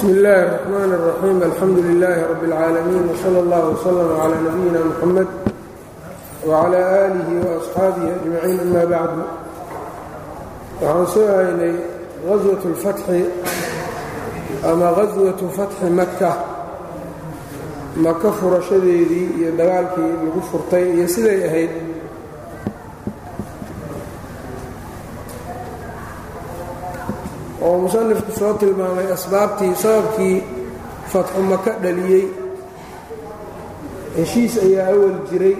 bsm 0.00 0.07
اllahi 0.15 0.41
الرحmn 0.47 0.91
الرaxيim 0.97 1.39
alxamdu 1.49 1.81
لilaahi 1.89 2.21
rab 2.31 2.41
اlcaalamiin 2.47 3.05
wslى 3.13 3.39
اllah 3.43 3.61
وslm 3.73 4.09
عlى 4.23 4.37
nabiyina 4.47 4.79
mxamed 4.91 5.29
wعlى 6.49 6.79
آlih 7.05 7.27
وأصxaabihi 7.45 8.09
أجmaciin 8.17 8.59
ama 8.71 8.83
bacdu 8.93 9.23
waxaan 10.81 11.07
soo 11.13 11.27
haynay 11.37 11.73
غaswaة 12.27 12.63
اlfatxi 12.71 13.19
ama 14.71 14.87
غaswaةu 14.97 15.45
fatxi 15.57 15.85
maka 15.99 16.31
maka 18.05 18.29
furashadeedii 18.39 19.27
iyo 19.39 19.49
dagaalkii 19.59 20.11
lagu 20.25 20.41
furtay 20.51 20.83
iyo 20.95 21.05
siday 21.15 21.39
ahayd 21.49 21.71
oo 27.65 27.75
musanifku 27.83 28.31
soo 28.39 28.53
tilmaamay 28.59 29.07
asbaabtii 29.17 29.73
sababkii 29.83 30.37
fatxu 31.11 31.41
maka 31.51 31.71
dhaliyey. 31.83 32.25
Heshiis 34.17 34.53
ayaa 34.65 34.87
awal 34.93 35.17
jiray. 35.29 35.55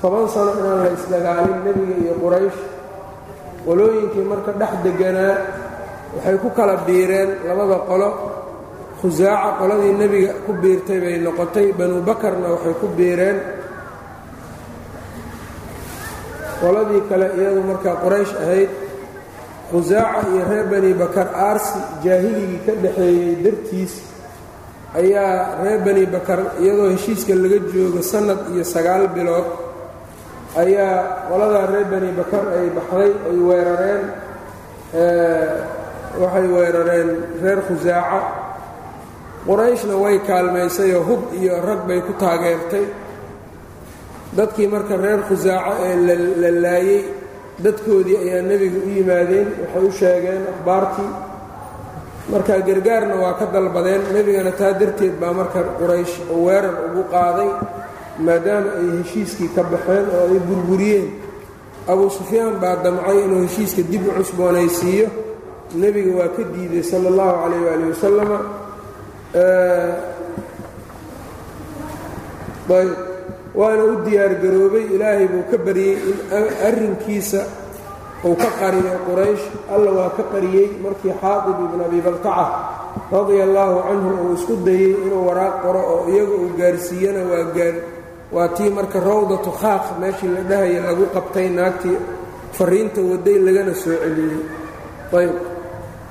Toban 0.00 0.26
sano 0.34 0.50
inaan 0.60 0.78
la 0.84 0.90
isdagaalin 0.96 1.58
nebiga 1.64 1.94
iyo 2.02 2.14
quraysh. 2.22 2.58
Qolooyinkii 3.64 4.24
marka 4.30 4.50
dhex 4.60 4.72
deganaa 4.84 5.34
waxay 6.14 6.36
ku 6.42 6.48
kala 6.56 6.74
biireen 6.86 7.30
labada 7.48 7.78
qolo. 7.88 8.08
Khusaaca 9.00 9.50
qoladii 9.60 9.94
nebiga 10.00 10.32
ku 10.46 10.50
biirtay 10.62 10.98
bay 11.04 11.16
noqotay. 11.24 11.66
Banu 11.78 11.96
bakarna 12.08 12.46
waxay 12.54 12.74
ku 12.80 12.86
biireen. 12.98 13.38
Qoladii 16.60 17.02
kale 17.08 17.26
iyadu 17.38 17.60
markaa 17.70 17.96
quraysh 18.02 18.32
ahayd 18.42 18.70
khusaaca 19.70 20.20
iyo 20.32 20.42
reer 20.50 20.66
bani 20.72 20.90
bakar 21.02 21.28
aarsi 21.46 21.78
jaahiligii 22.04 22.60
ka 22.66 22.72
dhaxeeyey 22.82 23.34
dartiis 23.44 23.94
ayaa 25.00 25.32
reer 25.62 25.80
bani 25.86 26.04
bakar 26.14 26.40
iyadoo 26.62 26.88
heshiiska 26.94 27.32
laga 27.42 27.58
joogo 27.72 28.00
sannad 28.12 28.40
iyo 28.54 28.64
sagaal 28.74 29.04
bilood 29.16 29.48
ayaa 30.62 30.94
qoladaa 31.28 31.66
reer 31.72 31.86
bani 31.92 32.10
bakar 32.20 32.44
ay 32.58 32.68
baxday 32.76 33.10
ay 33.30 33.38
weerareen 33.48 34.02
waxay 36.22 36.46
weerareen 36.54 37.08
reer 37.42 37.60
khusaaca. 37.68 38.20
Qurayshna 39.46 39.94
way 40.02 40.16
kaalmaysayoo 40.28 41.02
hub 41.08 41.22
iyo 41.40 41.54
rag 41.68 41.80
bay 41.88 42.00
ku 42.06 42.12
taageertay. 42.22 42.84
Dadkii 44.36 44.66
marka 44.72 44.96
reer 45.04 45.20
khusaaco 45.28 45.72
ee 45.88 45.96
la 46.42 46.50
laayey 46.64 47.00
dadkoodii 47.64 48.16
ayaa 48.24 48.42
nebiga 48.50 48.78
u 48.86 48.88
yimaadeen 48.96 49.48
waxay 49.60 49.84
u 49.88 49.92
sheegeen 50.00 50.42
akhbaartii. 50.52 51.10
Marka 52.32 52.54
gargaarna 52.68 53.14
waa 53.22 53.34
ka 53.40 53.46
dalbadeen. 53.54 54.02
Nebigana 54.14 54.52
taa 54.60 54.72
darteed 54.80 55.14
baa 55.20 55.32
marka 55.40 55.60
quraysh 55.78 56.14
oo 56.32 56.40
weerar 56.46 56.74
ugu 56.86 57.02
qaaday 57.14 57.50
maadaama 58.26 58.70
ay 58.80 58.86
heshiiskii 59.00 59.48
ka 59.56 59.62
baxeen 59.72 60.06
oo 60.16 60.24
ay 60.34 60.40
burburiyeen. 60.48 61.06
Abuu 61.90 62.10
sufyaan 62.18 62.54
baa 62.62 62.76
damcay 62.84 63.18
inuu 63.24 63.42
heshiiska 63.46 63.82
dib 63.90 64.02
u 64.08 64.10
cusboonaysiiyo. 64.18 65.06
Nebiga 65.80 66.12
waa 66.20 66.28
ka 66.36 66.42
diiday 66.52 66.82
sala 66.90 67.06
allahu 67.12 67.34
calayh 67.42 67.60
waali 67.66 67.84
wasalama 67.92 68.38
waana 73.54 73.82
u 73.84 73.94
diyaargaroobay 74.04 74.84
ilaahay 74.94 75.26
buu 75.32 75.44
ka 75.50 75.56
baryey 75.66 75.94
in 76.10 76.16
arrinkiisa 76.68 77.40
uu 78.24 78.34
ka 78.42 78.48
qariyo 78.60 78.94
quraysh. 79.06 79.44
Alla 79.74 79.90
waa 79.98 80.10
ka 80.16 80.22
qariyey 80.32 80.68
markii 80.84 81.14
xaatib 81.22 81.56
ibn 81.66 81.80
abi 81.86 82.00
baltaca 82.06 82.46
radia 83.12 83.44
allaahu 83.48 83.76
canhu 83.88 84.10
uu 84.24 84.34
isku 84.36 84.54
dayey 84.66 84.92
inuu 85.04 85.22
waraaq 85.28 85.54
qoro 85.64 85.80
oo 85.94 86.00
iyaga 86.12 86.34
uu 86.42 86.50
gaarsiiyana 86.58 87.22
waa 87.30 87.44
gaar. 87.56 87.74
Waa 88.34 88.48
tii 88.56 88.70
marka 88.70 88.98
rawdatu 89.00 89.50
khaaq 89.60 89.84
meeshii 90.00 90.28
la 90.36 90.42
dhahaya 90.50 90.80
lagu 90.86 91.04
qabtay 91.14 91.48
naagtii 91.48 91.96
fariinta 92.56 93.00
waday 93.10 93.38
lagana 93.46 93.74
soo 93.74 93.96
celiyey. 94.02 94.40
Ayb. 95.18 95.32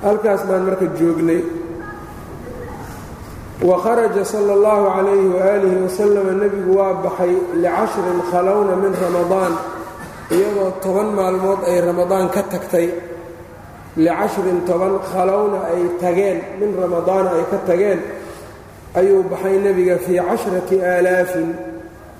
Halkaas 0.02 0.42
baan 0.48 0.62
marka 0.68 0.86
joognay 0.98 1.40
waharaja 3.62 4.24
sala 4.24 4.52
allahu 4.54 4.86
calayhi 4.94 5.28
waaalihi 5.34 5.76
wasalama 5.82 6.32
nebigu 6.32 6.70
waa 6.78 6.94
baxay 7.02 7.34
licashrin 7.58 8.20
khalowna 8.30 8.76
min 8.78 8.92
ramadaan 8.94 9.52
iyadoo 10.30 10.78
toban 10.82 11.08
maalmood 11.18 11.60
ay 11.66 11.80
ramadaan 11.82 12.28
ka 12.30 12.42
tagtay. 12.46 12.88
Licashrin 13.98 14.62
toban 14.62 15.02
khalowna 15.10 15.74
ay 15.74 15.82
tageen 15.98 16.38
min 16.62 16.70
ramadaana 16.78 17.34
ay 17.34 17.44
ka 17.50 17.58
tageen. 17.66 17.98
Ayuu 18.94 19.26
baxay 19.26 19.58
nebiga 19.58 19.98
fii 20.06 20.22
cashrati 20.22 20.76
aalaafin 20.78 21.50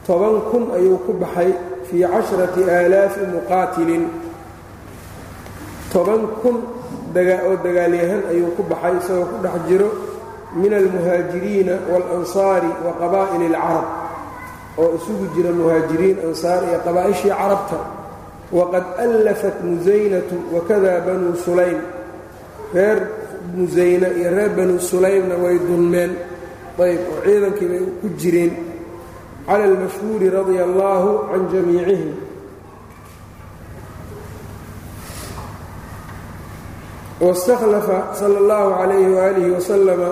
toban 0.07 0.43
kun 0.51 0.75
ayuu 0.75 0.99
ku 1.07 1.13
baxay 1.23 1.55
fii 1.87 2.03
cashrati 2.03 2.67
aalaafi 2.67 3.21
muqaatilin. 3.31 4.05
Toban 5.93 6.23
kun 6.43 6.57
oo 7.15 7.55
dagaalyahan 7.63 8.23
ayuu 8.35 8.51
ku 8.59 8.63
baxay 8.67 8.99
isagoo 8.99 9.27
ku 9.31 9.37
dhex 9.45 9.55
jiro 9.71 9.89
min 10.57 10.73
almuhaajiriina 10.81 11.75
waalansaari 11.93 12.71
wa 12.87 12.93
qabaa'ili 13.01 13.47
alcarab 13.55 13.87
oo 14.83 14.89
isugu 14.99 15.25
jira 15.37 15.51
muhaajiriin 15.61 16.17
ansaar 16.29 16.61
iyo 16.69 16.79
qabaa'ishii 16.87 17.33
carabta 17.41 17.79
waqad 18.59 18.85
allafat 19.05 19.57
musaynatu 19.71 20.37
wakada 20.55 20.93
banuu 21.07 21.35
sulaym 21.45 21.79
reer 22.75 22.99
musayna 23.57 24.09
iyo 24.19 24.31
reer 24.37 24.51
banuu 24.59 24.81
sulaymna 24.91 25.35
way 25.45 25.57
dulmeen 25.69 26.13
ayb 26.85 27.01
oo 27.13 27.19
ciidankii 27.27 27.69
bay 27.73 27.83
ku 28.01 28.07
jireen 28.21 28.53
cala 29.47 29.65
almashhuuri 29.71 30.27
radia 30.37 30.63
allaahu 30.69 31.11
can 31.31 31.43
jamiicihim 31.53 32.11
wastakhlafa 37.21 38.15
sala 38.15 38.39
allahu 38.39 38.71
calayhi 38.79 39.11
waaalihi 39.13 39.51
wasalama 39.51 40.11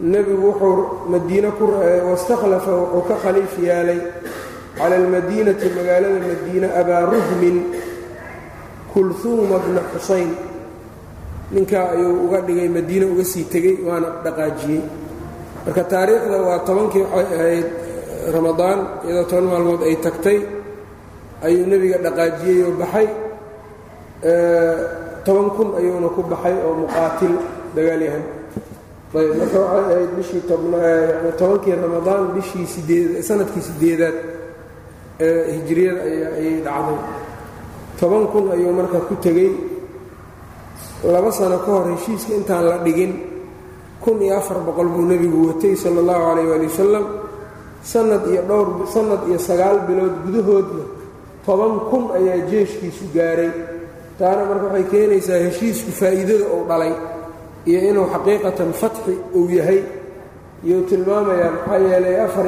nebigu 0.00 0.46
wuxuu 0.48 1.08
madiine 1.12 1.50
ku 1.58 1.64
wastakhlafa 2.10 2.72
wuxuu 2.72 3.02
ka 3.08 3.14
khaliif 3.22 3.52
yaalay 3.68 4.00
cala 4.78 4.94
almadiinati 4.96 5.66
magaalada 5.76 6.18
madiine 6.28 6.68
abaa 6.80 7.02
ruhmin 7.12 7.56
kulhuuma 8.92 9.58
bna 9.64 9.82
xusayn. 9.92 10.30
Ninkaa 11.52 11.90
ayuu 11.94 12.24
uga 12.30 12.40
dhigay 12.46 12.68
madiine 12.68 13.04
uga 13.12 13.24
sii 13.24 13.44
tegey 13.52 13.76
waana 13.86 14.08
dhaqaajiyey. 14.24 14.82
Marka 15.66 15.82
taariikhda 15.92 16.38
waa 16.46 16.58
tobankii 16.66 17.04
ahayd 17.14 17.66
ramadaan 18.34 18.78
iyadoo 19.04 19.26
toban 19.30 19.44
maalmood 19.50 19.82
ay 19.88 19.96
tagtay 20.04 20.38
ayuu 21.46 21.66
nebiga 21.70 21.98
dhaqaajiyey 22.06 22.58
oo 22.66 22.72
baxay. 22.80 23.06
Toban 25.26 25.48
kun 25.56 25.68
ayuuna 25.78 26.08
ku 26.16 26.20
baxay 26.32 26.54
oo 26.66 26.74
muqaatil 26.86 27.34
dagaalyahan 27.76 28.24
ayb 29.18 29.32
marka 29.38 29.58
waxay 29.60 29.94
ahayd 29.94 30.10
bishii 30.18 30.42
tobankii 31.38 31.74
ramadaan 31.84 32.24
bishii 32.36 32.66
sideed 32.74 33.08
sannadkii 33.28 33.62
sideedaad 33.68 34.16
ee 35.20 35.52
hijriyada 35.56 36.00
ayay 36.08 36.60
dhacday. 36.66 36.98
Toban 38.00 38.24
kun 38.32 38.44
ayuu 38.54 38.72
marka 38.78 38.98
ku 39.08 39.14
tegey 39.24 39.50
laba 41.12 41.30
sano 41.38 41.58
ka 41.64 41.70
hor 41.74 41.86
heshiiska 41.94 42.32
intaan 42.38 42.64
la 42.70 42.78
dhigin 42.86 43.12
kun 44.02 44.16
iyo 44.22 44.34
afar 44.40 44.58
boqol 44.66 44.88
buu 44.94 45.04
nebigu 45.10 45.38
watay 45.48 45.74
sala 45.82 45.98
allahu 46.02 46.22
calayh 46.28 46.46
waali 46.50 46.66
wasalam 46.72 47.04
sanad 47.92 48.22
iyo 48.32 48.42
dhowr 48.48 48.68
sanad 48.94 49.20
iyo 49.28 49.38
sagaal 49.48 49.78
bilood 49.88 50.14
gudahoodna 50.24 50.84
toban 51.46 51.72
kun 51.90 52.04
ayaa 52.18 52.46
jeeshkiisu 52.50 53.04
gaaray. 53.14 53.50
Taana 54.18 54.42
marka 54.50 54.66
waxay 54.66 54.84
keenaysaa 54.92 55.38
heshiisku 55.46 55.90
faa'iidada 56.00 56.46
uu 56.54 56.64
dhalay 56.70 56.92
iyo 57.68 57.78
inuu 57.90 58.06
xaqiiqatan 58.14 58.70
fatxi 58.80 59.12
uu 59.38 59.48
yahay 59.58 59.80
iyuu 60.66 60.82
tilmaamayaa 60.90 61.50
maxaa 61.56 61.78
yeelay 61.88 62.16
afar 62.26 62.46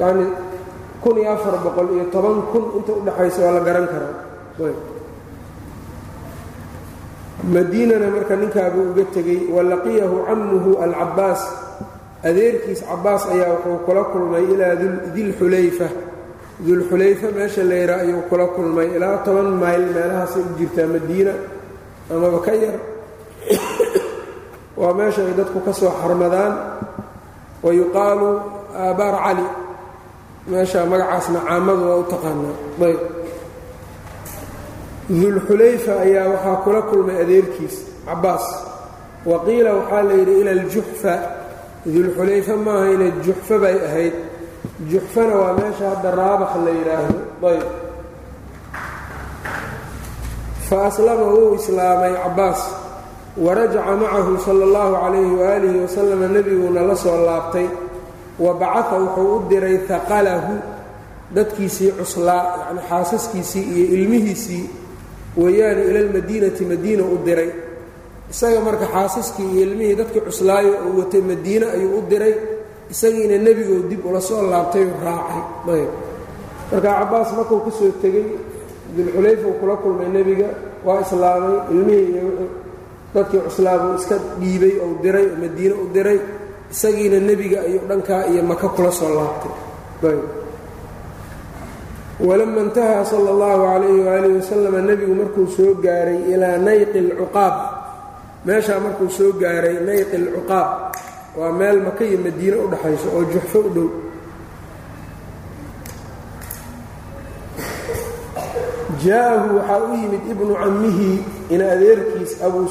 yacni 0.00 0.26
kun 1.02 1.16
iyo 1.22 1.30
afar 1.36 1.54
boqol 1.64 1.88
iyo 1.96 2.04
toban 2.14 2.36
kun 2.52 2.64
inta 2.78 2.92
udhexaysa 3.00 3.40
waa 3.46 3.54
la 3.56 3.60
garan 3.66 3.86
karaa 3.92 4.14
madiinana 7.54 8.06
marka 8.14 8.34
ninkaabuu 8.40 8.84
uga 8.92 9.04
tegey 9.14 9.40
walaqiyahu 9.54 10.16
cammuhu 10.28 10.70
alcabbaas. 10.84 11.42
Adeerkiis 12.28 12.80
cabbaas 12.86 13.22
ayaa 13.34 13.50
wuxuu 13.58 13.78
kula 13.86 14.02
kulmay 14.14 14.44
ilaa 14.54 14.74
dilxulayfa 15.14 15.88
dulxulayfa 16.66 17.28
meesha 17.36 17.62
layraa 17.70 18.00
ayuu 18.06 18.22
kula 18.30 18.46
kulmay 18.54 18.88
ilaa 18.96 19.16
toban 19.26 19.48
mayl 19.62 19.82
meelahaasay 19.94 20.42
u 20.46 20.54
jirtaa 20.58 20.86
madiina 20.94 21.32
amaba 22.14 22.38
ka 22.46 22.52
yar 22.62 22.76
waa 24.76 24.92
meesha 24.98 25.22
ay 25.28 25.34
dadku 25.38 25.58
ka 25.66 25.72
soo 25.72 25.90
xarmadaan. 26.00 26.52
Wa 27.62 27.70
yuqaalu 27.72 28.28
aabaar 28.84 29.16
cali. 29.24 29.46
Meesha 30.50 30.86
magacaasna 30.86 31.40
caamadu 31.48 31.82
waa 31.88 31.96
u 31.96 32.04
taqaanaa. 32.12 32.56
Ayb. 32.86 33.00
Dulxulayfa 35.20 35.92
ayaa 36.04 36.28
waxaa 36.32 36.56
kula 36.64 36.82
kulmay 36.88 37.16
adeerkiis 37.24 37.76
cabbaas. 38.06 38.46
Wa 39.28 39.36
qiila 39.44 39.70
waxaa 39.78 40.02
la 40.08 40.14
yidhi 40.18 40.34
ila 40.40 40.50
aljuxfa 40.50 41.14
dulxulayfa 41.94 42.54
maaha 42.66 42.86
ina 42.94 43.06
juxfa 43.26 43.56
bay 43.62 43.76
ahayd. 43.88 44.14
Juxfana 44.90 45.34
waa 45.42 45.52
meesha 45.58 45.84
hadda 45.90 46.10
raabakh 46.18 46.54
la 46.64 46.70
yidhaahdo 46.78 47.18
ayb. 47.50 47.66
Fa 50.68 50.76
aslama 50.88 51.26
wuu 51.34 51.54
islaamay 51.58 52.14
cabbaas 52.22 52.60
warajaca 53.36 53.96
macahu 53.96 54.36
sala 54.44 54.64
allahu 54.68 54.92
calayhi 55.02 55.34
waaalihi 55.40 55.78
wasalama 55.84 56.26
nebiguuna 56.28 56.80
la 56.82 56.96
soo 56.96 57.16
laabtay. 57.26 57.66
Wa 58.38 58.54
bacaa 58.54 58.98
wuxuu 58.98 59.36
u 59.36 59.48
diray 59.48 59.76
haqalahu 59.88 60.54
dadkiisii 61.34 61.92
cuslaa 61.98 62.44
yacni 62.60 62.80
xaasaskiisii 62.88 63.64
iyo 63.76 63.86
ilmihiisii 63.96 64.64
weeyaane 65.36 65.82
ila 65.88 65.98
almadiinati 66.00 66.64
madiina 66.64 67.04
u 67.04 67.18
diray. 67.24 67.50
Isaga 68.30 68.60
marka 68.60 68.86
xaasaskii 68.94 69.48
iyo 69.52 69.62
ilmihii 69.62 69.94
dadkii 69.94 70.20
cuslaayo 70.20 70.72
uu 70.88 70.98
watay 71.00 71.20
madiine 71.20 71.66
ayuu 71.66 71.98
u 71.98 72.02
diray. 72.10 72.34
Isagiina 72.90 73.36
nebigou 73.38 73.88
dib 73.88 74.04
ula 74.06 74.20
soo 74.20 74.42
laabtay 74.50 74.84
u 74.84 74.92
raacay. 75.04 75.84
Marka 76.72 76.88
cabbaas 76.88 77.32
markuu 77.36 77.60
ka 77.64 77.70
soo 77.70 77.90
tegey 78.02 78.26
uu 78.96 79.52
kula 79.60 79.76
kulmay 79.76 80.08
nebiga 80.08 80.48
waa 80.84 81.00
islaamay 81.00 81.56
ilmihii 81.70 82.08
iyo 82.12 82.24
dadkii 83.14 83.40
cuslaabuu 83.46 83.94
iska 84.00 84.16
dhiibay 84.40 84.74
ou 84.84 84.90
diray 85.02 85.26
oo 85.32 85.36
madiine 85.42 85.74
u 85.74 85.86
diray 85.94 86.18
isagiina 86.72 87.18
nebiga 87.28 87.58
ayuu 87.66 87.84
dhankaa 87.88 88.22
iyo 88.32 88.42
maka 88.50 88.68
kula 88.74 88.90
soo 88.98 89.10
laabtay. 89.16 90.18
Walama 92.26 92.60
intahaa 92.64 93.04
sala 93.10 93.28
allahu 93.34 93.60
calayhi 93.66 94.00
waaalih 94.06 94.32
wasalama 94.40 94.80
nebigu 94.88 95.14
markuu 95.20 95.46
soo 95.56 95.74
gaaray 95.84 96.20
ilaa 96.32 96.56
nayqi 96.66 96.98
alcuqaab 97.04 97.54
meeshaa 98.46 98.80
markuu 98.84 99.08
soo 99.18 99.30
gaaray 99.42 99.76
nayqi 99.88 100.16
alcuqaab 100.22 100.68
waa 101.38 101.52
meel 101.58 101.78
maka 101.86 102.02
iyo 102.08 102.18
madiine 102.26 102.56
u 102.64 102.66
dhaxayso 102.72 103.08
oo 103.16 103.22
juxfo 103.32 103.58
u 103.68 103.70
dhow. 103.76 103.88
Jaa-ahu 109.04 109.48
waxaa 109.58 109.80
u 109.88 109.94
yimid 110.00 110.22
ibnu 110.32 110.54
cammihi 110.62 111.10
ina 111.54 111.64
adeerkiis 111.74 112.32
abuu 112.46 112.68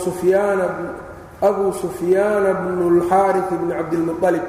sufyaana 1.73 2.51
bnu 2.59 2.83
اlxaari 2.93 3.39
bni 3.49 3.73
cabdilmualib 3.79 4.45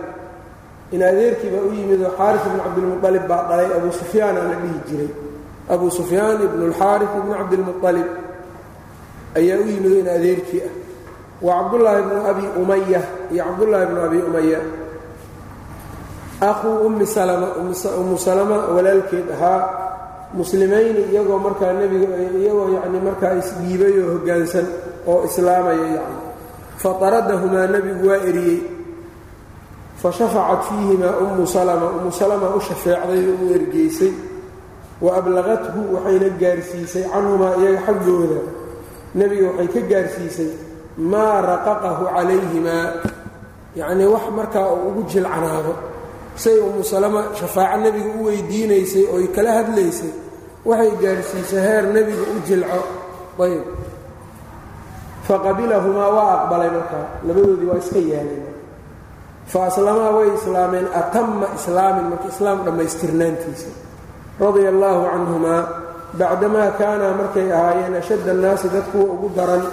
in 0.94 1.00
adeerkii 1.11 1.50
baa 1.55 1.64
u 1.69 1.73
yimid 1.79 2.00
xaari 2.17 2.38
ibnu 2.46 2.61
cabdilmualib 2.64 3.25
baa 3.31 3.43
dhalay 3.49 3.69
abuu 3.76 3.93
sufyaana 4.00 4.40
la 4.50 4.56
dhihi 4.62 4.79
jiray. 4.88 5.11
Abuu 5.73 5.90
sufyaan 5.90 6.38
ibnu 6.46 6.62
اlxaari 6.69 7.05
ibni 7.19 7.34
cabdilmualib 7.40 8.08
ayaa 9.38 9.58
u 9.64 9.67
yimid 9.73 9.93
in 10.00 10.08
adeerkii 10.17 10.62
ah. 10.69 10.73
Wa 11.43 11.52
cabdullaahi 11.58 12.02
bnu 12.02 12.19
abi 12.31 12.44
umaya 12.62 13.02
iyo 13.32 13.44
cabdullaahi 13.44 13.87
bnu 13.90 14.00
abi 14.06 14.19
umaya 14.29 14.61
akhuu 16.40 16.76
ummi 16.87 17.06
salama 17.06 17.46
ummu 18.00 18.19
salama 18.19 18.56
walaalkeed 18.75 19.26
ahaa 19.34 19.61
muslimayni 20.38 21.02
iyagoo 21.12 21.38
markaa 21.46 21.73
nebiga 21.79 22.08
iyagoo 22.40 22.69
yacni 22.76 22.99
markaa 23.06 23.32
isdhiibay 23.40 23.94
oo 24.02 24.08
hoggaansan 24.14 24.67
oo 25.11 25.19
islaamaya 25.29 25.87
yacni. 25.96 26.19
Fataradahumaa 26.82 27.67
nebigu 27.75 28.05
waa 28.11 28.20
eriyey. 28.31 28.61
Fa 30.00 30.08
shafacat 30.19 30.62
fiihimaa 30.69 31.14
ummu 31.23 31.44
salama 31.55 31.87
ummu 31.96 32.12
salama 32.20 32.46
u 32.56 32.61
shafeecday 32.69 33.23
oo 33.31 33.37
u 33.44 33.55
ergeysay. 33.56 34.12
Wa 35.05 35.11
ablaqathu 35.19 35.81
waxayna 35.94 36.29
gaarsiisay 36.40 37.05
canhumaa 37.12 37.55
iyaga 37.61 37.81
xaggooda. 37.87 38.38
Nebiga 39.19 39.46
waxay 39.50 39.69
ka 39.75 39.81
gaarsiisay 39.90 40.50
maa 41.11 41.37
raqaqahu 41.50 42.05
calayhimaa. 42.14 42.87
Yacnii 43.81 44.08
wax 44.14 44.25
markaa 44.37 44.67
uu 44.75 44.88
ugu 44.88 45.02
jilcanaado 45.11 45.73
say 46.37 46.58
ummu 46.58 46.84
salama 46.84 47.23
shafaaco 47.34 47.81
nebiga 47.81 48.11
u 48.20 48.25
weydiinaysay 48.26 49.05
ooy 49.14 49.26
kala 49.37 49.52
hadlaysay 49.52 50.12
waxay 50.64 50.90
gaarsiisay 51.02 51.61
heer 51.61 51.84
nebiga 51.94 52.23
u 52.23 52.40
jilco. 52.46 52.81
Ayb 53.43 53.64
faqabilahumaa 55.29 56.11
waa 56.17 56.31
aqbalay 56.38 56.70
markaa 56.70 57.06
labadoodii 57.26 57.69
waa 57.70 57.79
iska 57.79 57.99
yaaleen 57.99 58.44
fa 59.46 59.67
aslamaa 59.67 60.11
way 60.17 60.29
islaameen 60.34 60.87
atama 60.94 61.46
islaamin 61.58 62.05
marka 62.11 62.29
islaam 62.29 62.64
dhammaystirnaantiisa. 62.64 63.70
Radia 64.40 64.69
allaahu 64.75 65.06
canhumaa 65.12 65.62
bacdamaa 66.19 66.70
kaanaa 66.81 67.14
markay 67.20 67.52
ahaayeen 67.52 67.94
ashadda 67.94 68.31
annaasi 68.32 68.69
dad 68.69 68.84
kuwa 68.93 69.05
ugu 69.14 69.31
daran 69.37 69.64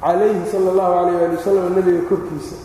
calayhi 0.00 0.50
sala 0.52 0.70
allahu 0.72 0.92
calayh 0.98 1.24
ali 1.26 1.36
wasalam 1.36 1.74
nebiga 1.76 2.02
korkiisa 2.08 2.56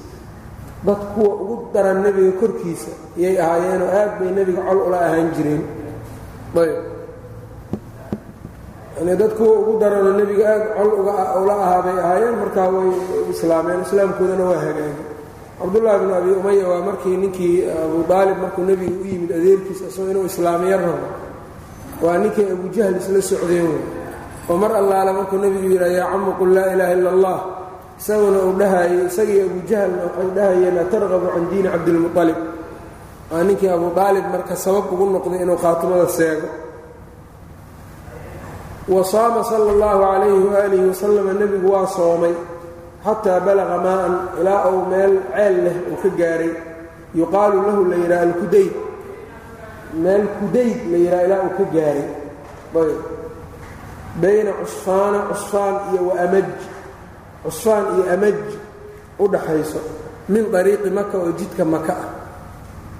dad 0.85 1.01
kuwa 1.15 1.31
ugu 1.43 1.55
daran 1.73 1.97
nebiga 2.05 2.31
korkiisa 2.41 2.91
iyay 3.19 3.35
ahaayeenoo 3.43 3.89
aad 3.99 4.11
bay 4.19 4.29
nebiga 4.37 4.61
col 4.67 4.79
ula 4.87 4.97
ahaan 5.07 5.29
jireen. 5.35 5.63
Yani 8.97 9.13
dad 9.19 9.31
kuwa 9.37 9.53
ugu 9.59 9.73
daranoo 9.79 10.13
nebiga 10.19 10.45
aad 10.55 10.63
col 10.77 10.91
ula 11.43 11.53
ahaa 11.65 11.81
bay 11.85 11.97
ahaayeen 12.03 12.35
markaa 12.41 12.67
way 12.75 12.89
islaameen 13.33 13.81
islaamkoodana 13.85 14.43
waa 14.49 14.59
hagaagay 14.65 14.93
cabdullaahi 15.59 15.99
bnu 16.03 16.13
abi 16.19 16.31
umaya 16.39 16.65
waa 16.71 16.81
markii 16.87 17.17
ninkii 17.23 17.55
abu 17.83 17.97
daalib 18.09 18.37
markuu 18.43 18.63
nebiga 18.69 18.95
u 19.03 19.05
yimid 19.11 19.31
adeerkiisa 19.37 19.83
isagoo 19.89 20.11
inuu 20.11 20.25
islaamiyo 20.31 20.77
rabo. 20.77 21.07
Waa 22.03 22.17
ninkii 22.23 22.47
abujahl 22.55 22.95
isla 23.01 23.21
socdeen 23.21 23.71
oo 24.49 24.57
mar 24.61 24.71
allaale 24.81 25.11
markuu 25.17 25.37
nebigu 25.43 25.67
yidhaha 25.73 25.91
yaa 25.99 26.09
camu 26.11 26.31
qul 26.39 26.49
laa 26.55 26.67
ilaaha 26.73 26.93
illa 26.97 27.09
allah 27.15 27.37
isaguna 27.99 28.39
uu 28.47 28.53
dhahayey 28.59 28.99
isagii 29.09 29.41
abujahlna 29.47 30.01
waxay 30.05 30.29
dhahayeen 30.37 30.77
atarqabu 30.83 31.27
can 31.33 31.45
diini 31.51 31.69
cabdilmualib 31.73 32.39
waa 33.31 33.43
ninkii 33.47 33.69
abu 33.77 33.87
aalib 34.03 34.25
marka 34.33 34.55
sabab 34.63 34.85
ugu 34.93 35.05
noqday 35.15 35.39
inuu 35.43 35.57
khaatimada 35.63 36.07
seego. 36.17 36.47
Wa 38.93 39.01
saama 39.11 39.41
sala 39.49 39.71
allahu 39.75 39.99
calayhi 40.05 40.43
waaalihi 40.53 40.85
wasalama 40.91 41.31
nebigu 41.39 41.67
waa 41.73 41.87
soomay 41.97 42.35
xataa 43.05 43.39
balaqa 43.47 43.77
maa'an 43.87 44.13
ilaa 44.39 44.61
uu 44.73 44.81
meel 44.91 45.13
ceel 45.35 45.55
leh 45.65 45.75
uu 45.91 45.97
ka 46.03 46.09
gaaray. 46.19 46.53
Yuqaalu 47.19 47.57
lahu 47.67 47.81
la 47.91 47.95
yidhaha 48.01 48.23
alkudayd. 48.29 48.73
Meel 50.03 50.23
kudayd 50.37 50.77
la 50.91 50.97
yidhaha 51.03 51.23
ilaa 51.27 51.41
uu 51.47 51.53
ka 51.59 51.65
gaaray. 51.75 52.07
Bayna 54.21 54.51
cusfaana 54.61 55.19
cusfaan 55.29 55.75
iyo 55.91 56.01
waamaj 56.09 56.47
cusfaan 57.45 57.85
iyo 57.95 58.03
amaj 58.13 58.37
u 59.19 59.25
dhaxayso 59.33 59.79
min 60.29 60.43
dariiqi 60.53 60.89
maka 60.89 61.15
oo 61.17 61.31
jidka 61.39 61.63
maka 61.65 61.93
ah. 61.93 62.09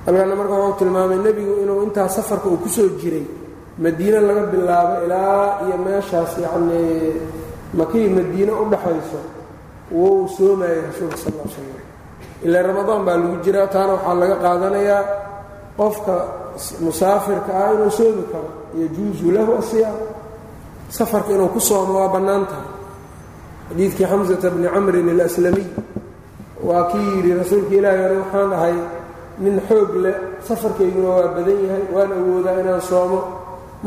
Halkana 0.06 0.36
marka 0.36 0.54
waxuu 0.54 0.78
tilmaamay 0.80 1.18
nebigu 1.26 1.54
inuu 1.64 1.84
intaa 1.84 2.08
safarka 2.10 2.48
uu 2.50 2.62
ku 2.64 2.70
soo 2.70 2.90
jiray 3.02 3.26
madiine 3.84 4.20
laga 4.28 4.44
bilaabo 4.54 4.96
ilaa 5.06 5.66
iyo 5.66 5.76
meeshaas 5.86 6.32
yacnii 6.38 7.14
makii 7.74 8.08
madiine 8.18 8.52
u 8.52 8.66
dhaxayso 8.72 9.20
wou 9.92 10.28
soomayay 10.38 10.82
rasuulka 10.88 11.18
sal 11.18 11.34
l 11.46 11.50
slam 11.50 11.80
ilaa 12.46 12.62
ramadaan 12.70 13.02
baa 13.06 13.18
lagu 13.18 13.38
jiraa 13.46 13.68
taana 13.74 13.94
waxaa 13.98 14.16
laga 14.22 14.36
qaadanayaa 14.44 15.04
qofka 15.78 16.14
musaafirka 16.86 17.52
ah 17.62 17.74
inuu 17.76 17.92
soomi 17.92 18.24
karo 18.32 18.50
yajuusu 18.80 19.32
lahu 19.36 19.52
asiyaam. 19.62 19.98
Safarka 20.90 21.34
inuu 21.34 21.50
ku 21.50 21.60
soomo 21.60 21.94
waa 22.00 22.14
bannaan 22.14 22.46
tahay 22.46 22.65
xadiidkii 23.70 24.06
xamsata 24.12 24.48
bni 24.56 24.68
camrin 24.74 25.08
alaslamiy 25.14 25.68
waa 26.68 26.84
kii 26.92 27.08
yidhi 27.16 27.32
rasuulka 27.42 27.74
ilaahi 27.80 28.02
ane 28.06 28.16
waxaan 28.24 28.52
ahay 28.58 28.76
nin 29.44 29.56
xoog 29.68 29.92
leh 30.04 30.16
safarkayguna 30.48 31.08
waa 31.16 31.28
badan 31.36 31.60
yahay 31.68 31.84
waan 31.96 32.12
awoodaa 32.20 32.60
inaan 32.62 32.82
soomo. 32.90 33.20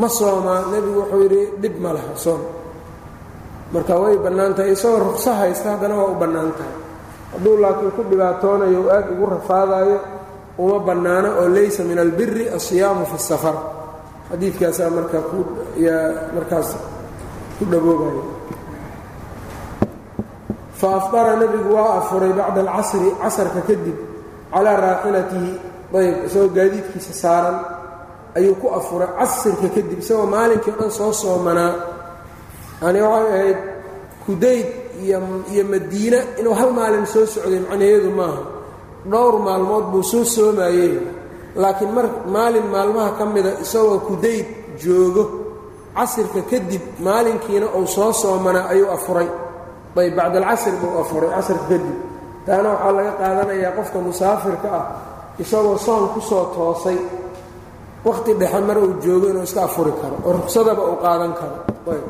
Ma 0.00 0.08
soomaa 0.18 0.60
nebigu 0.72 0.98
wuxuu 1.00 1.20
yidhi 1.24 1.40
dhib 1.62 1.74
ma 1.84 1.90
laha 1.96 2.12
soom. 2.24 2.40
Marka 3.72 3.94
way 4.02 4.16
bannaan 4.24 4.52
tahay 4.56 4.72
isagoo 4.76 4.98
ruqso 5.06 5.30
haysta 5.40 5.68
haddana 5.74 5.94
waa 6.00 6.10
u 6.12 6.14
bannaan 6.22 6.50
tahay. 6.58 6.74
Hadduu 7.32 7.56
laakiin 7.62 7.90
ku 7.96 8.02
dhibaatoonayo 8.10 8.80
o 8.86 8.90
aad 8.96 9.06
ugu 9.12 9.26
rafaadaayo 9.34 9.98
uma 10.62 10.78
bannaano 10.88 11.28
oo 11.40 11.48
laysa 11.56 11.82
min 11.90 11.98
albiri 12.04 12.44
asiyaamu 12.56 13.04
fi 13.10 13.16
safar. 13.30 13.56
Xadiidkaasaa 14.30 14.90
marka 14.96 15.18
markaas 16.36 16.68
ku 17.58 17.64
dhaboobaya 17.72 18.22
fa 20.80 20.88
afdara 20.98 21.32
nebigu 21.40 21.70
waa 21.76 21.92
afuray 22.00 22.32
bacda 22.38 22.60
alcasri 22.64 23.10
casarka 23.22 23.60
kadib 23.68 23.96
calaa 24.52 24.76
raaxilatihi 24.84 25.50
ayb 26.00 26.16
isagoo 26.26 26.50
gaadiidkiisa 26.56 27.12
saaran 27.22 27.56
ayuu 28.38 28.54
ku 28.62 28.66
afuray 28.78 29.08
casirka 29.18 29.66
kadib 29.76 29.98
isagoo 30.02 30.26
maalinkii 30.34 30.74
dhan 30.78 30.90
soo 30.98 31.12
soomanaa 31.22 31.72
yani 32.82 32.98
waxay 33.06 33.32
ahayd 33.38 33.58
kudayd 34.26 34.66
iyo 35.52 35.64
madiine 35.72 36.18
inuu 36.40 36.54
hal 36.60 36.70
maalin 36.78 37.06
soo 37.14 37.24
socday 37.34 37.60
macnaheedu 37.64 38.10
maaha 38.20 38.42
dhowr 39.12 39.34
maalmood 39.46 39.84
buu 39.92 40.02
soo 40.12 40.24
soomayey 40.34 40.92
laakiin 41.62 41.90
mar 41.96 42.06
maalin 42.34 42.66
maalmaha 42.74 43.10
ka 43.18 43.24
mida 43.34 43.50
isagoo 43.64 43.98
kudayd 44.08 44.46
joogo 44.82 45.24
casirka 45.96 46.40
kadib 46.50 46.82
maalinkiina 47.06 47.66
uu 47.78 47.86
soo 47.96 48.12
soomanaa 48.22 48.66
ayuu 48.72 48.90
afuray 48.96 49.28
ayb 50.00 50.14
bacda 50.18 50.38
alcasri 50.40 50.76
buu 50.82 50.98
afuray 51.02 51.30
casrka 51.36 51.64
kadib. 51.70 51.96
Taana 52.46 52.68
waxaa 52.74 52.92
laga 52.96 53.12
qaadanayaa 53.20 53.72
qofka 53.78 53.98
musaafirka 54.06 54.68
ah 54.80 54.84
isagoo 55.42 55.76
soon 55.86 56.04
ku 56.14 56.20
soo 56.30 56.44
toosay. 56.54 56.98
Wakhti 58.06 58.32
dhexe 58.40 58.60
mar 58.68 58.78
uu 58.78 58.94
joogo 59.04 59.26
inuu 59.30 59.42
iska 59.48 59.62
afuri 59.68 59.92
karo 60.00 60.16
oo 60.26 60.32
ruksadaba 60.38 60.82
uu 60.90 60.96
qaadan 61.04 61.32
karo. 61.40 61.56
Ayb 61.92 62.06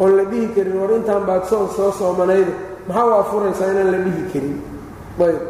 oon 0.00 0.10
la 0.16 0.24
dhihi 0.30 0.46
karin 0.54 0.76
war 0.80 0.90
intaan 0.98 1.22
baad 1.28 1.44
soon 1.50 1.66
soo 1.76 1.90
soomanayda 1.98 2.52
maxaa 2.88 3.06
u 3.06 3.12
afuraysaa 3.22 3.70
inaan 3.72 3.90
la 3.94 3.98
dhihi 4.06 4.22
karin? 4.32 4.56
Ayb 5.26 5.40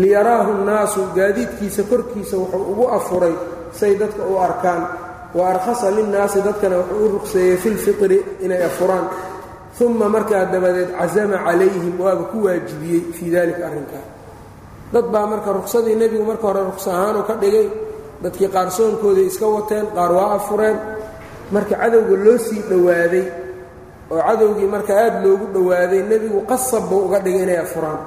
liyaraahu 0.00 0.52
nnaasu 0.62 1.00
gaadiidkiisa 1.16 1.82
korkiisa 1.90 2.36
wuxuu 2.40 2.64
ugu 2.72 2.84
afuray 2.98 3.34
say 3.78 3.92
dadka 4.00 4.22
u 4.32 4.34
arkaan. 4.48 4.82
Wa 5.36 5.44
arkhasa 5.52 5.90
linnaasi 5.96 6.38
dadkana 6.46 6.76
wuxuu 6.80 7.04
u 7.04 7.08
ruqseeyey 7.14 7.56
fi 7.62 7.68
lfitri 7.76 8.18
inay 8.44 8.62
afuraan 8.68 9.04
uma 9.80 10.08
markaa 10.08 10.44
dabadeed 10.52 10.90
casama 10.98 11.36
calayhim 11.46 11.94
waaba 12.00 12.24
ku 12.32 12.36
waajibiyey 12.46 13.02
fii 13.16 13.30
dalika 13.34 13.62
arrinkaa 13.68 14.04
dad 14.92 15.06
baa 15.12 15.26
marka 15.32 15.50
ruqsadii 15.58 15.96
nebigu 16.00 16.24
marka 16.30 16.44
hore 16.48 16.62
ruqsa 16.70 16.90
ahaanu 16.96 17.20
ka 17.28 17.34
dhigay 17.42 17.66
dadkii 18.22 18.48
qaar 18.54 18.68
soonkooday 18.76 19.26
iska 19.30 19.46
wateen 19.56 19.86
qaar 19.96 20.10
waa 20.16 20.30
afureen 20.38 20.76
marka 21.54 21.74
cadowga 21.82 22.16
loo 22.24 22.38
sii 22.46 22.62
dhowaaday 22.70 23.24
oo 24.12 24.20
cadowgii 24.28 24.68
marka 24.74 24.92
aad 25.04 25.14
loogu 25.24 25.46
dhowaaday 25.54 26.00
nebigu 26.10 26.38
qasab 26.50 26.84
buu 26.90 27.00
uga 27.06 27.18
dhigay 27.24 27.42
inay 27.46 27.58
afuraan 27.66 28.00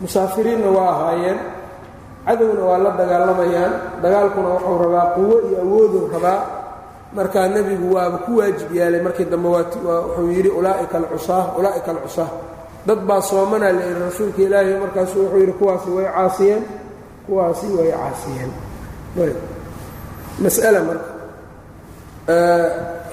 musaafiriinna 0.00 0.68
waa 0.76 0.88
ahaayeen 0.94 1.38
cadowna 2.26 2.62
waa 2.70 2.78
la 2.84 2.90
dagaalamayaan 3.00 3.72
dagaalkuna 4.02 4.48
wuxuu 4.56 4.76
rabaa 4.84 5.06
quwo 5.16 5.34
iyo 5.48 5.58
awooduu 5.64 6.04
rabaa 6.14 6.38
markaa 7.16 7.48
nebigu 7.48 7.88
waaba 7.96 8.18
ku 8.26 8.30
waajib 8.38 8.70
yaalay 8.78 9.00
markii 9.06 9.24
dambe 9.32 9.48
wuxuu 9.48 10.28
yidhi 10.36 10.50
ulaaika 10.58 10.94
alcusaah 11.00 11.44
ulaa'ika 11.58 11.90
alcusaah 11.96 12.30
dad 12.86 13.00
baa 13.08 13.20
soomanaa 13.30 13.72
la 13.76 13.82
yidhi 13.88 14.00
rasuulka 14.08 14.40
ilaahi 14.46 14.72
markaasu 14.82 15.16
wuxuu 15.22 15.38
yidhi 15.42 15.52
kuwaasi 15.60 15.88
way 15.96 16.06
caasiyeen 16.16 16.62
kuwaasi 17.26 17.66
way 17.76 17.90
caasiyeen. 18.00 18.50
Mas'ala 20.44 20.80
marka 20.88 21.10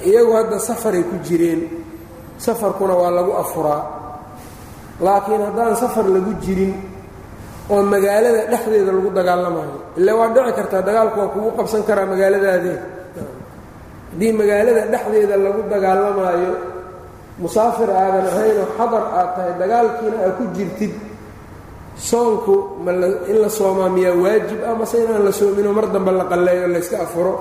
iyagu 0.09 0.31
hadda 0.37 0.59
safaray 0.59 1.03
ku 1.09 1.15
jireen 1.27 1.61
safarkuna 2.37 2.93
waa 3.01 3.11
lagu 3.17 3.31
afuraa. 3.43 3.83
Laakiin 5.01 5.41
haddaan 5.47 5.75
safar 5.75 6.05
lagu 6.15 6.31
jirin 6.43 6.73
oo 7.69 7.81
magaalada 7.83 8.41
dhexdeeda 8.51 8.91
lagu 8.95 9.09
dagaalamayo 9.17 9.75
ille 9.97 10.11
waa 10.19 10.27
dhici 10.35 10.51
kartaa 10.57 10.81
dagaalku 10.87 11.19
waa 11.19 11.27
kugu 11.33 11.49
qabsan 11.57 11.83
karaa 11.87 12.05
magaaladaadee 12.11 12.77
haddii 14.15 14.31
magaalada 14.39 14.81
dhexdeeda 14.93 15.36
lagu 15.45 15.62
dagaalamaayo 15.74 16.53
musaafir 17.43 17.89
aadan 17.91 18.25
ahaynoo 18.31 18.67
xadar 18.77 19.03
aad 19.19 19.29
tahay 19.36 19.53
dagaalkiina 19.62 20.17
aad 20.25 20.34
ku 20.39 20.43
jirtid. 20.55 20.93
Soonku 22.10 22.55
in 23.31 23.38
la 23.43 23.50
soomaa 23.50 23.89
miyaa 23.95 24.15
waajib 24.24 24.60
ah 24.69 24.75
mase 24.79 24.95
inaan 25.03 25.24
la 25.27 25.31
soominoo 25.31 25.74
mar 25.77 25.88
dambe 25.93 26.12
la 26.12 26.25
qalleeyo 26.31 26.67
layska 26.74 26.98
afuro? 27.05 27.34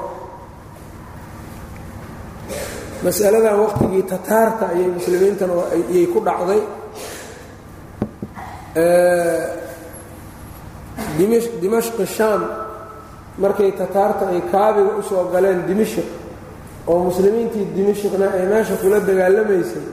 Masaladan 3.04 3.56
waqtigii 3.62 4.02
tataarta 4.12 4.64
ayay 4.74 4.88
muslimiintana 4.98 5.54
ayay 5.74 6.06
ku 6.12 6.18
dhacday. 6.26 6.62
Dimashqi 11.62 12.06
shaam 12.16 12.42
markay 13.42 13.70
tataarta 13.80 14.24
ay 14.34 14.40
kaabiga 14.52 14.92
u 14.98 15.02
soo 15.02 15.24
galeen 15.32 15.60
dimashq 15.68 16.06
oo 16.90 16.98
muslimiintii 17.08 17.64
dimashqna 17.76 18.26
ay 18.36 18.44
meesha 18.52 18.74
kula 18.82 18.98
dagaalamaysay 19.08 19.84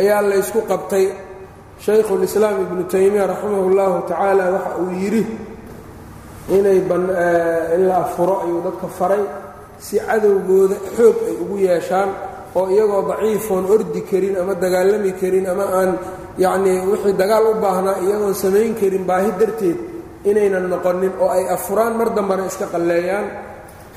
ayaa 0.00 0.20
laysku 0.30 0.60
qabtay. 0.70 1.06
Shaykhulislaam 1.84 2.56
ibnu 2.64 2.82
taymiya 2.92 3.24
raximah 3.32 3.62
اllahu 3.68 3.96
tacaala 4.10 4.44
waxa 4.54 4.70
uu 4.82 4.90
yidhi 5.02 5.24
inay 6.56 6.78
in 7.74 7.82
la 7.88 7.96
afuro 8.06 8.34
ayuu 8.44 8.60
dadka 8.66 8.86
faray 8.98 9.24
si 9.86 9.96
cadowgooda 10.06 10.76
xoog 10.96 11.16
ay 11.28 11.34
ugu 11.42 11.56
yeeshaan 11.66 12.10
oo 12.58 12.66
iyagoo 12.74 13.02
daciifoon 13.10 13.64
ordi 13.74 14.00
karin 14.10 14.34
ama 14.40 14.54
dagaalami 14.62 15.10
karin 15.20 15.46
ama 15.52 15.64
aan 15.78 15.90
yacnii 16.44 16.78
wixii 16.90 17.14
dagaal 17.22 17.44
u 17.50 17.54
baahnaa 17.64 17.96
iyagoon 18.04 18.34
samayn 18.42 18.72
karin 18.80 19.04
baahi 19.10 19.30
darteed 19.40 19.78
inaynan 20.30 20.66
noqonin 20.72 21.12
oo 21.22 21.28
ay 21.36 21.44
afuraan 21.56 21.92
mar 21.98 22.08
dambena 22.16 22.44
iska 22.50 22.66
qalleeyaan 22.74 23.26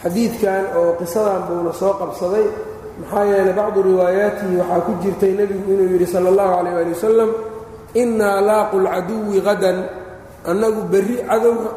xadiidkan 0.06 0.78
oo 0.78 0.94
qisadan 1.02 1.50
buuna 1.50 1.74
soo 1.74 1.98
qabsaday 1.98 2.46
maxaa 3.02 3.26
yeelay 3.26 3.56
bacdu 3.58 3.82
riwaayaatihi 3.82 4.54
waxaa 4.62 4.86
ku 4.86 4.92
jirtay 5.02 5.34
nebigu 5.34 5.66
inuu 5.66 5.90
yidhi 5.98 6.06
sala 6.06 6.30
allahu 6.30 6.52
calayh 6.62 6.74
ali 6.78 6.92
wasalam 6.94 7.32
innaa 7.98 8.38
laaqu 8.46 8.76
lcaduwi 8.86 9.38
hadan 9.42 9.78
annagu 10.46 10.82
berri 10.94 11.18
cadowga 11.26 11.70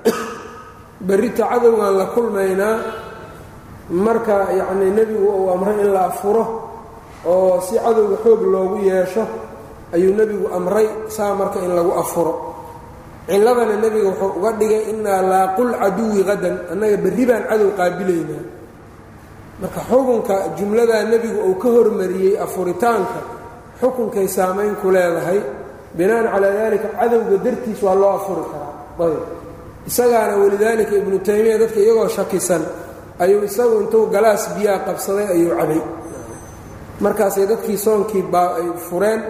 berrita 1.08 1.44
cadowgaan 1.46 1.94
la 1.94 2.06
kulmaynaa 2.10 2.76
marka 3.94 4.50
yacnii 4.50 4.90
nebigu 4.90 5.22
uu 5.22 5.46
amray 5.54 5.78
in 5.86 5.94
la 5.94 6.10
afuro 6.10 6.44
oo 7.22 7.62
si 7.62 7.78
cadowga 7.78 8.18
xoog 8.26 8.42
loogu 8.42 8.82
yeesho 8.90 9.22
ayuu 9.94 10.18
nebigu 10.18 10.50
amray 10.50 11.06
saa 11.06 11.30
marka 11.38 11.62
in 11.62 11.70
lagu 11.78 11.94
afuro 11.94 12.55
cilladana 13.28 13.74
nebiga 13.82 14.08
wuxuu 14.10 14.32
uga 14.38 14.50
dhigay 14.60 14.82
innaa 14.92 15.20
laaqul 15.32 15.70
caduwi 15.80 16.20
hadan 16.28 16.56
annaga 16.72 16.96
berri 17.04 17.24
baan 17.30 17.42
cadow 17.50 17.70
qaabilaynaa 17.78 18.44
marka 19.60 19.80
xukunka 19.90 20.34
jumladaa 20.58 21.02
nebigu 21.12 21.40
uu 21.48 21.56
ka 21.62 21.68
hormariyey 21.76 22.34
afuritaanka 22.44 23.20
xukunkay 23.80 24.26
saamayn 24.36 24.74
ku 24.80 24.86
leedahay 24.94 25.40
bina'an 25.96 26.26
calaa 26.32 26.52
daalika 26.58 26.88
cadowga 26.98 27.36
dartiis 27.44 27.80
waa 27.86 27.96
loo 28.00 28.12
afuri 28.18 28.44
karaa. 28.52 28.72
Ayb 29.04 29.22
isagaana 29.90 30.34
walidaalika 30.42 30.94
ibnu 31.00 31.16
taymiya 31.26 31.56
dadka 31.62 31.78
iyagoo 31.84 32.08
shakisan 32.16 32.62
ayuu 33.22 33.42
isagu 33.48 33.74
intuu 33.82 34.04
galaas 34.14 34.42
biyaa 34.56 34.78
qabsaday 34.86 35.26
ayuu 35.34 35.52
cabay. 35.58 35.80
Markaasay 37.04 37.46
dadkii 37.50 37.76
soonkii 37.84 38.22
baa 38.32 38.50
ay 38.60 38.68
fureen 38.88 39.20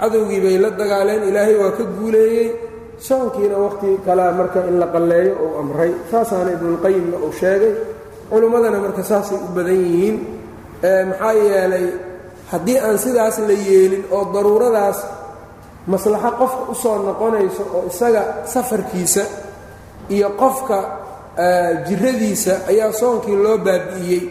cadowgii 0.00 0.40
bay 0.44 0.56
la 0.64 0.70
dagaaleen 0.80 1.22
ilaahay 1.28 1.56
waa 1.62 1.72
ka 1.78 1.84
guuleeyey 1.96 2.48
soonkiina 3.06 3.56
waqhti 3.64 3.90
kalea 4.06 4.32
marka 4.38 4.60
in 4.70 4.76
la 4.80 4.86
qalleeyo 4.94 5.32
uu 5.44 5.52
amray. 5.60 5.92
Saasaana 6.10 6.50
ibnulqayimna 6.56 7.16
uu 7.24 7.32
sheegay. 7.40 7.74
Culimmadana 8.30 8.78
marka 8.84 9.02
saasay 9.10 9.38
u 9.38 9.48
badan 9.56 9.78
yihiin. 9.84 10.16
Maxaa 11.10 11.32
yeelay 11.32 11.86
haddii 12.50 12.78
aan 12.86 12.98
sidaas 13.04 13.36
la 13.48 13.52
yeelin 13.68 14.04
oo 14.16 14.24
daruuradaas 14.34 14.98
maslaxo 15.92 16.30
qofka 16.40 16.62
u 16.72 16.74
soo 16.82 16.96
noqonayso 17.06 17.62
oo 17.76 17.82
isaga 17.90 18.22
safarkiisa 18.52 19.22
iyo 20.14 20.28
qofka 20.40 20.78
jiradiisa 21.88 22.54
ayaa 22.70 22.92
soonkii 23.00 23.36
loo 23.44 23.56
baabi'iyey 23.66 24.22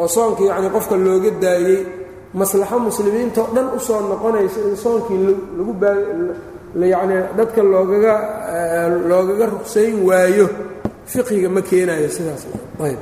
oo 0.00 0.08
soonkii 0.16 0.46
yacnii 0.50 0.70
qofka 0.76 0.94
looga 1.04 1.30
daayey 1.44 1.78
maslaxo 2.40 2.76
muslimiintao 2.86 3.46
dhan 3.54 3.68
u 3.76 3.80
soo 3.86 4.00
noqonayso 4.10 4.58
in 4.68 4.76
soonkii 4.84 5.18
lagu 5.58 5.72
yacnii 6.92 7.22
dadka 7.38 7.60
loogaga 7.72 8.14
loogaga 9.10 9.46
ruqsayn 9.54 9.94
waayo 10.08 10.46
fiqiga 11.12 11.48
ma 11.56 11.60
keenayo 11.68 12.08
sidaas. 12.16 12.42
Ayb 12.86 12.98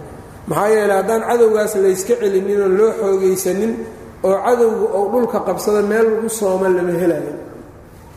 maxaa 0.50 0.68
yeeley 0.74 0.96
haddaan 1.00 1.22
cadowgaas 1.28 1.72
layska 1.84 2.14
celinin 2.20 2.60
oo 2.64 2.70
loo 2.78 2.90
xoogaysanin 3.00 3.72
oo 4.26 4.36
cadowga 4.46 4.86
oo 4.98 5.04
dhulka 5.12 5.38
qabsada 5.48 5.80
meel 5.90 6.06
lagu 6.14 6.28
sooma 6.40 6.66
lama 6.76 6.92
helayo 7.02 7.32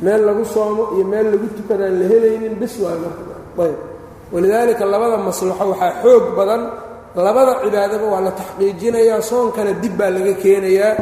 meel 0.03 0.21
lagu 0.27 0.43
soomo 0.53 0.83
iyo 0.95 1.05
meel 1.11 1.27
lagu 1.33 1.47
tukadaan 1.57 1.93
la 2.01 2.05
helaynin 2.11 2.53
bis 2.61 2.73
waayo 2.83 2.99
markaayb 3.05 3.75
walidaalika 4.33 4.83
labada 4.93 5.17
maslaxo 5.27 5.63
waxaa 5.71 5.91
xoog 6.03 6.25
badan. 6.39 6.63
Labada 7.25 7.53
cibaadaba 7.63 8.05
waa 8.13 8.21
la 8.27 8.31
taxqiijinayaa 8.39 9.21
soonkana 9.29 9.71
dib 9.83 9.93
baa 9.99 10.09
laga 10.15 10.33
keenayaa. 10.43 10.93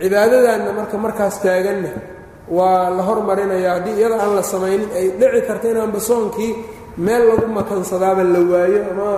Cibaadadanna 0.00 0.70
marka 0.78 0.96
markaas 1.04 1.36
taaganna 1.44 1.90
waa 2.56 2.90
la 2.96 3.02
hormarinayaa. 3.08 3.74
Haddii 3.76 3.96
iyada 4.00 4.16
aan 4.24 4.32
la 4.38 4.42
samaynin 4.52 4.88
ay 4.98 5.06
dhici 5.20 5.40
karta 5.48 5.66
inaanba 5.72 6.00
soonkii 6.08 6.52
meel 7.04 7.22
lagu 7.28 7.46
makansadaaba 7.58 8.22
la 8.34 8.40
waayo 8.52 8.80
ama 8.92 9.08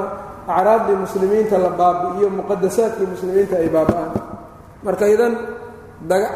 acraaddii 0.57 0.97
muslimiinta 1.05 1.57
la 1.64 1.71
baabi'iyo 1.81 2.29
muqadasaadkii 2.38 3.07
muslimiinta 3.14 3.55
ay 3.62 3.69
baaba'aan. 3.75 4.12
Marka 4.87 5.05
idan 5.14 5.35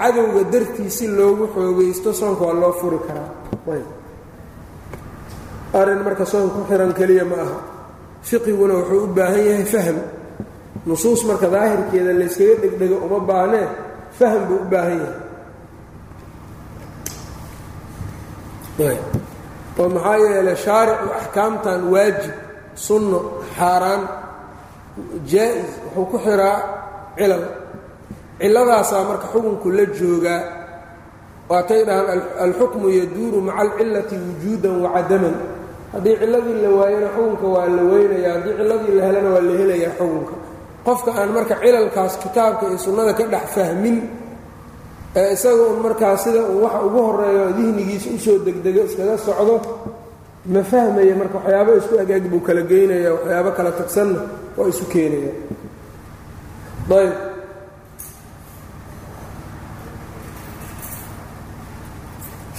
cadowga 0.01 0.43
dartii 0.53 0.91
si 0.97 1.05
loogu 1.17 1.45
xoogaysto 1.55 2.11
soonka 2.21 2.43
waa 2.49 2.57
loo 2.63 2.73
furi 2.81 2.99
karaa. 3.07 3.31
Arrin 5.79 6.01
marka 6.07 6.25
soon 6.25 6.49
ku 6.55 6.61
xihan 6.69 6.93
keliya 6.99 7.25
ma 7.31 7.37
aha. 7.45 7.59
Fiqiguna 8.29 8.75
wuxuu 8.81 9.05
u 9.05 9.07
baahan 9.17 9.43
yahay 9.49 9.65
fahm. 9.75 9.99
Nusuus 10.89 11.21
marka 11.29 11.47
daahirkeeda 11.55 12.13
layskaga 12.21 12.55
dhegdhego 12.63 12.97
uma 13.07 13.19
baahnee 13.31 13.67
fahm 14.19 14.41
buu 14.49 14.59
u 14.65 14.67
baahan 14.73 14.99
yahay 15.05 15.28
oo 19.81 19.89
maxaa 19.95 20.17
yeelay 20.25 20.57
shaaricu 20.67 21.07
axkaamtan 21.21 21.81
waajib 21.93 22.35
sunno 22.87 23.19
xaaraan 23.59 24.03
jaa-is 25.31 25.71
wuxuu 25.95 26.07
ku 26.11 26.17
xihaa 26.25 26.57
cilal. 27.19 27.45
Cilladaasaa 28.41 29.03
marka 29.09 29.27
xukunku 29.33 29.67
la 29.79 29.85
joogaa 29.99 30.43
waatay 31.51 31.81
dhahaan 31.89 32.21
alxukmu 32.47 32.87
yaduuru 32.99 33.39
maca 33.47 33.61
alcillati 33.67 34.15
wujuudan 34.25 34.75
wacadaman 34.85 35.35
haddii 35.93 36.17
cilladii 36.23 36.57
la 36.65 36.71
waayana 36.79 37.09
xukunka 37.17 37.47
waa 37.55 37.67
la 37.77 37.83
weynaya 37.93 38.29
haddii 38.35 38.55
cilladii 38.61 38.93
la 38.99 39.03
helana 39.07 39.29
waa 39.35 39.45
la 39.49 39.53
helayaa 39.61 39.95
xukunka. 39.99 40.35
Qofka 40.87 41.11
aan 41.21 41.31
marka 41.37 41.55
cilalkaas 41.63 42.15
kitaabka 42.23 42.65
iyo 42.71 42.79
sunnada 42.85 43.13
ka 43.19 43.25
dhex 43.33 43.47
fahmin 43.57 43.97
isaga 45.15 45.65
markaa 45.83 46.17
sida 46.17 46.41
uu 46.45 46.67
ugu 46.87 46.99
horeeyo 47.07 47.45
dihnigiisa 47.57 48.09
u 48.17 48.19
soo 48.25 48.39
degdego 48.47 48.81
iskaga 48.89 49.17
socdo 49.27 49.57
ma 50.53 50.63
fahmaya 50.71 51.15
marka 51.21 51.37
waxyaabo 51.39 51.73
isku 51.81 51.95
agaag 52.03 52.25
buu 52.31 52.41
kala 52.47 52.63
geynaya 52.71 53.11
waxyaabo 53.17 53.51
kala 53.57 53.71
tagsanna 53.79 54.21
waa 54.57 54.69
isu 54.73 54.85
keenaya. 54.93 55.33
Ayb 56.99 57.13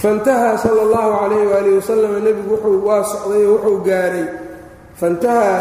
fantahaa 0.00 0.56
sala 0.56 0.80
allahu 0.88 1.10
calayh 1.20 1.42
waalihi 1.52 1.76
wasalam 1.80 2.12
nebigu 2.24 2.56
wuxuu 2.56 2.80
waa 2.86 3.04
socday 3.04 3.44
wuxuu 3.44 3.78
gaaray. 3.84 4.26
Fantahaa 4.96 5.60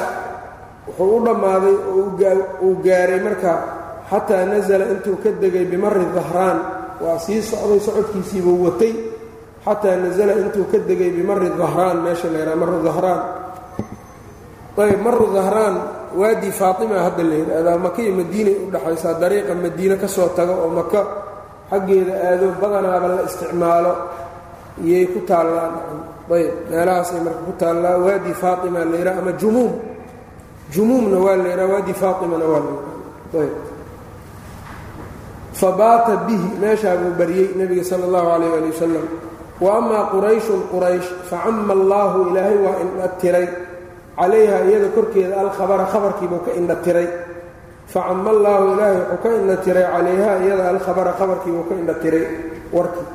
wuxuu 0.88 1.16
u 1.20 1.20
dhammaaday 1.26 1.76
oo 1.92 2.04
uu 2.64 2.76
gaaray 2.86 3.20
marka 3.20 3.52
xataa 4.10 4.46
nasala 4.48 4.86
intuu 4.96 5.18
ka 5.24 5.30
degay 5.42 5.66
bimari 5.68 6.06
dahraan 6.16 6.58
waa 7.04 7.18
sii 7.26 7.42
socday 7.50 7.80
socodkiisiibuu 7.88 8.58
watay 8.66 8.94
xataa 9.66 9.96
nasala 10.04 10.34
intuu 10.42 10.66
ka 10.72 10.78
degay 10.88 11.12
bimari 11.18 11.50
dahraan 11.60 11.98
meesha 12.06 12.28
la 12.34 12.38
yidhaha 12.42 12.58
maru 12.62 12.78
dahraan 12.88 13.22
ayb 14.80 15.00
maru 15.06 15.26
dahraan 15.36 15.76
waadii 16.20 16.52
faatima 16.60 16.96
hadda 17.06 17.24
la 17.30 17.36
yidhaahdaa 17.42 17.78
maka 17.86 18.00
iyo 18.04 18.14
madiinay 18.20 18.56
u 18.64 18.72
dhaxaysaa 18.74 19.14
dariiqa 19.22 19.54
madiine 19.64 19.96
ka 20.02 20.08
soo 20.08 20.30
tago 20.38 20.54
oo 20.64 20.70
maka 20.80 21.00
xaggeeda 21.72 22.14
aado 22.28 22.48
badanaaba 22.62 23.08
la 23.16 23.22
isticmaalo 23.30 23.94
iyay 24.86 25.06
ku 25.14 25.20
taallaan. 25.30 25.74
Ayb 26.30 26.54
meelahaasay 26.72 27.20
marka 27.26 27.42
ku 27.48 27.54
taallaa 27.62 27.98
waadi 28.06 28.32
faatima 28.42 28.80
la 28.92 28.96
yidhaha 29.00 29.20
ama 29.22 29.32
jumuum. 29.42 29.72
Jumuumna 30.74 31.18
waa 31.26 31.36
la 31.42 31.48
yidhaha 31.52 31.70
waadi 31.74 31.94
faatimana 32.02 32.46
waa 32.52 32.62
la 32.66 32.72
yidhaha 32.72 33.44
ayb 33.44 33.54
fabaata 35.60 36.24
bihi 36.28 36.50
meeshaa 36.62 36.96
buu 37.02 37.14
baryey 37.20 37.52
nebiga 37.60 37.84
sala 37.84 38.04
allahu 38.08 38.28
calayh 38.32 38.52
ali 38.58 38.70
wasalam 38.72 39.06
wa 39.60 39.70
amaa 39.80 40.04
qurayshun 40.14 40.62
quraysh 40.72 41.10
facama 41.30 41.74
allaahu 41.76 42.32
ilaahay 42.32 42.58
waa 42.66 42.78
indha 42.84 43.08
tiray. 43.22 43.48
Calayha 44.20 44.58
iyada 44.68 44.88
korkeeda 44.96 45.36
alkhabara 45.40 45.86
khabarkiibuu 45.92 46.44
ka 46.46 46.52
indha 46.60 46.76
tiray. 46.84 47.08
Facama 47.88 48.30
allaahu 48.36 48.66
ilaahay 48.76 49.00
wuxuu 49.00 49.20
ka 49.24 49.30
indha 49.40 49.58
tiray 49.66 49.86
calayha 49.94 50.32
iyada 50.44 50.64
alkhabara 50.76 51.12
khabarkiibuu 51.20 51.64
ka 51.70 51.74
indha 51.76 51.96
tiray. 52.04 52.26
Warkii 52.72 53.08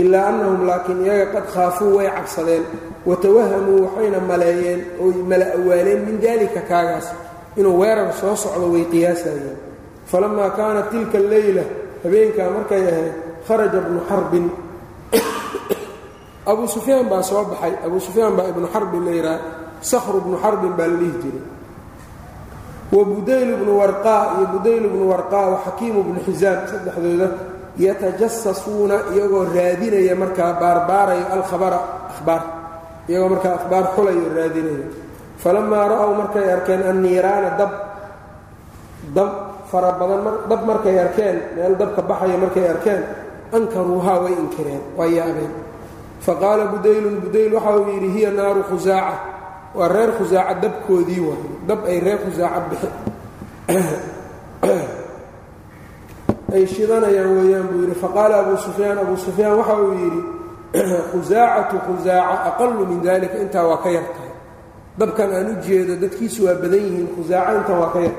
ilaa 0.00 0.24
annahum 0.28 0.66
laakiin 0.68 1.00
iyaga 1.04 1.26
qad 1.34 1.44
khaafuu 1.54 1.96
way 1.96 2.08
cabsadeen. 2.16 2.64
Watawahamuu 3.08 3.78
waxayna 3.84 4.20
maleeyeen 4.30 4.80
oy 5.04 5.14
mala 5.30 5.46
awaaleen 5.56 6.00
min 6.08 6.16
daalika 6.24 6.60
kaagaas. 6.70 7.12
Inuu 7.56 7.80
weerar 7.80 8.12
soo 8.20 8.36
socdo 8.36 8.72
way 8.72 8.84
qiyaasayeen 8.92 9.65
falamaa 10.10 10.50
kaanat 10.58 10.90
tilka 10.90 11.18
alleyla 11.18 11.62
habeenkaa 12.04 12.48
markay 12.56 12.82
ahayd 12.90 13.14
kharaja 13.46 13.80
bnu 13.86 14.00
xarbin 14.08 14.46
abuu 16.46 16.68
sufyaan 16.68 17.06
baa 17.10 17.22
soo 17.22 17.44
baxay. 17.50 17.74
abuu 17.86 18.00
sufyaan 18.00 18.36
baa 18.38 18.46
ibnu 18.52 18.66
xarbin 18.74 19.02
la 19.04 19.10
yidhaha 19.18 19.38
sakhru 19.80 20.20
bnu 20.20 20.36
xarbin 20.38 20.72
baa 20.78 20.86
la 20.86 20.96
dhihi 21.00 21.14
jiray. 21.22 21.44
wa 22.94 23.02
budayl 23.04 23.50
bnu 23.60 23.72
warqaa 23.82 24.22
iyo 24.38 24.46
budayl 24.54 24.84
bnu 24.92 25.04
warqaa 25.10 25.46
wa 25.50 25.58
xakiimu 25.66 26.00
bnu 26.06 26.18
xisaam 26.26 26.60
saddexdooda 26.70 27.28
yatajasasuuna 27.78 28.96
iyagoo 29.14 29.44
raadinaya 29.50 30.14
markaa 30.22 30.52
baarbaarayo 30.60 31.24
alkhabara 31.34 31.80
ahbaar 32.14 32.42
iyagoo 33.08 33.28
markaa 33.34 33.54
akhbaar 33.58 33.84
xulayo 33.98 34.26
raadinaya. 34.38 34.86
falamaa 35.42 35.84
ra'ow 35.92 36.10
markay 36.14 36.46
arkeen 36.56 36.82
anniiraana 36.90 37.50
dab 37.58 37.72
dab 39.16 39.30
fara 39.70 39.92
badan 39.98 40.48
dab 40.48 40.62
markay 40.66 40.98
arkeen 40.98 41.36
meel 41.56 41.74
dabka 41.76 42.02
baxaya 42.02 42.36
markay 42.38 42.68
arkeen 42.68 43.02
ankaruuhaa 43.52 44.20
way 44.22 44.32
inkireen 44.32 44.82
waa 44.96 45.06
yaabeen. 45.06 45.52
Faqaala 46.20 46.66
budaylun 46.72 47.20
budayl 47.20 47.52
waxa 47.54 47.76
uu 47.76 47.90
yidhi 47.90 48.08
hiya 48.10 48.30
naaru 48.30 48.62
khusaaca 48.70 49.18
waa 49.74 49.88
reer 49.88 50.10
khusaaca 50.18 50.54
dabkoodii 50.62 51.20
waayo 51.20 51.50
dab 51.66 51.84
ay 51.86 52.00
reer 52.00 52.18
khusaaca 52.18 52.60
bixi. 52.70 52.88
Ay 56.46 56.62
shidanayaan 56.66 57.30
weeyaan 57.36 57.66
buu 57.68 57.82
yidhi. 57.82 57.94
Faqaala 57.98 58.38
abuu 58.46 58.56
sufyaan 58.56 58.98
abuu 58.98 59.16
sufyaan 59.18 59.58
waxa 59.58 59.74
uu 59.82 59.92
yidhi 59.98 60.22
khusaacatu 61.10 61.76
khusaaca 61.86 62.54
aqalu 62.54 62.86
min 62.86 63.02
dalika 63.02 63.38
intaa 63.42 63.66
waa 63.66 63.82
ka 63.82 63.90
yar 63.90 64.06
tahay. 64.14 64.32
Dabkan 64.98 65.30
aan 65.34 65.48
u 65.52 65.54
jeedo 65.66 65.98
dadkiisu 65.98 66.46
waa 66.46 66.54
badan 66.54 66.80
yihiin 66.86 67.08
khusaaca 67.18 67.50
intan 67.58 67.76
waa 67.82 67.90
ka 67.92 68.00
yar 68.06 68.14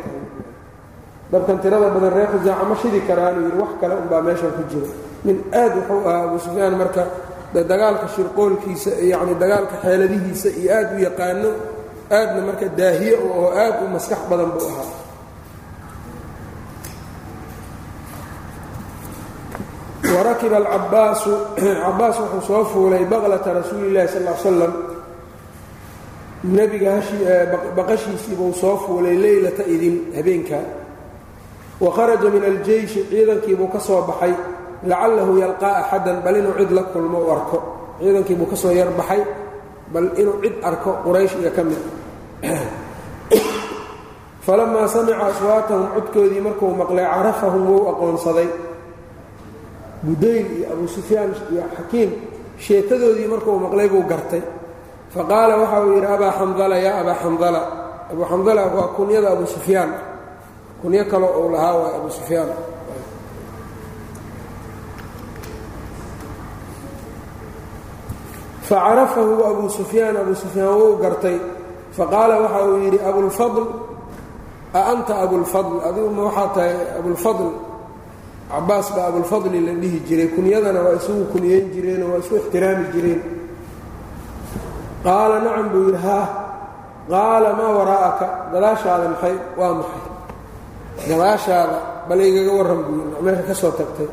dabkan 1.32 1.60
tirada 1.60 1.90
badan 1.92 2.12
reer 2.14 2.30
khusaaca 2.32 2.64
ma 2.64 2.76
shidi 2.82 3.00
karaanuu 3.08 3.44
yidhi 3.48 3.60
wax 3.60 3.72
kale 3.82 3.96
unbaa 3.96 4.22
meeshan 4.22 4.52
ku 4.56 4.64
jira. 4.72 4.88
Nin 5.24 5.44
aad 5.52 5.74
wuxuu 5.76 6.08
ahaa 6.08 6.24
abuu 6.24 6.40
sufyaan 6.40 6.76
marka 6.78 7.04
dagaalka 7.54 8.08
shirqoolkiisa 8.16 8.92
yacni 9.12 9.36
dagaalka 9.36 9.76
xeeladihiisa 9.84 10.50
iyo 10.60 10.70
aad 10.72 10.90
u 10.96 10.98
yaqaano 11.04 11.50
aadna 12.12 12.42
marka 12.48 12.66
daahiye 12.78 13.16
u 13.20 13.28
oo 13.28 13.50
aad 13.52 13.76
u 13.84 13.88
maskax 13.92 14.22
badan 14.30 14.52
buu 14.56 14.68
ahaa. 14.72 15.08
Warakiba 20.16 20.58
alcabaasu 20.58 21.32
cabaas 21.56 22.18
wuxuu 22.24 22.42
soo 22.48 22.64
fuulay 22.72 23.06
baqlata 23.06 23.54
rasuuli 23.54 23.92
llahi 23.92 24.08
sal 24.08 24.24
l 24.24 24.36
slam 24.42 24.74
nebiga 26.44 27.02
baqashiisiibuu 27.76 28.54
soo 28.54 28.78
fuulay 28.78 29.18
leylata 29.18 29.64
idin 29.68 30.14
habeenkaa 30.16 30.77
wa 31.80 31.94
kharaja 31.94 32.30
min 32.30 32.44
aljeyshi 32.44 33.06
ciidankiibuu 33.10 33.68
ka 33.68 33.80
soo 33.80 34.02
baxay 34.02 34.34
lacalahu 34.84 35.38
yalqaa 35.38 35.86
axadan 35.86 36.22
bal 36.22 36.38
inuu 36.38 36.54
cid 36.58 36.72
la 36.72 36.84
kulmo 36.84 37.20
u 37.20 37.32
arko. 37.32 37.64
Ciidankiibuu 38.00 38.50
ka 38.50 38.56
soo 38.56 38.72
yarbaxay 38.72 39.22
bal 39.94 40.10
inuu 40.18 40.42
cid 40.42 40.54
arko 40.64 40.98
quraysh 41.06 41.38
iyo 41.42 41.52
ka 41.52 41.64
mid. 41.64 41.78
Falamaa 44.46 44.88
samica 44.88 45.28
aswaatahum 45.28 45.88
codkoodii 45.94 46.42
markuu 46.42 46.74
maqlay 46.74 47.06
carafahum 47.06 47.68
wuu 47.68 47.90
aqoonsaday. 47.90 48.50
Budayl 50.04 50.48
iyo 50.58 50.74
abuu 50.74 50.88
sufyaan 50.88 51.36
iyo 51.52 51.64
xakiim 51.78 52.12
sheekadoodii 52.58 53.28
markuu 53.28 53.60
maqlay 53.60 53.90
buu 53.90 54.04
gartay. 54.08 54.42
Faqaala 55.14 55.58
waxa 55.58 55.86
uu 55.86 55.94
yidhi 55.94 56.08
abaa 56.08 56.32
xandala 56.32 56.78
yaa 56.78 57.02
abaa 57.02 57.18
xandala 57.22 57.62
abuu 58.12 58.26
xandala 58.26 58.66
waa 58.66 58.88
kunyada 58.96 59.32
abuu 59.32 59.46
sufyaan 59.46 60.07
kunyo 60.82 61.04
kale 61.12 61.28
uu 61.40 61.50
lahaa 61.54 61.76
waa 61.82 61.92
abuu 61.98 62.12
sufyaan. 62.20 62.50
Facarafahu 68.68 69.44
abuu 69.46 69.70
sufyaan 69.70 70.18
abuu 70.18 70.36
sufyaan 70.36 70.76
wuu 70.80 70.98
gartay. 71.02 71.38
Faqaala 71.98 72.36
waxa 72.44 72.60
uu 72.68 72.78
yidhi 72.84 73.00
abulfadl 73.10 73.64
a 74.74 74.80
anta 74.92 75.14
abulfadl 75.24 75.76
adigu 75.88 76.10
ma 76.18 76.24
waxaa 76.28 76.50
tahay 76.56 76.74
abulfadl 77.00 77.48
cabaas 78.52 78.88
baa 78.96 79.08
abulfadli 79.12 79.60
la 79.68 79.74
dhihi 79.82 80.00
jiray. 80.08 80.28
Kunyadana 80.36 80.80
waa 80.86 80.96
isugu 81.00 81.24
kunyeyn 81.32 81.66
jireenoo 81.74 82.12
waa 82.12 82.20
isku 82.24 82.36
ixtiraami 82.42 82.86
jireen. 82.94 83.22
Qaala 85.06 85.36
nacam 85.46 85.68
buu 85.72 85.84
yidhi 85.88 86.02
haa. 86.08 86.28
Qaala 87.12 87.50
maa 87.60 87.72
waraa'aka? 87.80 88.28
Gadaashaada 88.52 89.06
maxay? 89.14 89.36
Waa 89.60 89.74
maxay 89.80 90.07
gadaashaada 91.06 92.08
bal 92.10 92.20
igaga 92.22 92.52
warran 92.58 92.82
buu 92.84 92.96
yidhi 92.98 93.22
meesha 93.22 93.44
ka 93.44 93.54
soo 93.54 93.72
tagtay. 93.72 94.10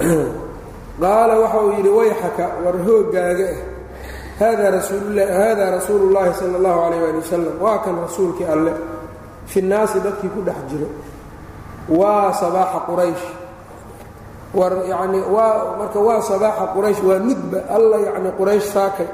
Qaala 1.00 1.34
waxa 1.40 1.58
uu 1.64 1.72
yidhi 1.78 1.88
wayxaka 1.88 2.44
war 2.64 2.76
hooggaaga 2.76 3.46
ah 3.50 3.60
haadaa 4.40 5.70
rasuulu 5.76 6.10
llaahi 6.12 6.34
sala 6.34 6.56
allahu 6.58 6.78
calayh 6.80 7.02
ali 7.08 7.18
wasalam 7.20 7.54
waa 7.60 7.78
kan 7.84 7.94
rasuulkii 8.00 8.44
alle. 8.44 8.72
Fi 9.46 9.62
nnaasi 9.62 10.00
dadkii 10.00 10.30
ku 10.34 10.40
dhex 10.42 10.56
jiro. 10.70 10.88
Waa 11.88 12.32
sabaaxa 12.32 12.80
quraysh. 12.88 13.24
War 14.54 14.72
yacni 14.88 15.20
waa 15.20 15.76
marka 15.78 15.98
waa 16.00 16.20
sabaaxa 16.22 16.72
quraysh 16.74 17.00
waa 17.04 17.18
nudba 17.18 17.58
alla 17.68 17.96
yacni 17.96 18.30
quraysh 18.38 18.66
saakay. 18.72 19.08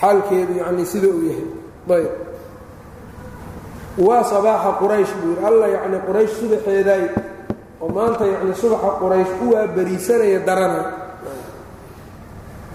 Xaalkeedu 0.00 0.52
yacni 0.60 0.86
sida 0.86 1.08
uu 1.08 1.22
yahay. 1.24 1.48
Ayb 1.86 2.25
waa 3.98 4.22
sabaaxa 4.32 4.70
quraysh 4.80 5.12
buu 5.20 5.30
yidhi 5.32 5.44
alla 5.48 5.66
yacni 5.74 5.98
quraysh 6.06 6.32
subaxeedaay 6.40 7.04
oo 7.82 7.88
maanta 7.96 8.24
yacni 8.32 8.54
subaxa 8.62 8.90
quraysh 9.00 9.32
u 9.44 9.52
waa 9.54 9.66
beriisanaya 9.76 10.38
darana 10.48 10.82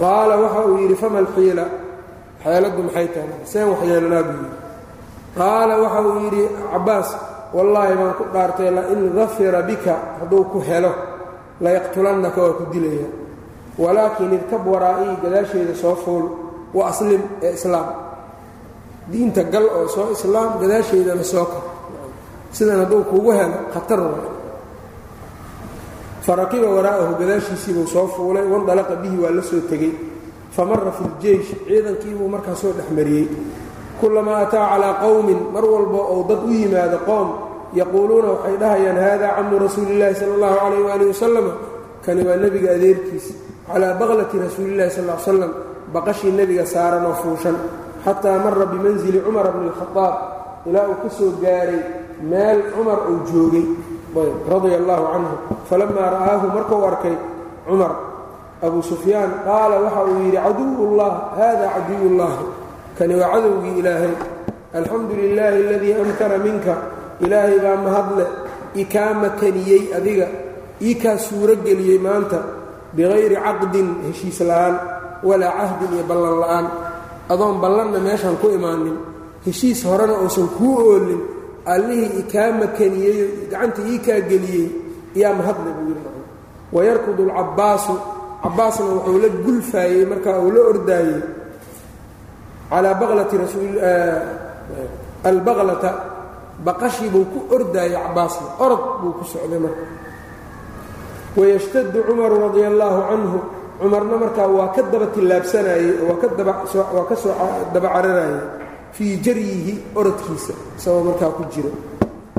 qaala 0.02 0.36
waxa 0.44 0.62
uu 0.70 0.78
yidhi 0.82 0.96
fama 1.02 1.20
alxiila 1.24 1.66
xeeladdu 2.44 2.82
maxay 2.88 3.08
tahay? 3.14 3.30
Seen 3.52 3.68
waxyeelanaa 3.72 4.24
buu 4.28 4.38
yidhi. 4.42 4.56
Qaala 5.38 5.74
waxa 5.84 6.00
uu 6.08 6.20
yidhi 6.26 6.44
cabbaas 6.74 7.10
wallaahi 7.56 7.94
baan 8.00 8.14
ku 8.20 8.24
dhaartay 8.34 8.70
lain 8.78 9.02
dafira 9.18 9.62
bika 9.70 9.96
hadduu 10.20 10.44
ku 10.52 10.60
helo 10.70 10.92
layaqtulannaka 11.64 12.40
waa 12.46 12.54
ku 12.60 12.64
dilaya. 12.74 13.08
Walaakin 13.82 14.34
irkab 14.38 14.64
waraa'ii 14.74 15.14
gadaasheeda 15.24 15.76
soo 15.84 15.96
fuul 16.04 16.26
wa 16.78 16.84
aslim 16.92 17.22
ee 17.46 17.54
islaam 17.58 17.88
diinta 19.12 19.44
gal 19.54 19.66
oo 19.78 19.88
soo 19.96 20.08
islaam 20.16 20.50
gadaasheedana 20.62 21.24
soo 21.24 21.46
kor 21.52 21.64
sidan 22.56 22.80
hadduu 22.84 23.04
kugu 23.12 23.32
helo 23.38 23.58
khatar 23.74 24.00
waay. 24.00 24.30
Waraa'ahu 26.28 27.16
gadaashiisiibuu 27.20 27.88
soo 27.88 28.08
fuulay 28.16 28.46
wandalaqa 28.46 28.96
bihi 29.02 29.18
waa 29.18 29.32
la 29.32 29.42
soo 29.42 29.62
tegey. 29.70 29.92
Famara 30.56 30.92
fi 30.92 31.04
ljeysh 31.22 31.50
ciidankiibuu 31.68 32.28
markaa 32.28 32.56
soo 32.56 32.72
dhexmariyey 32.78 33.28
kulamaa 34.00 34.38
ataa 34.46 34.68
calaa 34.70 34.94
qowmin 35.02 35.40
mar 35.54 35.66
walba 35.66 35.98
ou 36.14 36.24
dad 36.30 36.44
u 36.46 36.52
yimaado 36.52 36.98
qoom 37.08 37.28
yaquuluuna 37.80 38.28
waxay 38.36 38.56
dhahayaan 38.62 38.98
hada 39.06 39.28
camu 39.38 39.56
rasuulillahi 39.64 40.16
sala 40.20 40.34
allahu 40.36 40.56
calayh 40.60 40.82
waali 40.88 41.06
wasalam 41.12 41.48
kani 42.06 42.22
waa 42.28 42.36
nebiga 42.44 42.70
adeerkiisa 42.78 43.34
calaa 43.68 43.94
baqlati 44.00 44.36
rasuulillahi 44.46 44.90
sal 44.96 45.06
l 45.10 45.14
slam 45.26 45.52
baqashii 45.94 46.32
nebiga 46.40 46.66
saaran 46.74 47.06
oo 47.10 47.14
fuushan 47.24 47.56
xataa 48.06 48.38
mara 48.44 48.66
bimanzili 48.72 49.20
cumara 49.26 49.50
bni 49.56 49.68
اlkhadaab 49.72 50.16
ilaa 50.68 50.86
uu 50.92 50.98
ka 51.04 51.10
soo 51.18 51.32
gaaray 51.44 51.82
meel 52.32 52.60
cumar 52.74 53.00
uu 53.10 53.20
joogay. 53.30 53.66
Radia 54.52 54.76
allahu 54.82 55.04
canhu 55.14 55.34
falamaa 55.70 56.10
ra'aahu 56.16 56.46
markuu 56.56 56.84
arkay 56.92 57.16
cumar 57.68 57.92
abu 58.66 58.80
sufyaan 58.84 59.32
qaala 59.48 59.76
waxa 59.86 60.02
uu 60.10 60.18
yidhi 60.26 60.40
caduwullah 60.46 61.12
hada 61.40 61.66
caduwullahi 61.76 62.46
kani 62.98 63.14
waa 63.20 63.32
cadowgii 63.34 63.76
ilaahay. 63.82 64.14
Alxamdu 64.78 65.14
lilaahi 65.16 65.60
aladii 65.68 65.94
amkana 66.04 66.38
minka. 66.46 66.74
Ilaahay 67.24 67.58
baa 67.64 67.78
mahadle 67.86 68.26
ikaa 68.82 69.14
makaniyey 69.24 69.84
adiga 69.98 70.28
ii 70.82 70.96
kaa 71.02 71.18
suuro 71.18 71.56
geliyey 71.66 72.00
maanta 72.06 72.40
bikayri 72.96 73.36
caqdin 73.46 73.88
heshiis 74.08 74.40
la'aan 74.50 74.76
walaa 75.28 75.54
cahdin 75.60 75.92
iyo 75.96 76.04
ballan 76.10 76.36
la'aan 76.44 76.66
adoon 77.32 77.56
ballanna 77.64 78.00
meeshaan 78.08 78.38
ku 78.42 78.48
imaanin. 78.58 78.98
Heshiis 79.46 79.80
horena 79.90 80.16
uusan 80.24 80.48
kuu 80.58 80.76
oolin. 80.90 81.22
Allihii 81.74 82.20
ikaa 82.22 82.50
makaniyeyo 82.62 83.26
gacanta 83.52 83.82
ii 83.92 84.00
kaa 84.06 84.20
geliyey 84.30 84.68
yaa 85.22 85.34
mahadle 85.40 85.70
buu 85.78 85.88
yidhi 85.94 86.10
wayarkudu 86.76 87.24
alcabbaasu 87.30 87.94
cabbaasna 88.44 88.86
wuxuu 88.96 89.18
la 89.24 89.30
gulfaayey 89.46 90.06
markaa 90.12 90.40
uu 90.46 90.52
la 90.56 90.62
ordaayey. 90.72 91.22
Calaa 92.70 92.94
baqlati 93.02 93.36
albaqlata 95.30 95.90
baqashii 96.66 97.10
buu 97.14 97.26
ku 97.34 97.40
ordaayey 97.56 97.94
cabbaasna 98.06 98.48
orod 98.64 98.84
buu 99.02 99.14
ku 99.20 99.24
socday 99.32 99.60
marka. 99.66 99.86
Wayashtadu 101.38 102.00
cumaru 102.08 102.36
radia 102.50 102.68
allaahu 102.74 103.00
canhu 103.10 103.40
cumarna 103.82 104.16
markaa 104.24 104.48
waa 104.48 104.70
ka 104.76 104.82
daba 104.92 105.08
tillaabsanayey 105.16 106.06
waa 106.06 107.06
ka 107.10 107.16
soo 107.16 107.34
daba 107.74 107.88
cararayey 107.96 108.40
fii 108.96 109.18
jaryihi 109.26 109.74
orodkiisa 109.96 110.54
isagoo 110.78 111.04
markaa 111.10 111.32
ku 111.38 111.44
jiro. 111.54 111.72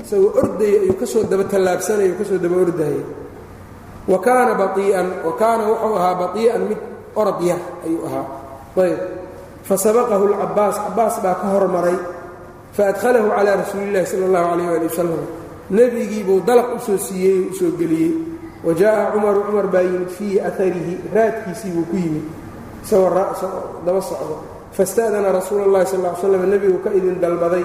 Isagoo 0.03 0.31
ordaya 0.41 0.79
ayuu 0.87 0.95
ka 1.01 1.07
soo 1.07 1.23
daba 1.31 1.45
tallaabsanaya 1.45 2.15
ka 2.19 2.25
soo 2.25 2.39
daba 2.39 2.57
ordayey 2.65 3.03
wa 4.07 4.19
kaana 4.19 4.55
baii'an 4.55 5.09
wa 5.27 5.33
kaana 5.41 5.63
wuxuu 5.71 5.95
ahaa 5.99 6.15
batii'an 6.23 6.63
mid 6.71 6.81
orod 7.21 7.39
yar 7.43 7.61
ayuu 7.87 8.03
ahaa. 8.07 8.27
Ayb 8.83 8.99
fasabaqahu 9.69 10.25
lcabaas 10.33 10.77
cabaas 10.85 11.17
baa 11.25 11.35
ka 11.41 11.47
hormaray. 11.55 11.99
Faadhalahu 12.73 13.29
calaa 13.37 13.57
rasuulillahi 13.61 14.07
sala 14.09 14.25
allahu 14.31 14.47
calayh 14.49 14.69
ali 14.77 14.87
wasalam 14.89 15.23
nebigiibuu 15.71 16.41
dalaq 16.49 16.69
u 16.77 16.79
soo 16.81 16.99
siiyey 16.99 17.51
u 17.51 17.55
soo 17.55 17.71
geliyey 17.79 18.13
wa 18.63 18.73
jaa'a 18.75 19.11
cumaru 19.13 19.41
cumar 19.47 19.67
baa 19.67 19.83
yimid 19.83 20.11
fiihi 20.11 20.41
aharihi 20.41 20.95
raadkiisii 21.15 21.71
buu 21.75 21.87
ku 21.91 21.97
yimid 21.97 22.27
isagoo 22.85 23.83
daba 23.87 24.01
socdo 24.01 24.37
fasta'dana 24.73 25.29
rasuula 25.33 25.67
اllahi 25.69 25.87
sal 25.87 26.01
ly 26.03 26.11
slam 26.21 26.43
nebigu 26.51 26.79
ka 26.83 26.91
idin 26.95 27.21
dalbaday 27.21 27.65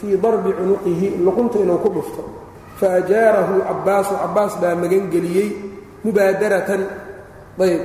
fii 0.00 0.16
darbi 0.16 0.50
cunuqihi 0.52 1.08
luqunta 1.24 1.58
inuu 1.58 1.78
ku 1.78 1.88
dhufto 1.94 2.22
faajaarahu 2.80 3.52
lcabaasu 3.60 4.14
cabaas 4.22 4.52
baa 4.62 4.74
magangeliyey 4.74 5.48
mubaadaratan 6.04 6.82
ayb 7.58 7.82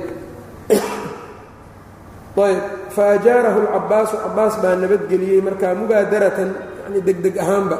ayb 2.38 2.60
faajaarahu 2.96 3.58
lcabaasu 3.66 4.14
cabaas 4.24 4.54
baa 4.62 4.74
nabadgeliyey 4.78 5.40
markaa 5.42 5.74
mubaadaratan 5.74 6.50
yani 6.84 6.98
degdeg 7.06 7.34
ahaanba 7.38 7.76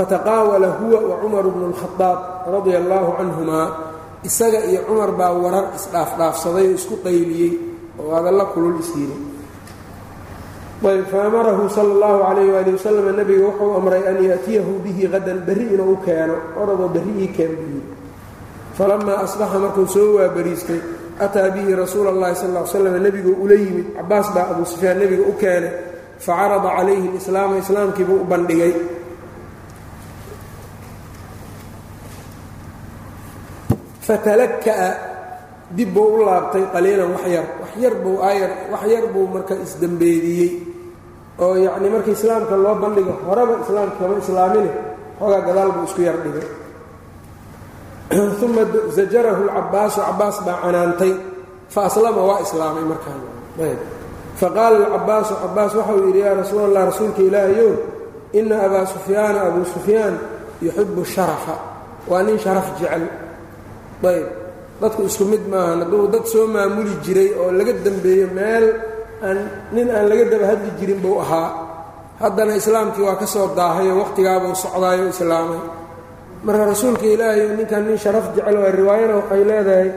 fataqaawala 0.00 0.68
huwa 0.80 0.98
wa 1.10 1.14
cumaru 1.22 1.50
bnu 1.54 1.64
اlkhadaab 1.72 2.18
radia 2.54 2.78
allaahu 2.82 3.10
canhumaa 3.18 3.68
isaga 4.28 4.60
iyo 4.70 4.80
cumar 4.88 5.10
baa 5.18 5.32
warar 5.42 5.64
isdhaafdhaafsaday 5.78 6.66
oo 6.68 6.74
isku 6.78 6.94
qayliyey 7.06 7.52
oo 8.02 8.10
adalla 8.18 8.44
kulul 8.52 8.76
isyiri 8.82 9.16
ayb 10.86 11.06
faamarahu 11.10 11.64
sala 11.72 11.90
اllahu 11.94 12.18
calayh 12.28 12.46
waali 12.54 12.70
wasalam 12.76 13.06
nebiga 13.16 13.44
wuxuu 13.48 13.72
amray 13.80 14.02
an 14.10 14.16
yaأtiyahu 14.28 14.72
bihi 14.84 15.08
qadan 15.14 15.38
berri 15.48 15.66
inuu 15.74 15.96
u 15.96 15.96
keeno 16.04 16.36
oradoo 16.60 16.88
berri 16.94 17.12
ii 17.24 17.30
keen 17.36 17.52
buu 17.58 17.68
yidhi 17.74 17.92
falamaa 18.78 19.24
asbaxa 19.24 19.58
markuu 19.64 19.86
soo 19.88 20.08
waabariistay 20.20 20.80
ataa 21.24 21.48
bihi 21.56 21.72
rasuula 21.82 22.12
اllahi 22.14 22.34
sal 22.36 22.52
ly 22.52 22.62
slam 22.68 22.96
nebiguu 23.06 23.34
ula 23.44 23.56
yimid 23.56 23.86
cabaas 23.96 24.28
baa 24.36 24.46
abuu 24.52 24.68
sufyaan 24.72 24.98
nebiga 25.00 25.24
u 25.24 25.32
keenay 25.40 25.72
facarada 26.26 26.68
calayhi 26.76 27.08
اlislaama 27.10 27.54
islaamkiibuu 27.64 28.18
u 28.20 28.26
bandhigay 28.32 28.72
Fatalaka'a 34.01 34.89
dib 35.71 35.93
buu 35.93 36.19
u 36.19 36.25
laabtay 36.25 36.63
qaliilan 36.73 37.11
wax 37.15 37.25
yar 37.27 37.45
wax 37.61 37.71
yar 37.77 37.95
buu 38.03 38.17
aayar 38.21 38.51
wax 38.71 38.83
yar 38.87 39.05
buu 39.13 39.27
marka 39.27 39.55
isdembeediyey 39.55 40.51
oo 41.39 41.55
yacni 41.55 41.89
markii 41.89 42.11
islaamka 42.11 42.55
loo 42.57 42.75
bandhigo 42.75 43.13
horeba 43.27 43.53
islaamka 43.63 43.95
kama 43.99 44.17
islaamine 44.17 44.71
xoogaa 45.19 45.41
gadaal 45.41 45.71
buu 45.71 45.83
isku 45.83 46.01
yar 46.01 46.17
dhigay. 46.23 46.47
Uma 48.45 48.63
zajarahu 48.91 49.47
lcabaasu 49.47 50.01
cabaas 50.01 50.37
baa 50.45 50.57
canaantay 50.61 51.13
fa 51.69 51.85
aslama 51.87 52.21
waa 52.29 52.39
islaamay 52.43 52.83
markaan 52.83 53.21
faqaala 54.35 54.75
alcabaasu 54.85 55.33
cabaas 55.43 55.71
waxau 55.75 55.97
yidhi 56.07 56.19
yaa 56.19 56.35
rasuul 56.35 56.63
allah 56.67 56.85
rasuulka 56.91 57.21
ilaahayow 57.21 57.73
ina 58.33 58.55
abaa 58.67 58.85
sufyaana 58.85 59.39
abuu 59.47 59.65
sufyaan 59.65 60.19
yuxibu 60.61 61.05
sharafa. 61.05 61.55
Waa 62.07 62.23
nin 62.23 62.39
sharaf 62.39 62.67
jecel 62.79 63.07
ayb 64.09 64.27
dadku 64.81 65.01
isku 65.09 65.23
mid 65.29 65.43
maahan. 65.51 65.85
Hadduu 65.85 66.07
dad 66.13 66.25
soo 66.25 66.45
maamuli 66.47 66.93
jiray 67.05 67.29
oo 67.37 67.51
laga 67.53 67.73
dembeeyo 67.85 68.27
meel 68.37 68.65
aan 69.21 69.37
nin 69.73 69.87
aan 69.93 70.05
laga 70.09 70.25
daba 70.31 70.45
hadli 70.51 70.69
jirin 70.79 70.99
buu 71.03 71.19
ahaa. 71.21 71.49
Haddana 72.21 72.53
islaamkii 72.61 73.03
waa 73.05 73.17
ka 73.21 73.25
soo 73.25 73.47
daahayoo 73.57 73.97
wakhtigaabuu 74.01 74.55
socdaayo 74.57 75.09
islaamay. 75.13 75.61
Marka 76.45 76.63
rasuulka 76.73 77.05
ilaahay 77.05 77.53
ninkan 77.57 77.83
nin 77.85 77.97
sharaf 77.97 78.25
jecel 78.33 78.57
waa 78.61 78.73
riwaayana 78.79 79.13
waxay 79.21 79.43
leedahay 79.49 79.89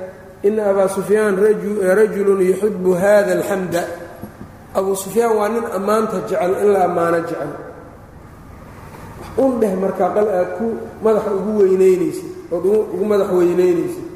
ina 0.44 0.62
abaa 0.70 0.88
sufyaan 0.92 1.34
rajulun 1.98 2.40
yuxibu 2.50 2.92
hada 3.00 3.32
alxamda 3.40 3.82
abuu 4.76 4.96
sufyaan 5.04 5.32
waa 5.40 5.48
nin 5.48 5.64
ammaanta 5.76 6.16
jecel 6.28 6.52
in 6.62 6.68
la 6.76 6.80
ammaano 6.88 7.18
jecel. 7.28 7.50
Un 9.40 9.52
dheh 9.60 9.72
markaa 9.82 10.10
qal 10.16 10.28
aad 10.38 10.50
ku 10.60 10.66
madaxa 11.04 11.30
ugu 11.38 11.52
weynaynaysid 11.64 12.28
ood 12.52 12.64
ugu 12.94 13.04
madax 13.10 13.30
weynaynaysid 13.38 14.06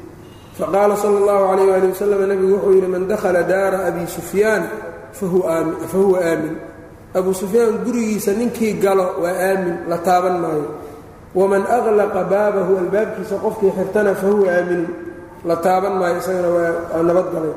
faqaala 0.59 0.95
sala 1.01 1.17
اllahu 1.21 1.43
calayh 1.49 1.75
ali 1.77 1.87
wasalam 1.93 2.19
nebigu 2.29 2.53
wuxuu 2.55 2.73
yidhi 2.75 2.87
man 2.93 3.03
dakhala 3.11 3.41
daara 3.51 3.77
abi 3.89 4.03
sufyaan 4.07 4.63
fahuwa 5.17 6.19
aamin 6.29 6.55
abuu 7.17 7.33
sufyaan 7.33 7.73
gurigiisa 7.85 8.31
ninkii 8.39 8.73
galo 8.83 9.05
waa 9.23 9.33
aamin 9.47 9.75
la 9.89 9.97
taaban 9.97 10.37
maayo. 10.43 10.67
Waman 11.35 11.61
aqlaqa 11.77 12.21
baabahu 12.31 12.73
albaabkiisa 12.83 13.35
qofkii 13.45 13.71
xirtana 13.77 14.11
fahuwa 14.21 14.49
aaminun 14.57 14.87
la 15.49 15.55
taaban 15.65 15.93
maayo 15.99 16.17
isagana 16.21 16.49
waa 16.55 17.03
nabadgalay 17.07 17.53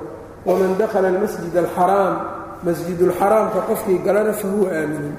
waman 0.49 0.73
dakhala 0.81 1.09
almasjid 1.13 1.57
alxaraam 1.63 2.15
masjidulxaraamka 2.67 3.61
qofkii 3.69 3.99
galana 4.07 4.33
fahuwa 4.41 4.69
aaminun 4.79 5.15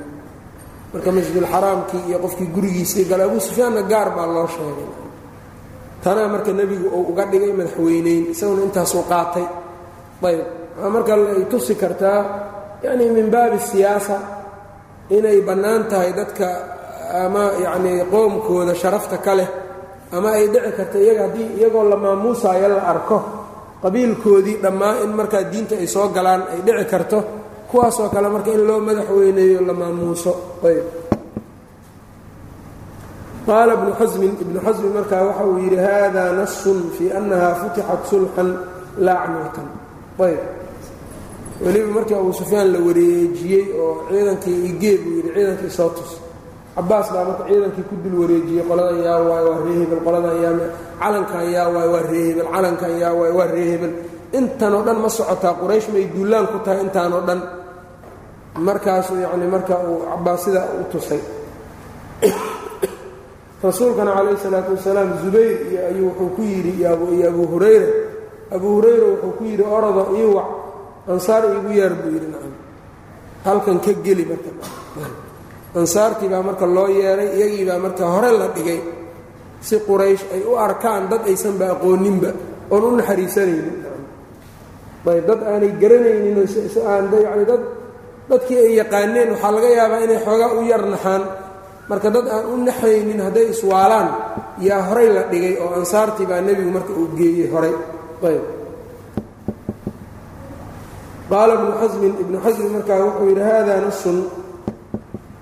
marka 0.93 1.09
masjidulxaraamkii 1.17 2.01
iyo 2.09 2.17
qofkii 2.25 2.47
gurigiisii 2.55 3.05
gala 3.09 3.23
abuu 3.27 3.39
sufyaanna 3.47 3.81
gaar 3.91 4.09
baa 4.15 4.27
loo 4.35 4.47
sheegay 4.55 4.89
tanaa 6.03 6.27
marka 6.33 6.51
nebigu 6.59 6.87
uu 6.97 7.05
uga 7.11 7.23
dhigay 7.31 7.51
madaxweyneyn 7.59 8.23
isaguna 8.33 8.61
intaasuu 8.67 9.03
qaatay. 9.11 9.45
Ayb 10.27 10.39
waxaa 10.77 10.89
marka 10.95 11.13
ay 11.37 11.43
tusi 11.51 11.73
kartaa 11.81 12.19
yacni 12.83 13.05
min 13.15 13.27
baabi 13.33 13.57
siyaasa 13.69 14.15
inay 15.15 15.37
bannaan 15.47 15.83
tahay 15.91 16.11
dadka 16.19 16.47
ama 17.25 17.43
yacnii 17.65 17.97
qoomkooda 18.11 18.73
sharafta 18.81 19.17
ka 19.25 19.33
leh 19.39 19.49
ama 20.15 20.29
ay 20.37 20.45
dhici 20.53 20.71
karta 20.77 20.97
iyaga 21.05 21.21
haddii 21.27 21.47
iyagoo 21.59 21.85
la 21.91 21.97
maamuusaayo 22.03 22.67
la 22.77 22.83
arko 22.93 23.17
qabiilkoodii 23.83 24.57
dhammaa 24.63 24.95
in 25.03 25.11
markaa 25.19 25.43
diinta 25.51 25.75
ay 25.81 25.87
soo 25.95 26.07
galaan 26.15 26.41
ay 26.53 26.59
dhici 26.65 26.85
karto 26.93 27.17
kuwaasoo 27.69 28.09
kale 28.13 28.27
marka 28.35 28.49
in 28.55 28.63
loo 28.67 28.79
madaxweyneeyo 28.87 29.59
la 29.69 29.73
maamuuso. 29.81 30.31
Ayb 30.67 30.85
qaala 33.47 33.71
ibnu 33.77 33.91
xasmin 33.99 34.33
ibnu 34.43 34.59
xasmin 34.65 34.91
markaa 34.97 35.21
waxa 35.27 35.43
uu 35.49 35.57
yidhi 35.65 35.79
hada 35.87 36.23
nasun 36.39 36.79
fii 36.95 37.09
annaha 37.19 37.49
futixat 37.61 38.01
sulxan 38.11 38.49
laa 39.05 39.17
camilatan 39.23 39.67
ayb 40.27 40.41
weliba 41.63 41.89
markii 41.97 42.15
abuu 42.19 42.33
sufyaan 42.41 42.67
la 42.73 42.79
wareejiyey 42.87 43.63
oo 43.83 43.91
ciidankii 44.09 44.57
igee 44.69 44.95
buu 45.03 45.13
yidhi 45.17 45.29
ciidankii 45.35 45.71
soo 45.77 45.89
tus 45.97 46.11
cabaas 46.75 47.07
baa 47.13 47.23
marka 47.29 47.43
ciidankii 47.49 47.85
ku 47.89 47.95
dul 48.03 48.15
wareejiyey 48.23 48.63
qoladan 48.69 48.97
yaa 49.07 49.19
waay 49.29 49.43
waa 49.49 49.59
ree 49.65 49.77
hebel 49.81 50.01
qoladan 50.07 50.35
yaa 50.43 50.53
calankan 51.01 51.43
yaa 51.55 51.67
waay 51.75 51.87
waa 51.93 52.03
ree 52.11 52.23
hebel 52.29 52.47
calankan 52.53 52.91
yaa 53.03 53.13
waay 53.19 53.31
waa 53.37 53.47
ree 53.55 53.67
hebel 53.71 53.93
intanoo 54.39 54.81
dhan 54.87 54.97
ma 55.03 55.09
socotaa 55.17 55.53
quraysh 55.61 55.87
may 55.93 56.05
duulaan 56.13 56.45
ku 56.51 56.57
tahay 56.65 56.79
intaanoo 56.85 57.21
dhan 57.27 57.39
markaasuu 58.67 59.17
yacni 59.25 59.45
marka 59.55 59.75
uu 59.89 59.97
cabaas 60.09 60.39
sidaa 60.45 60.65
u 60.81 60.83
tusay 60.91 61.21
rasuulkana 63.63 64.11
calayhi 64.17 64.39
salaatu 64.45 64.71
wasalaam 64.75 65.09
zubayr 65.23 65.55
iyo 65.71 65.79
ayuu 65.89 66.07
wuxuu 66.09 66.29
ku 66.35 66.41
yidhi 66.51 66.71
iyo 66.79 66.89
abuu 67.31 67.45
hurayra. 67.53 67.87
Abuu 68.55 68.71
hurayra 68.77 69.05
wuxuu 69.13 69.33
ku 69.37 69.43
yidhi 69.49 69.63
orada 69.63 70.03
ii 70.19 70.27
wac 70.37 70.49
ansaar 71.13 71.43
iigu 71.53 71.71
yaar 71.79 71.93
buu 72.01 72.11
yidhi 72.15 72.27
nacam. 72.33 72.53
Halkan 73.45 73.77
ka 73.85 73.91
geli 74.05 74.23
marka. 74.29 74.51
Ansaartii 75.79 76.29
baa 76.33 76.43
marka 76.43 76.65
loo 76.75 76.87
yeeray 76.87 77.29
iyagii 77.37 77.65
baa 77.69 77.79
marka 77.85 78.03
hore 78.13 78.31
la 78.39 78.47
dhigay. 78.55 78.81
Si 79.63 79.75
quraysh 79.87 80.23
ay 80.35 80.41
u 80.43 80.59
arkaan 80.59 81.07
dad 81.11 81.23
aysanba 81.29 81.65
aqooninba 81.73 82.29
oon 82.71 82.83
u 82.83 82.91
naxariisanaynin 82.99 83.77
ayb 85.07 85.25
dad 85.27 85.41
aanay 85.51 85.71
garanaynin 85.81 86.35
yani 87.25 87.45
dad 87.51 87.61
dadkii 88.29 88.59
ay 88.65 88.73
yaqaaneen 88.79 89.29
waxaa 89.35 89.51
laga 89.55 89.69
yaabaa 89.79 89.99
inay 90.05 90.19
xoogaa 90.25 90.51
u 90.59 90.61
yar 90.71 90.83
naxaan 90.93 91.23
marka 91.89 92.09
dad 92.15 92.25
aan 92.35 92.45
u 92.53 92.55
naxaynin 92.67 93.19
hadday 93.25 93.45
iswaalaan 93.53 94.07
yaa 94.67 94.81
horay 94.89 95.09
la 95.15 95.23
dhigay 95.31 95.55
oo 95.63 95.71
ansaartii 95.79 96.25
baa 96.31 96.41
nebigu 96.47 96.71
marka 96.77 96.91
uu 96.99 97.07
geeyey 97.17 97.47
horay. 97.53 97.73
Ayb. 98.27 98.43
Qaala 101.29 101.53
ibnu 101.59 101.71
xasmin 101.81 102.13
ibnu 102.23 102.37
xasmin 102.45 102.71
markaa 102.75 102.99
wuxuu 103.05 103.27
yidhi 103.29 103.43
hada 103.51 103.75
nasun 103.85 104.17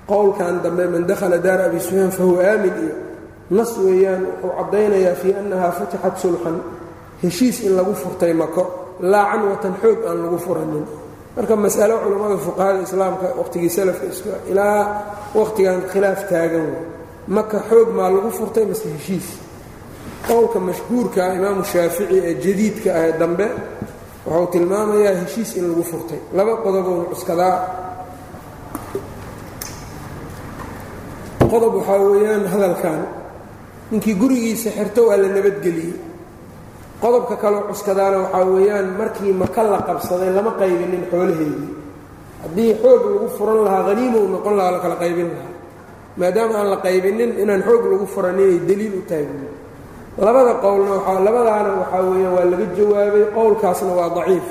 qowlkan 0.10 0.56
dambe 0.63 0.86
man 0.93 1.04
dakhala 1.10 1.38
daara 1.45 1.63
abi 1.69 1.80
sufyaan 1.86 2.12
fahuwa 2.17 2.41
aamin. 2.51 2.73
Iyo 2.84 2.95
nas 3.58 3.71
weeyaan 3.84 4.23
wuxuu 4.41 4.51
caddaynayaa 4.58 5.15
fii 5.21 5.34
annaha 5.41 5.67
futixat 5.77 6.15
sulxan 6.23 6.58
heshiis 7.21 7.58
in 7.65 7.73
lagu 7.77 7.93
furtay 8.01 8.34
mako 8.41 8.63
laa 9.12 9.25
canwatan 9.32 9.73
xoog 9.82 9.99
aan 10.10 10.17
lagu 10.23 10.38
furanin 10.45 10.86
marka 11.35 11.55
masalo 11.55 11.95
culammada 12.03 12.37
fuqahada 12.47 12.79
islaamka 12.87 13.27
waqhtigii 13.39 13.69
salafka 13.77 14.05
is 14.13 14.19
ilaa 14.51 14.79
waqhtigan 15.39 15.79
khilaaf 15.91 16.19
taagan 16.29 16.65
wey 16.73 16.83
maka 17.27 17.57
xoog 17.69 17.89
maa 17.97 18.09
lagu 18.15 18.29
furtay 18.39 18.65
mase 18.65 18.87
heshiis. 18.97 19.27
Qowlka 20.27 20.59
mashhuurka 20.59 21.21
imaamu 21.37 21.63
shaafici 21.71 22.17
ee 22.27 22.33
jadiidka 22.43 22.89
ah 22.99 23.03
ee 23.07 23.13
dambe 23.21 23.47
wuxuu 24.25 24.47
tilmaamayaa 24.53 25.15
heshiis 25.21 25.49
in 25.59 25.65
lagu 25.69 25.83
furtay. 25.91 26.19
Laba 26.37 26.53
qodoboon 26.63 27.05
cuskadaa. 27.11 27.57
Qodob 31.51 31.73
waxaa 31.79 31.99
weeyaan 32.11 32.43
hadalkan 32.53 32.99
ninkii 33.91 34.15
gurigiisa 34.21 34.69
xirto 34.77 35.01
waa 35.07 35.17
la 35.17 35.27
nabadgeliyey 35.27 35.93
qodobka 37.01 37.35
kaloo 37.43 37.63
cuskadaana 37.69 38.17
waxaa 38.23 38.45
weeyaan 38.53 38.87
markii 38.99 39.33
maka 39.41 39.61
la 39.71 39.79
qabsaday 39.87 40.29
lama 40.37 40.51
qaybinin 40.61 41.03
xoolaheedii. 41.11 41.69
Haddii 42.43 42.71
xoog 42.81 43.01
lagu 43.13 43.27
furan 43.37 43.59
lahaa 43.65 43.83
haniima 43.87 44.17
uu 44.23 44.29
noqon 44.35 44.53
lahaa 44.57 44.71
la 44.75 44.79
kala 44.83 44.95
qaybin 45.03 45.27
lahaa. 45.33 45.53
Maadaama 46.19 46.55
aan 46.59 46.69
la 46.73 46.77
qaybinin 46.85 47.31
inaan 47.43 47.61
xoog 47.67 47.83
lagu 47.91 48.05
furaninay 48.13 48.59
deliil 48.69 48.93
u 48.99 49.01
tahay. 49.09 49.27
Labada 50.25 50.53
qowlna 50.63 50.91
waaa 51.05 51.19
labadaana 51.27 51.69
waxaa 51.81 52.01
weeyaan 52.09 52.33
waa 52.37 52.45
laga 52.51 52.65
jawaabay 52.77 53.25
qowlkaasna 53.37 53.91
waa 53.99 54.09
daciif. 54.17 54.47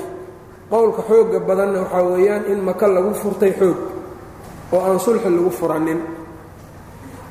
Qowlka 0.71 1.01
xooga 1.09 1.39
badanna 1.47 1.79
waxaa 1.83 2.03
weeyaan 2.11 2.43
in 2.51 2.59
maka 2.67 2.85
lagu 2.95 3.11
furtay 3.21 3.51
xoog 3.59 3.77
oo 4.73 4.79
aan 4.87 4.99
sulxi 5.05 5.29
lagu 5.37 5.51
furanin 5.59 5.99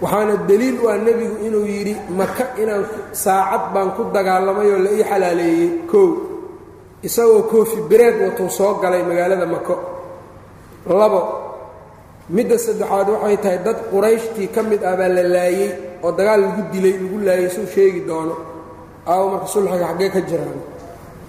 waxaana 0.03 0.35
deliil 0.49 0.77
u 0.83 0.87
ah 0.93 0.97
nebigu 1.07 1.37
inuu 1.47 1.67
yidhi 1.75 1.95
maka 2.19 2.45
inaan 2.63 2.85
saacad 3.25 3.65
baan 3.75 3.89
ku 3.97 4.03
dagaalamay 4.15 4.69
oo 4.75 4.81
la 4.87 4.91
ii 4.99 5.05
xalaaleeyey 5.11 5.69
koow 5.91 6.11
isagoo 7.07 7.43
koofi 7.53 7.79
bireed 7.91 8.17
watuu 8.25 8.51
soo 8.59 8.73
galay 8.83 9.03
magaalada 9.11 9.47
mako 9.55 9.75
labo 11.01 11.21
midda 12.37 12.57
saddexaad 12.67 13.07
waxay 13.15 13.37
tahay 13.43 13.59
dad 13.67 13.79
qurayshtii 13.93 14.49
ka 14.55 14.61
mid 14.71 14.81
ah 14.91 14.95
baa 15.01 15.11
la 15.17 15.23
laayey 15.37 15.71
oo 16.05 16.11
dagaal 16.19 16.41
lagu 16.45 16.63
dilay 16.73 16.95
lagu 17.03 17.19
laayay 17.27 17.51
suu 17.57 17.67
sheegi 17.75 18.01
doono. 18.09 18.35
Aawo 19.11 19.25
marka 19.33 19.47
sulxiga 19.53 19.87
xaggee 19.91 20.11
ka 20.15 20.21
jiraan. 20.29 20.61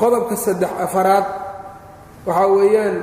Qodobka 0.01 0.35
saddex 0.45 0.71
afaraad 0.85 1.25
waxaa 2.27 2.47
weeyaan 2.55 2.95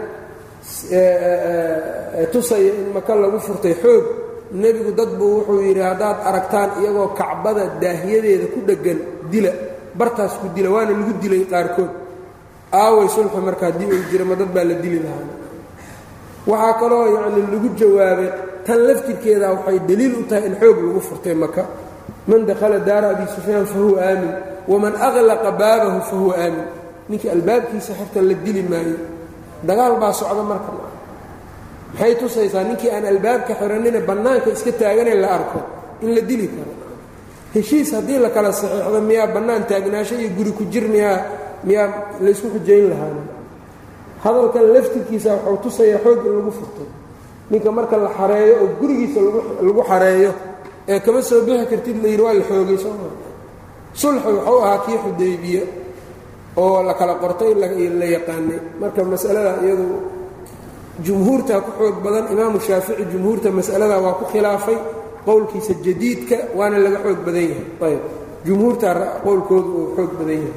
tusaya 2.33 2.70
in 2.74 2.92
maka 2.94 3.12
lagu 3.14 3.38
furtay 3.46 3.74
xoog 3.83 4.04
nebigu 4.53 4.93
dad 4.99 5.11
buu 5.19 5.31
wuxuu 5.41 5.61
yidhi 5.69 5.81
haddaad 5.81 6.17
aragtaan 6.29 6.71
iyagoo 6.81 7.09
kacbada 7.19 7.65
daahiyadeeda 7.83 8.47
ku 8.55 8.61
dheggan 8.69 8.99
dila 9.31 9.53
bartaas 9.99 10.35
ku 10.41 10.47
dila 10.57 10.69
waana 10.75 10.93
lagu 10.97 11.13
dilay 11.23 11.45
qaarkood. 11.53 11.91
Aaway 12.73 13.09
sulxi 13.09 13.41
marka 13.41 13.65
haddii 13.69 13.89
uu 13.93 14.05
jira 14.11 14.25
ma 14.25 14.35
dad 14.41 14.51
baa 14.55 14.65
la 14.65 14.75
dili 14.75 14.99
lahaa. 15.05 15.27
Waxaa 16.49 16.75
kaloo 16.81 17.05
yacni 17.15 17.41
lagu 17.53 17.69
jawaabay 17.81 18.31
tan 18.67 18.79
laftirkeeda 18.89 19.47
waxay 19.53 19.79
deliil 19.89 20.13
u 20.21 20.23
tahay 20.29 20.45
in 20.49 20.55
xoog 20.61 20.79
lagu 20.87 21.01
furtay 21.01 21.35
maka 21.35 21.63
man 22.29 22.45
dakhala 22.49 22.79
daara 22.89 23.09
abi 23.17 23.25
sufyaan 23.37 23.67
fa 23.67 23.79
huwa 23.79 23.99
aamin 24.01 24.33
waman 24.69 24.95
aqlaqa 25.07 25.51
baabahu 25.61 25.99
fa 26.09 26.17
huwa 26.17 26.35
aamin. 26.37 26.67
Ninkii 27.09 27.31
albaabkiisa 27.37 27.93
xirta 27.99 28.21
la 28.21 28.35
dili 28.45 28.63
maayo. 28.63 28.97
Dagaal 29.65 29.95
baa 30.01 30.13
socda 30.13 30.43
marka 30.45 30.71
maxay 31.92 32.14
tusaysaa 32.20 32.64
ninkii 32.68 32.90
aan 32.96 33.07
albaabka 33.12 33.53
xiranina 33.61 34.01
bannaanka 34.09 34.48
iska 34.57 34.72
taagane 34.81 35.14
la 35.22 35.29
arko 35.38 35.61
in 36.05 36.11
la 36.14 36.20
dili 36.31 36.46
karo. 36.55 36.72
Heshiis 37.55 37.90
haddii 37.96 38.18
la 38.24 38.31
kala 38.37 38.51
saxiixdo 38.53 39.01
miyaa 39.09 39.27
bannaan 39.35 39.62
taagnaasho 39.70 40.14
iyo 40.20 40.31
guri 40.37 40.53
ku 40.59 40.64
jir 40.72 40.85
miyaa 40.94 41.18
miyaa 41.66 41.88
laysku 42.24 42.46
xujayn 42.55 42.87
lahaana 42.92 43.22
hadalkan 44.24 44.64
laftirkiisa 44.74 45.31
waxuu 45.35 45.57
tusayaa 45.64 45.98
xoog 46.05 46.20
in 46.27 46.33
lagu 46.38 46.51
furtay 46.59 46.88
ninka 47.51 47.70
marka 47.79 47.96
la 48.05 48.11
xareeyo 48.18 48.55
oo 48.62 48.68
gurigiisa 48.81 49.20
lagu 49.66 49.83
xareeyo 49.90 50.31
ee 50.92 51.01
kama 51.05 51.20
soo 51.29 51.40
bixi 51.46 51.66
kartid 51.72 51.96
la 52.03 52.09
yidhi 52.12 52.22
waa 52.27 52.35
la 52.40 52.44
xoogay 52.51 52.79
sooma 52.85 53.09
sulxi 54.01 54.29
wuxuu 54.37 54.59
ahaa 54.64 54.79
kii 54.85 54.98
xudaybiye 55.05 55.62
oo 56.62 56.83
la 56.88 56.94
kala 57.01 57.14
qortay 57.22 57.53
la 58.01 58.07
yaqaanay. 58.16 58.59
Marka 58.81 59.01
masalada 59.12 59.53
iyadu 59.64 59.87
jumhuurtaa 61.07 61.61
ku 61.67 61.71
xoog 61.79 61.97
badan 62.05 62.25
imaamu 62.35 62.59
shaafici 62.67 63.05
jumhuurta 63.13 63.49
mas'aladaa 63.59 64.01
waa 64.05 64.15
ku 64.21 64.25
khilaafay 64.33 64.79
qowlkiisa 65.27 65.73
jadiidka 65.87 66.37
waana 66.59 66.79
laga 66.85 66.99
xoog 67.05 67.21
badan 67.27 67.45
yahay. 67.51 67.65
Ayb 67.87 68.03
jumhuurtaa 68.47 68.95
qowlkoodu 69.25 69.71
uu 69.79 69.87
xoog 69.97 70.13
badan 70.19 70.37
yahay. 70.43 70.55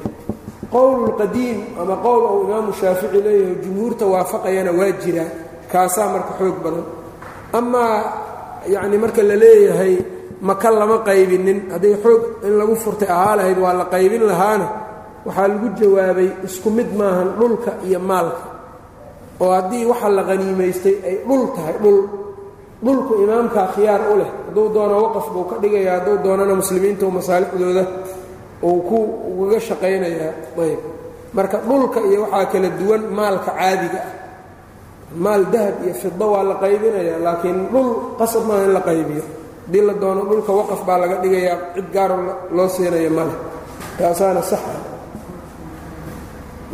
Qowlulqadiim 0.74 1.58
ama 1.80 1.96
qowl 2.04 2.22
ou 2.30 2.38
imaamu 2.46 2.70
shaafici 2.80 3.18
leeyahay 3.26 3.56
jumhuurta 3.64 4.04
waafaqayana 4.12 4.70
waa 4.78 4.92
jiraa 5.02 5.30
kaasaa 5.72 6.08
marka 6.14 6.32
xoog 6.40 6.56
badan. 6.64 6.84
Amaa 7.58 7.96
yacni 8.74 8.96
marka 9.02 9.22
la 9.30 9.36
leeyahay 9.44 9.94
maka 10.48 10.68
lama 10.80 10.96
qaybinin. 11.08 11.58
Hadday 11.72 11.94
xoog 12.04 12.22
in 12.46 12.52
lagu 12.60 12.74
furtay 12.84 13.08
ahaa 13.16 13.36
lahayd 13.38 13.58
waa 13.64 13.74
la 13.80 13.84
qaybin 13.94 14.22
lahaana. 14.30 14.66
Waxaa 15.26 15.48
lagu 15.52 15.66
jawaabay 15.80 16.28
isku 16.46 16.68
mid 16.76 16.88
maahan 17.00 17.28
dhulka 17.38 17.70
iyo 17.86 18.00
maalka 18.10 18.42
oo 19.42 19.50
haddii 19.56 19.84
waxa 19.90 20.08
la 20.16 20.22
qhaniimaystay 20.28 20.94
ay 21.08 21.16
dhul 21.28 21.44
tahay 21.56 21.74
dhul 21.82 21.98
dhulku 22.84 23.12
imaamkaa 23.24 23.66
khiyaar 23.74 24.02
u 24.12 24.14
leh 24.20 24.30
hadduu 24.46 24.66
doono 24.74 24.94
waqaf 25.04 25.26
buu 25.34 25.44
ka 25.50 25.56
dhigaya 25.62 25.90
hadduu 25.96 26.16
doonana 26.24 26.54
muslimiinta 26.60 27.04
masaalixdooda 27.18 27.84
uu 28.68 28.78
ku 28.88 28.98
ugaga 29.30 29.58
shaqaynayaa 29.68 30.32
ayb. 30.66 30.80
Marka 31.36 31.56
dhulka 31.68 31.98
iyo 32.08 32.18
waxaa 32.24 32.46
kala 32.52 32.68
duwan 32.78 33.02
maalka 33.18 33.50
caadiga 33.58 34.00
ah. 34.08 34.12
Maal 35.24 35.42
dahab 35.52 35.76
iyo 35.84 35.94
fido 36.02 36.26
waa 36.34 36.44
la 36.50 36.54
qaybinaya 36.62 37.14
laakiin 37.24 37.58
dhul 37.72 37.88
qasab 38.18 38.42
maaha 38.48 38.62
in 38.68 38.72
la 38.76 38.80
qaybiyo. 38.88 39.24
Haddii 39.64 39.82
la 39.88 39.94
doono 40.02 40.22
dhulka 40.30 40.52
waqaf 40.60 40.80
baa 40.88 40.98
laga 41.02 41.16
dhigayaa 41.22 41.56
cid 41.74 41.86
gaaro 41.94 42.16
loo 42.56 42.68
siinaya 42.74 43.10
male. 43.18 43.34
Taasaana 43.98 44.42
sax 44.50 44.62
ah. 44.74 44.80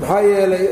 Maxaa 0.01 0.23
yeelay 0.31 0.65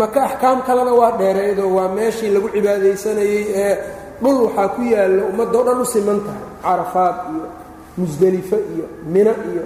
maka 0.00 0.20
axkaam 0.28 0.58
kalena 0.66 0.92
waa 1.00 1.12
dheereydoo 1.20 1.70
waa 1.76 1.88
meeshii 1.98 2.30
lagu 2.34 2.48
cibaadaysanayey 2.54 3.42
ee 3.64 3.74
dhul 4.22 4.38
waxaa 4.46 4.68
ku 4.74 4.80
yaalla 4.94 5.22
ummaddao 5.30 5.62
dhan 5.66 5.78
u 5.80 5.84
siman 5.94 6.18
tahay 6.26 6.42
carafaad 6.64 7.16
iyo 7.34 7.46
musdelifo 8.00 8.56
iyo 8.72 8.84
mina 9.14 9.32
iyo 9.50 9.62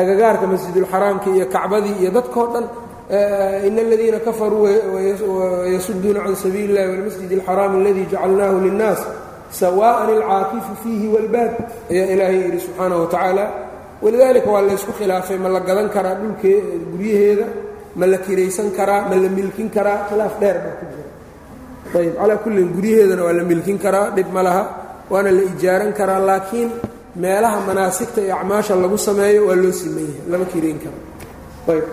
agagaarka 0.00 0.44
masjidulxaraamka 0.52 1.28
iyo 1.36 1.46
kacbadii 1.54 1.94
iyo 2.02 2.10
dadkao 2.16 2.46
dhan 2.54 2.64
in 3.66 3.74
aladiina 3.84 4.18
kafaruu 4.26 4.64
wayasuduuna 4.94 6.20
can 6.26 6.36
sabiili 6.42 6.72
اllahi 6.72 6.88
wاlmasjid 6.92 7.30
اlxaraam 7.38 7.72
aladii 7.80 8.06
jacalnaahu 8.12 8.58
linnaas 8.66 9.00
sawaءan 9.60 10.08
ilcaakifu 10.16 10.72
fiihi 10.82 11.06
walbaad 11.14 11.52
ayaa 11.92 12.06
ilaahay 12.14 12.36
yidhi 12.44 12.60
subxaanaه 12.66 13.00
wa 13.04 13.06
tacaala 13.14 13.44
walidaalika 14.04 14.48
waa 14.54 14.62
laysku 14.68 14.92
khilaafay 14.98 15.38
ma 15.44 15.48
la 15.54 15.60
gadan 15.68 15.88
karaa 15.94 16.14
dhulkee 16.20 16.56
guryaheeda 16.92 17.46
ma 17.99 18.05
la 18.11 18.17
kiraysan 18.25 18.67
karaa 18.77 19.01
ma 19.09 19.15
la 19.23 19.29
milkin 19.37 19.69
karaa 19.75 19.99
khilaaf 20.09 20.33
dheer 20.41 20.57
baa 20.63 20.75
ku 20.79 20.85
jira. 20.91 21.05
Ayb 22.01 22.13
calaa 22.19 22.37
kullin 22.43 22.67
guryaheedana 22.75 23.23
waa 23.27 23.33
la 23.39 23.43
milkin 23.51 23.77
karaa 23.85 24.07
dhib 24.15 24.29
ma 24.35 24.41
laha 24.47 24.63
waana 25.11 25.29
la 25.37 25.41
ijaaran 25.51 25.91
karaa 25.99 26.19
laakiin 26.29 26.69
meelaha 27.21 27.57
manaasigta 27.67 28.19
iyo 28.25 28.33
acmaasha 28.39 28.73
lagu 28.83 28.97
sameeyo 29.07 29.41
waa 29.49 29.55
loo 29.63 29.71
simeeyahay 29.81 30.29
lama 30.31 30.45
kirayn 30.51 30.77
karo 30.83 30.97
ayb 31.73 31.85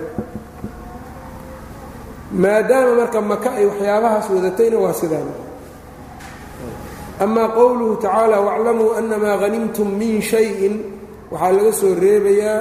maadaama 2.42 2.92
marka 3.00 3.18
maka 3.32 3.48
ay 3.58 3.64
waxyaabahaas 3.70 4.26
wadatayna 4.34 4.76
waa 4.84 4.92
sidaan. 5.00 5.28
Amaa 7.24 7.48
qowluhu 7.56 7.94
tacaala 8.02 8.36
wاclamuu 8.46 8.90
anamaa 8.98 9.36
hanimtum 9.42 9.88
min 10.00 10.14
shayin 10.30 10.74
waxaa 11.32 11.52
laga 11.56 11.72
soo 11.80 11.92
reebayaa 12.04 12.58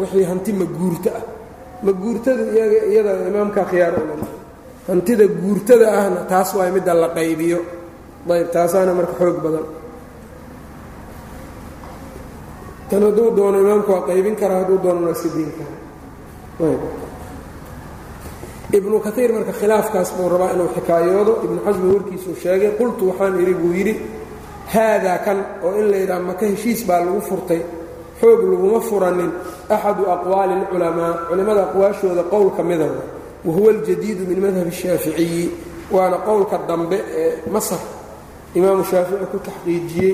wixii 0.00 0.24
hanti 0.30 0.50
maguurto 0.60 1.10
ah 1.18 1.24
maguurtadu 1.86 2.42
iyada 2.90 3.12
imaamka 3.30 3.62
khiyaar 3.70 3.94
ulan 4.02 4.20
hantida 4.88 5.24
guurtada 5.42 5.86
ahna 6.00 6.20
taas 6.30 6.48
waa 6.56 6.70
midda 6.76 6.92
la 7.02 7.08
qaybiyo. 7.18 7.58
Ayb 8.34 8.48
taasaana 8.54 8.92
marka 8.98 9.14
xoog 9.20 9.36
badan. 9.44 9.66
Tan 12.90 13.02
hadduu 13.06 13.28
doono 13.36 13.58
imaamku 13.64 13.90
waa 13.94 14.02
qaybin 14.10 14.36
karaa 14.40 14.58
hadduu 14.62 14.78
doonona 14.84 15.06
waa 15.08 15.16
iska 15.16 15.28
diin 15.36 15.52
karaa 15.58 15.78
ibnu 18.78 18.96
kaiir 19.06 19.30
marka 19.36 19.52
khilaafkaas 19.60 20.10
buu 20.16 20.28
rabaa 20.32 20.50
inuu 20.54 20.68
xikaayoodo. 20.76 21.32
Ibnu 21.44 21.58
xasmi 21.66 21.86
warkiisuu 21.94 22.34
sheegay 22.42 22.70
qultu 22.78 23.02
waxaan 23.10 23.34
idhi 23.42 23.54
buu 23.60 23.72
yidhi 23.78 23.94
haadaa 24.74 25.18
kan 25.26 25.38
oo 25.66 25.72
in 25.80 25.86
la 25.90 25.96
yidhaha 26.02 26.20
maka 26.30 26.44
heshiis 26.52 26.80
baa 26.88 27.00
lagu 27.06 27.20
furtay 27.28 27.60
xoog 28.21 28.41
laguma 28.51 28.79
furanin 28.89 29.31
axadu 29.75 30.03
aqwaali 30.15 30.53
اlculamaa 30.59 31.11
culimmada 31.29 31.61
aqwaashooda 31.67 32.23
qowl 32.33 32.49
ka 32.57 32.63
mida 32.69 32.87
wa 33.45 33.51
huwa 33.55 33.69
aljadiidu 33.75 34.23
min 34.29 34.39
madhab 34.45 34.67
الshaaficiyi 34.73 35.43
waana 35.95 36.17
qowlka 36.27 36.57
dambe 36.69 36.97
ee 37.21 37.31
masar 37.55 37.79
imaamu 38.57 38.83
shaafici 38.91 39.25
ku 39.31 39.37
taxqiijiyey 39.47 40.13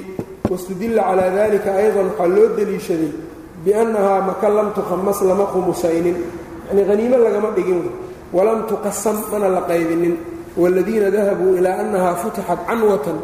wاstudila 0.52 1.02
calaa 1.10 1.30
dalika 1.38 1.70
ayضan 1.82 2.06
waxaa 2.10 2.28
loo 2.36 2.48
deliishaday 2.58 3.12
biannahaa 3.66 4.22
maka 4.30 4.48
lam 4.58 4.68
tukhamas 4.78 5.20
lama 5.30 5.46
khumusaynin 5.54 6.18
yanii 6.70 6.86
haniimo 6.90 7.18
lagama 7.26 7.50
dhigin 7.56 7.82
walam 8.36 8.60
tuqasam 8.70 9.18
mana 9.32 9.48
la 9.56 9.62
qaybinin 9.70 10.16
wاladiina 10.62 11.08
dahabuu 11.16 11.54
ilaa 11.60 11.78
annahaa 11.84 12.16
futixat 12.22 12.60
canwatan 12.68 13.18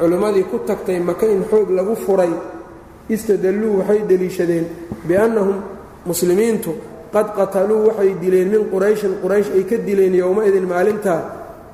culimmadii 0.00 0.44
ku 0.50 0.56
tagtay 0.68 0.98
maka 1.08 1.24
in 1.34 1.42
xoog 1.50 1.68
lagu 1.78 1.94
furay 2.04 2.32
istadalluu 3.15 3.73
waxay 3.79 4.01
deliishadeen 4.09 4.65
biannahum 5.07 5.57
muslimiintu 6.09 6.71
qad 7.13 7.27
qataluu 7.37 7.81
waxay 7.87 8.11
dileen 8.21 8.49
min 8.53 8.63
qurayshin 8.73 9.13
quraysh 9.23 9.49
ay 9.57 9.63
ka 9.69 9.77
dileen 9.87 10.13
yowma-idin 10.21 10.65
maalintaa 10.73 11.19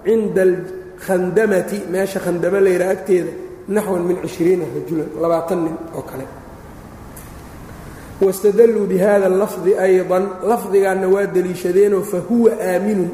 cinda 0.06 0.42
alkhandamati 0.50 1.78
meesha 1.94 2.20
khandamo 2.26 2.60
layidhaha 2.66 2.92
agteeda 2.98 3.32
naxwan 3.76 4.04
min 4.10 4.18
cishriina 4.24 4.66
rajulan 4.76 5.10
labaatan 5.22 5.60
nin 5.66 5.76
oo 5.98 6.04
kale. 6.10 6.26
Wاstadalluu 8.22 8.86
bihada 8.92 9.30
lafdi 9.30 9.72
ayضan 9.86 10.26
lafdigaanna 10.50 11.08
waa 11.08 11.26
deliishadeenoo 11.36 12.02
fahuwa 12.12 12.52
aaminun 12.70 13.12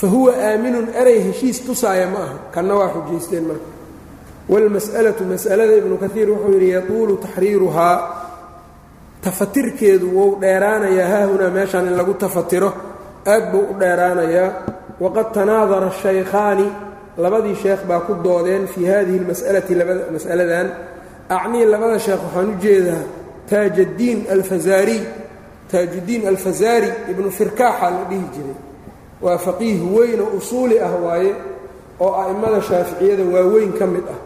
fahuwa 0.00 0.32
aaminun 0.48 0.86
erey 1.00 1.18
heshiis 1.26 1.58
tusaaya 1.66 2.06
ma 2.10 2.18
aha 2.26 2.36
kanna 2.54 2.74
waa 2.74 2.90
xujaysteen 2.94 3.44
marka 3.48 3.68
wاlmas'alaةu 4.51 5.23
mas'alada 5.33 5.73
ibnu 5.81 5.95
kaiir 6.03 6.27
wuxuu 6.33 6.51
yidhi 6.55 6.69
yatuulu 6.77 7.13
taxriiruhaa 7.23 7.95
tafatirkeedu 9.23 10.07
wou 10.17 10.29
dheeraanayaa 10.41 11.07
haahunaa 11.13 11.49
meeshaan 11.57 11.87
in 11.87 11.95
lagu 11.99 12.13
tafatiro 12.23 12.69
aad 13.33 13.43
buu 13.51 13.63
u 13.71 13.79
dheeraanayaa 13.81 14.49
waqad 15.03 15.27
tanaadara 15.37 15.91
shaykhaani 16.03 16.67
labadii 17.23 17.55
sheekh 17.63 17.83
baa 17.89 17.99
ku 18.07 18.13
doodeen 18.25 18.67
fii 18.73 18.85
hadihi 18.93 19.17
اlmas'alati 19.21 19.73
mas'aladan 20.15 20.67
acnii 21.37 21.65
labada 21.73 21.99
sheekh 22.05 22.21
waxaan 22.25 22.47
u 22.53 22.55
jeedaa 22.63 23.03
taajdiin 23.49 24.19
alfazaariy 24.35 25.01
taajuddiin 25.71 26.21
alfazaari 26.31 26.89
ibnu 27.11 27.29
firkaaxa 27.39 27.87
la 27.95 28.03
dhihi 28.09 28.25
jiray 28.35 28.57
waa 29.25 29.37
faqiih 29.45 29.79
weyn 29.95 30.19
oo 30.25 30.31
usuuli 30.39 30.75
ah 30.87 30.93
waaye 31.05 31.31
oo 32.05 32.11
a'immada 32.21 32.59
shaaficiyada 32.69 33.23
waaweyn 33.33 33.71
ka 33.79 33.85
mid 33.93 34.05
ah 34.15 34.19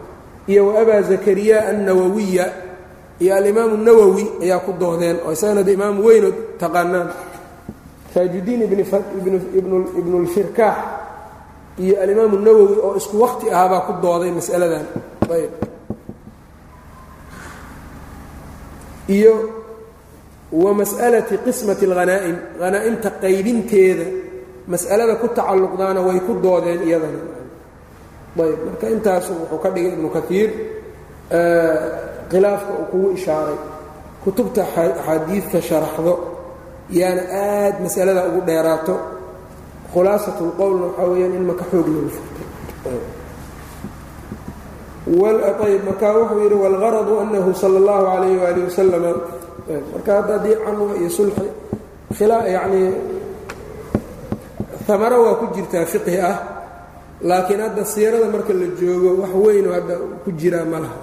iyo 0.51 0.61
wa 0.67 0.73
abaa 0.81 1.01
zakariya 1.11 1.57
annawawiya 1.71 2.45
iyo 3.23 3.31
alimaamu 3.39 3.75
nawowi 3.87 4.25
ayaa 4.43 4.59
ku 4.65 4.71
doodeen 4.81 5.17
oo 5.25 5.31
isagana 5.35 5.63
de 5.67 5.71
imaam 5.77 5.95
weynoo 6.05 6.31
taqaanaan. 6.61 7.09
Taajuddiin 8.13 8.61
ibnulfirkaax 9.99 10.77
iyo 11.83 11.93
alimaamu 12.03 12.35
nawowi 12.45 12.75
oo 12.85 12.93
isku 12.99 13.15
waqti 13.23 13.45
ahaabaa 13.53 13.81
ku 13.87 13.93
dooday 14.03 14.31
mas'aladan. 14.39 14.85
Ayb 15.35 15.51
iyo 19.17 19.33
wa 20.63 20.71
mas'alati 20.79 21.35
qismati 21.45 21.83
alghanaa'im 21.89 22.37
hanaa'imta 22.63 23.09
qaybinteeda 23.23 24.05
mas'alada 24.71 25.15
ku 25.21 25.27
tacalluqdaana 25.37 25.99
way 26.07 26.19
ku 26.27 26.33
doodeen 26.45 26.81
iyadana 26.87 27.19
ayb 28.44 28.60
marka 28.66 28.86
intaasu 28.94 29.30
wuxuu 29.40 29.58
ka 29.64 29.68
dhigay 29.74 29.92
ibnu 29.96 30.08
kaiir 30.16 30.50
khilaafka 32.30 32.70
uu 32.80 32.86
kugu 32.90 33.08
ishaaray 33.18 33.58
kutubta 34.24 34.62
axaadiidta 34.64 35.58
sharaxdo 35.68 36.14
yaana 36.98 37.22
aad 37.46 37.74
masalada 37.84 38.22
ugu 38.28 38.40
dheeraato 38.48 38.94
khulaasat 39.94 40.38
lqowlna 40.48 40.84
waxaa 40.88 41.06
weeyaan 41.12 41.34
in 41.38 41.44
maka 41.50 41.64
xoog 41.70 41.86
lagu 41.94 42.10
furtay 42.16 42.46
ayb 45.68 45.82
markaa 45.88 46.12
wuxuu 46.18 46.40
yidhi 46.44 46.56
wاlgaradu 46.64 47.12
anahu 47.22 47.50
salى 47.62 47.78
اllahu 47.82 48.04
alayh 48.16 48.34
wali 48.44 48.60
wasalama 48.68 49.10
marka 49.92 50.10
hadda 50.18 50.32
haddii 50.36 50.56
canwa 50.64 50.96
iyo 51.00 51.10
sulxi 51.16 51.46
yani 52.56 52.80
amaro 54.94 55.16
waa 55.24 55.34
ku 55.40 55.44
jirtaa 55.54 55.84
fiqhi 55.92 56.16
ah 56.30 56.36
laakiin 57.28 57.60
hadda 57.60 57.84
siirada 57.84 58.26
marka 58.34 58.52
la 58.60 58.66
joogo 58.80 59.10
wax 59.22 59.32
weynoo 59.46 59.72
hadda 59.78 59.94
ku 60.24 60.30
jiraa 60.40 60.64
ma 60.72 60.78
laha 60.84 60.98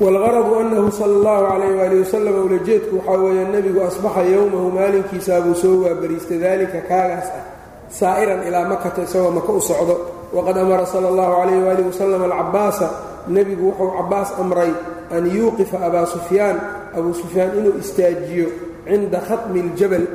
wاlgaradu 0.00 0.52
anahu 0.64 0.88
salى 0.90 1.14
اllahu 1.20 1.44
alayh 1.54 1.70
wali 1.76 1.96
wasalam 2.00 2.34
ulajeedku 2.48 2.94
waxaa 3.04 3.20
weeya 3.20 3.44
nebigu 3.52 3.80
asbaxa 3.84 4.22
yowmahu 4.24 4.72
maalinkiisaa 4.72 5.40
buu 5.44 5.54
soo 5.54 5.84
waabariistay 5.84 6.40
dalika 6.40 6.80
kaagaas 6.88 7.28
ah 7.36 7.44
saa'iran 7.92 8.40
ilaa 8.48 8.64
makata 8.64 9.04
isagoo 9.04 9.30
maka 9.30 9.52
u 9.52 9.60
socdo 9.60 9.94
waqad 10.32 10.56
amara 10.56 10.86
salى 10.88 11.08
اllahu 11.12 11.32
alayh 11.42 11.56
wali 11.68 11.82
wasalam 11.84 12.22
alcabaasa 12.24 12.86
nebigu 13.28 13.68
wuxuu 13.68 13.92
cabaas 14.00 14.28
amray 14.40 14.72
an 15.11 15.23
yuuqifa 15.35 15.77
abaa 15.87 16.05
sufyaan 16.05 16.57
abuu 16.97 17.13
sufyaan 17.13 17.51
inuu 17.59 17.75
istaajiyo 17.83 18.47
cinda 18.87 19.19
khatmi 19.27 19.59
اljabal 19.65 20.05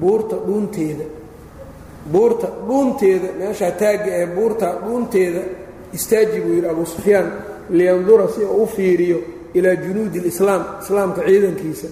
buurta 0.00 0.36
dhuunteeda. 0.46 1.04
Buurta 2.12 2.48
dhuunteeda 2.66 3.28
meeshaa 3.38 3.70
taagga 3.80 4.10
ee 4.20 4.26
buurta 4.36 4.68
dhuunteeda 4.84 5.40
istaaji 5.96 6.40
buu 6.44 6.52
yidhi 6.56 6.68
abuu 6.68 6.86
sufyaan 6.86 7.26
liyandura 7.70 8.28
si 8.34 8.40
uu 8.44 8.62
u 8.62 8.66
fiiriyo 8.66 9.18
ilaa 9.54 9.74
junuudi 9.84 10.18
اlislaam 10.22 10.62
islaamka 10.82 11.20
ciidankiisa. 11.28 11.88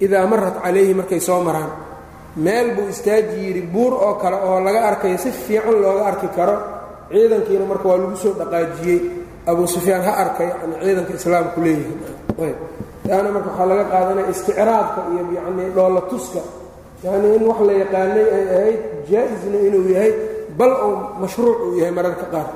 Idaa 0.00 0.26
marat 0.26 0.56
calayhi 0.62 0.94
markay 0.94 1.20
soo 1.20 1.40
maraan. 1.48 1.70
Meel 2.36 2.68
buu 2.76 2.88
istaaji 2.94 3.36
yidhi 3.46 3.62
buur 3.74 3.92
oo 3.94 4.14
kale 4.14 4.36
oo 4.48 4.60
laga 4.66 4.80
arkayo 4.90 5.18
si 5.18 5.30
fiican 5.30 5.74
looga 5.82 6.04
arki 6.10 6.28
karo 6.36 6.56
ciidankiina 7.12 7.64
marka 7.70 7.88
waa 7.88 7.98
lagu 8.02 8.16
soo 8.16 8.32
dhaqaajiyey 8.40 9.00
abuu 9.50 9.66
sufyaan 9.74 10.02
ha 10.06 10.12
arka 10.22 10.42
yani 10.50 10.74
ciidanka 10.84 11.12
islaamku 11.18 11.58
leeyihiin. 11.64 12.00
Taana 13.08 13.28
marka 13.34 13.48
waxaa 13.50 13.66
laga 13.70 13.84
qaadanaya 13.92 14.28
isticraabka 14.34 15.00
iyo 15.12 15.22
yanii 15.38 15.68
dhoolla 15.76 16.00
tuska. 16.10 16.40
Yanii 17.04 17.34
in 17.36 17.42
wax 17.50 17.60
la 17.68 17.72
yaqaanay 17.82 18.26
ay 18.36 18.44
ahayd 18.56 18.78
jaa-isna 19.10 19.58
inuu 19.68 19.86
yahay 19.94 20.12
bal 20.58 20.72
oo 20.86 20.92
mashruuc 21.22 21.56
uu 21.66 21.74
yahay 21.80 21.92
mararka 21.98 22.26
qaar. 22.32 22.48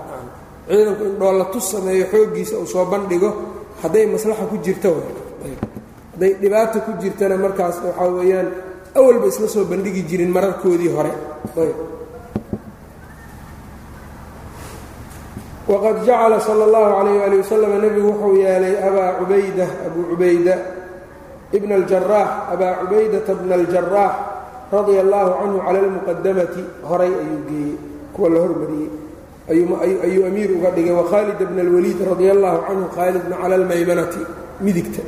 Ciidanku 0.68 1.02
in 1.08 1.14
dhoolla 1.20 1.44
tus 1.52 1.64
sameeyo 1.72 2.04
xooggiisa 2.12 2.54
uu 2.62 2.66
soo 2.72 2.84
bandhigo 2.92 3.30
hadday 3.82 4.04
maslaxa 4.14 4.44
ku 4.50 4.56
jirto 4.64 4.90
hadday 6.12 6.32
dhibaata 6.42 6.78
ku 6.86 6.90
jirtana 7.02 7.36
markaas 7.44 7.76
waxaa 7.86 8.08
weeyaan 8.18 8.48
awalba 8.98 9.26
isla 9.32 9.48
soo 9.54 9.64
bandhigi 9.70 10.02
jirin 10.10 10.30
mararkoodii 10.36 10.92
hore 10.96 11.12
wqad 15.68 16.02
jacala 16.02 16.40
sala 16.42 16.66
allahu 16.66 16.90
calayh 16.98 17.22
ali 17.22 17.36
wasalam 17.38 17.72
nebigu 17.78 18.08
wuxuu 18.10 18.34
yeelay 18.42 18.74
abaa 18.82 19.14
cubayda 19.22 19.66
abuu 19.86 20.04
cubayda 20.10 20.54
ibna 21.54 21.74
aljaraax 21.78 22.30
abaa 22.50 22.74
cubaydata 22.82 23.34
bna 23.34 23.54
aljaraax 23.54 24.14
radia 24.72 25.00
allaahu 25.06 25.30
canhu 25.38 25.58
cala 25.62 25.78
almuqadamati 25.78 26.62
horay 26.82 27.12
ayuu 27.14 27.40
geeyey 27.46 27.76
kuwa 28.10 28.28
la 28.34 28.38
hormariyey 28.40 28.90
ayuu 30.02 30.26
amiir 30.26 30.50
uga 30.50 30.70
dhigay 30.74 30.94
wakhaalida 30.98 31.44
bna 31.46 31.62
alwaliid 31.62 31.98
radia 32.10 32.32
allahu 32.32 32.58
canhu 32.66 32.86
khaalidna 32.96 33.36
cala 33.36 33.54
almaymanati 33.54 34.22
midigta 34.60 35.02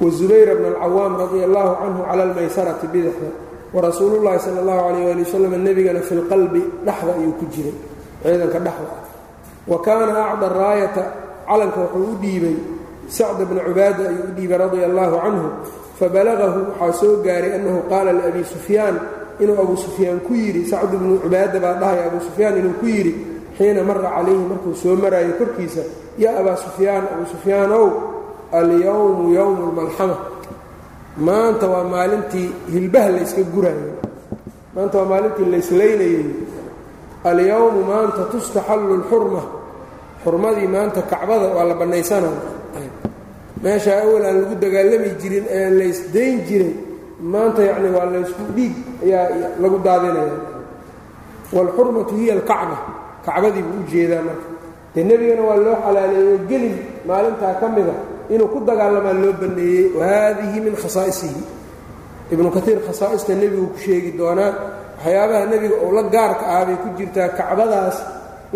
wazubayra 0.00 0.54
bna 0.54 0.68
alcawaam 0.78 1.18
radia 1.18 1.44
allahu 1.50 1.70
canhu 1.82 2.00
cala 2.06 2.22
almaysarati 2.30 2.86
bidixda 2.94 3.30
warasuulullahi 3.74 4.38
sala 4.38 4.62
allahu 4.62 4.80
calayh 4.86 5.12
ali 5.18 5.22
wasalam 5.26 5.52
nebigana 5.64 6.00
fi 6.00 6.14
lqalbi 6.14 6.62
dhaxda 6.86 7.10
ayuu 7.18 7.34
ku 7.42 7.44
jiray 7.50 7.74
ciidanka 8.22 8.58
dhaxda 8.62 9.09
wa 9.70 9.78
kaana 9.86 10.14
acda 10.32 10.48
raayata 10.58 11.02
calanka 11.48 11.78
wuxuu 11.84 12.10
u 12.12 12.16
dhiibay 12.22 12.56
sacda 13.16 13.44
bna 13.48 13.60
cubaada 13.68 14.02
ayuu 14.10 14.24
u 14.30 14.32
dhiibay 14.36 14.58
radia 14.62 14.84
allahu 14.90 15.16
canhu 15.24 15.46
fabalagahu 15.98 16.58
waxaa 16.80 16.92
soo 17.00 17.14
gaaray 17.26 17.52
annahu 17.58 17.80
qaala 17.90 18.10
liabi 18.18 18.42
sufyaan 18.54 18.96
inuu 19.42 19.56
abu 19.64 19.74
sufyaan 19.84 20.18
ku 20.26 20.32
yidhi 20.42 20.62
sacdu 20.72 20.96
bnu 21.00 21.14
cubaada 21.24 21.58
baa 21.64 21.74
dhahaya 21.82 22.02
abu 22.10 22.18
sufyaan 22.28 22.54
inuu 22.60 22.74
ku 22.80 22.86
yidhi 22.94 23.12
xiina 23.58 23.82
mara 23.88 24.10
calayhi 24.16 24.44
markuu 24.50 24.74
soo 24.82 24.94
maraayo 25.02 25.32
korkiisa 25.40 25.82
yaa 26.22 26.34
abaa 26.40 26.56
sufyaan 26.64 27.04
abu 27.14 27.24
sufyaanow 27.32 27.86
alyowmu 28.58 29.24
yowmu 29.38 29.62
lmalxama 29.72 30.16
maanta 31.26 31.66
waa 31.72 31.84
maalintii 31.94 32.48
hilbaha 32.72 33.08
layska 33.16 33.42
guraayo 33.54 33.92
maanta 34.74 34.96
waa 34.98 35.08
maalintii 35.12 35.46
layslaynayay 35.54 36.24
alyowmu 37.30 37.80
maanta 37.90 38.22
tustaxallu 38.32 38.94
lxurma 39.02 39.42
xurmadii 40.24 40.68
maanta 40.74 41.00
kacbada 41.12 41.46
waa 41.56 41.64
la 41.70 41.74
bannaysanaya 41.80 42.40
meesha 43.62 43.92
awal 44.04 44.24
aan 44.28 44.36
lagu 44.42 44.54
dagaalami 44.62 45.08
jirin 45.20 45.44
ee 45.58 45.68
laysdayn 45.78 46.36
jiray 46.48 46.72
maanta 47.32 47.60
yacni 47.68 47.88
waa 47.96 48.06
laysku 48.14 48.42
dhiig 48.56 48.74
ayaa 49.04 49.24
lagu 49.62 49.76
daadinaya 49.86 50.36
waalxurmatu 51.54 52.12
hiya 52.20 52.32
alkacba 52.38 52.76
kacbadii 53.26 53.62
buu 53.68 53.80
u 53.82 53.86
jeedaa 53.92 54.22
marka. 54.28 54.48
Dee 54.94 55.04
nebigana 55.08 55.42
waa 55.48 55.56
loo 55.64 55.76
xalaaleeyo 55.84 56.36
gelin 56.50 56.76
maalintaa 57.08 57.54
ka 57.60 57.66
mida 57.74 57.94
inuu 58.32 58.48
ku 58.52 58.58
dagaalamaa 58.68 59.12
loo 59.22 59.32
banneeyey. 59.40 59.84
Wahaadihi 59.98 60.58
min 60.64 60.74
khasaa'isihi. 60.82 61.42
Ibnu 62.32 62.48
kaiir 62.56 62.78
khasaa'ista 62.86 63.32
nebigu 63.40 63.66
ku 63.74 63.78
sheegi 63.84 64.10
doonaa 64.18 64.52
waxyaabaha 64.98 65.44
nebiga 65.52 65.76
uu 65.84 65.92
la 65.96 66.02
gaarka 66.14 66.44
ah 66.56 66.62
bay 66.66 66.76
ku 66.82 66.88
jirtaa 66.98 67.28
kacbadaas 67.38 67.96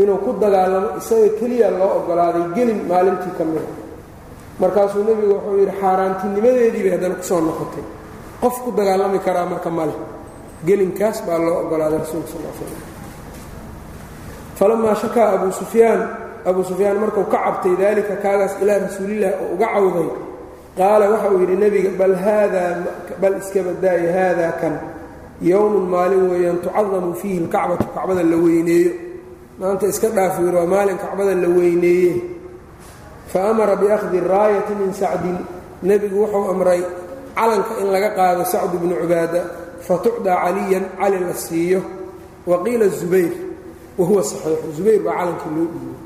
inuu 0.00 0.18
ku 0.24 0.30
dagaalamo 0.42 0.88
isaga 1.00 1.28
keliya 1.38 1.68
loo 1.78 1.90
oggolaaday 1.98 2.44
gelin 2.56 2.80
maalintii 2.90 3.34
ka 3.38 3.44
mida 3.50 3.70
markaasuu 4.60 5.02
nebigu 5.08 5.32
wuxuu 5.36 5.56
yidhi 5.60 5.74
xaaraantinimadeedii 5.80 6.82
bay 6.84 6.92
haddana 6.94 7.14
ku 7.20 7.24
soo 7.30 7.40
noqotay. 7.46 7.84
Qof 8.42 8.54
ku 8.64 8.70
dagaalami 8.78 9.18
karaa 9.26 9.46
marka 9.52 9.70
male 9.78 9.94
gelinkaas 10.66 11.18
baa 11.26 11.38
loo 11.44 11.56
oggolaaday 11.62 11.98
rasuulka 12.04 12.28
sal 12.32 12.42
l 12.42 12.52
slam 12.58 12.82
falamaa 14.58 14.94
shakaa 15.02 15.28
abuu 15.36 15.52
sufyaan 15.60 16.00
abuu 16.48 16.64
sufyaan 16.70 16.96
markuu 17.02 17.24
ka 17.32 17.38
cabtay 17.44 17.74
daalika 17.80 18.14
kaagaas 18.24 18.54
ilaa 18.62 18.78
rasuulilah 18.86 19.32
oo 19.42 19.48
uga 19.54 19.66
cawday 19.74 20.08
qaala 20.78 21.04
waxa 21.12 21.28
uu 21.34 21.40
yidhi 21.42 21.56
nebiga 21.62 21.90
bal 22.00 22.14
haadaa 22.24 22.70
bal 23.22 23.34
iska 23.42 23.60
badaaye 23.68 24.08
haadaa 24.16 24.52
kan. 24.60 24.74
Yowmun 25.50 25.86
maalin 25.94 26.24
weeyaan 26.30 26.58
tucadamu 26.64 27.10
fiihi 27.20 27.40
lkacbatu 27.46 27.84
kacbada 27.94 28.22
la 28.30 28.36
weyneeyo 28.44 28.92
maanta 29.60 29.86
iska 29.92 30.08
dhaaf 30.16 30.36
waa 30.56 30.66
maalin 30.74 30.98
kacbada 31.02 31.34
la 31.42 31.48
weyneeye 31.58 32.14
fa 33.32 33.38
amara 33.50 33.74
biakhdi 33.82 34.18
raayati 34.32 34.72
min 34.80 34.90
sacdin 35.00 35.38
nebigu 35.88 36.16
wuxuu 36.22 36.50
amray 36.52 36.80
calanka 37.38 37.72
in 37.82 37.86
laga 37.94 38.10
qaado 38.18 38.42
sacdu 38.52 38.76
bnu 38.82 38.94
cubaada 39.02 39.40
fatucdaa 39.86 40.36
caliyan 40.44 40.84
cali 40.98 41.18
la 41.28 41.34
siiyo. 41.46 41.80
Wa 42.48 42.56
qiila 42.64 42.86
zubayr 42.98 43.32
wa 43.98 44.04
huwa 44.08 44.22
saxiixu 44.30 44.68
zubayr 44.76 45.00
baa 45.06 45.14
calankii 45.20 45.50
loo 45.56 45.66
dhiibay. 45.72 45.96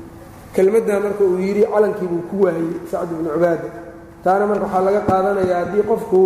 Kelmaddaa 0.55 0.99
marka 1.05 1.23
uu 1.29 1.37
yidhi 1.45 1.63
calankii 1.73 2.07
buu 2.11 2.23
ku 2.29 2.35
waayey 2.43 2.69
sacdu 2.91 3.13
bnu 3.19 3.29
cubaada. 3.35 3.67
Taana 4.23 4.45
marka 4.49 4.65
waxaa 4.65 4.83
laga 4.87 5.01
qaadanayaa 5.09 5.59
haddii 5.63 5.83
qofku 5.91 6.19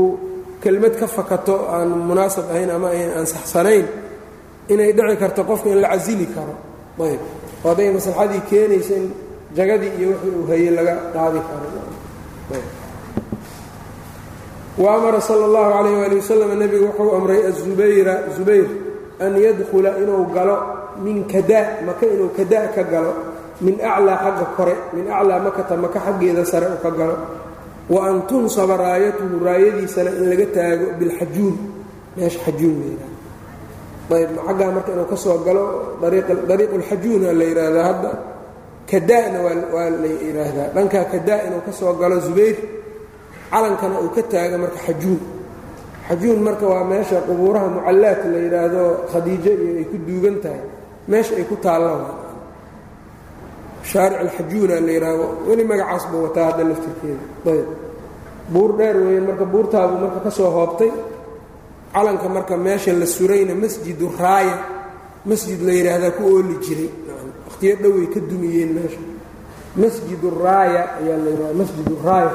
kelmad 0.64 0.94
ka 1.00 1.08
fakato 1.16 1.56
aan 1.76 1.90
munaasab 2.10 2.46
ahayn 2.54 2.70
ama 2.76 2.90
aan 3.18 3.26
saxsanayn 3.34 3.86
inay 4.74 4.92
dhici 4.98 5.16
karto 5.22 5.42
qofka 5.50 5.68
in 5.74 5.80
la 5.84 5.90
casili 5.94 6.26
karo 6.36 6.56
ayb. 7.00 7.22
Oo 7.64 7.70
hadday 7.70 7.90
maslaxadii 7.96 8.42
keenaysa 8.50 8.94
in 8.96 9.06
jagadii 9.56 9.92
iyo 10.00 10.08
wixii 10.14 10.34
uu 10.40 10.46
hayey 10.50 10.72
laga 10.78 10.96
qaadi 11.14 11.40
karo. 11.48 11.68
Wa 14.78 14.96
amara 14.98 15.22
sala 15.22 15.46
allahu 15.46 15.70
calayh 15.74 15.94
waali 16.02 16.16
wasalam 16.18 16.52
nebigu 16.60 16.86
wuxuu 16.90 17.16
amray 17.16 17.42
azubayra 17.46 18.16
zubayr 18.36 18.68
an 19.20 19.38
yadkhula 19.38 19.98
inuu 20.02 20.26
galo 20.34 20.58
min 21.04 21.26
kada 21.30 21.86
maka 21.86 22.06
inuu 22.10 22.34
kada 22.38 22.74
ka 22.74 22.84
galo 22.84 23.14
min 23.62 23.78
aclaa 23.78 24.18
xagga 24.18 24.46
kore 24.58 24.76
min 24.98 25.06
aclaa 25.14 25.40
makata 25.46 25.78
maka 25.78 26.00
xaggeeda 26.02 26.44
sare 26.46 26.66
uu 26.74 26.82
ka 26.82 26.90
galo 26.90 27.16
wa 27.90 28.00
an 28.10 28.26
tunsaba 28.28 28.78
raayatuhu 28.78 29.38
raayadiisana 29.46 30.10
in 30.10 30.26
laga 30.34 30.46
taago 30.56 30.86
bilxajuun. 31.00 31.56
Meesha 32.18 32.40
xajuun 32.46 32.74
la 32.82 32.86
yidhahda 32.90 33.13
ayb 34.12 34.30
xaggaa 34.48 34.72
marka 34.76 34.92
inuu 34.96 35.08
ka 35.12 35.18
soo 35.24 35.38
galo 35.46 35.64
dariiqu 36.50 36.76
lxajuuna 36.82 37.30
la 37.40 37.44
yidhaahdaa 37.50 37.86
hadda. 37.90 38.12
Kada-na 38.90 39.40
waa 39.74 39.90
la 40.04 40.08
yidhaahdaa 40.26 40.68
dhankaa 40.76 41.06
kada 41.14 41.36
inuu 41.48 41.62
ka 41.68 41.72
soo 41.80 41.94
galo 42.02 42.16
zubayr 42.26 42.58
calankana 43.52 43.96
uu 44.04 44.12
ka 44.16 44.22
taago 44.32 44.58
marka 44.64 44.80
xajuun. 44.88 45.22
Xajuun 46.08 46.40
marka 46.48 46.66
waa 46.72 46.84
meesha 46.92 47.18
qubuuraha 47.28 47.68
mucallaat 47.76 48.22
la 48.34 48.40
yidhaahdo 48.46 48.84
khadiijo 49.12 49.52
iyo 49.64 49.74
ay 49.82 49.86
ku 49.92 49.98
duugan 50.08 50.36
tahay. 50.44 50.62
Meesha 51.12 51.34
ay 51.40 51.46
ku 51.50 51.56
taalla 51.66 51.92
shaaric 53.90 54.20
alxajuuna 54.26 54.76
la 54.88 54.92
yidhaahdo 54.98 55.26
weli 55.48 55.64
magacaas 55.72 56.04
buu 56.12 56.22
wataa 56.28 56.46
hadda 56.52 56.64
laftirkeeda. 56.70 57.26
Ayb 57.52 57.68
buur 58.54 58.72
dheer 58.78 58.96
weeyaan 59.06 59.26
marka 59.30 59.46
buurtaabuu 59.54 59.98
marka 60.04 60.20
ka 60.28 60.32
soo 60.38 60.50
hoobtay 60.56 60.92
calanka 61.94 62.28
marka 62.30 62.58
meesha 62.58 62.94
la 62.94 63.06
surayna 63.06 63.54
masjidu 63.56 64.12
raaya 64.20 64.58
masjid 65.26 65.60
la 65.62 65.74
yidhaahdaa 65.74 66.12
ku 66.18 66.24
ooli 66.36 66.56
jiray. 66.66 66.90
Wakhtiyo 67.48 67.76
dhoway 67.82 68.08
ka 68.14 68.20
dumiyeen 68.20 68.74
meesha. 68.74 69.02
Masjidu 69.76 70.30
raaya 70.44 70.82
ayaa 71.00 71.18
la 71.18 71.30
yidhahda 71.32 71.54
masjidu 71.54 71.96
raaya. 72.06 72.32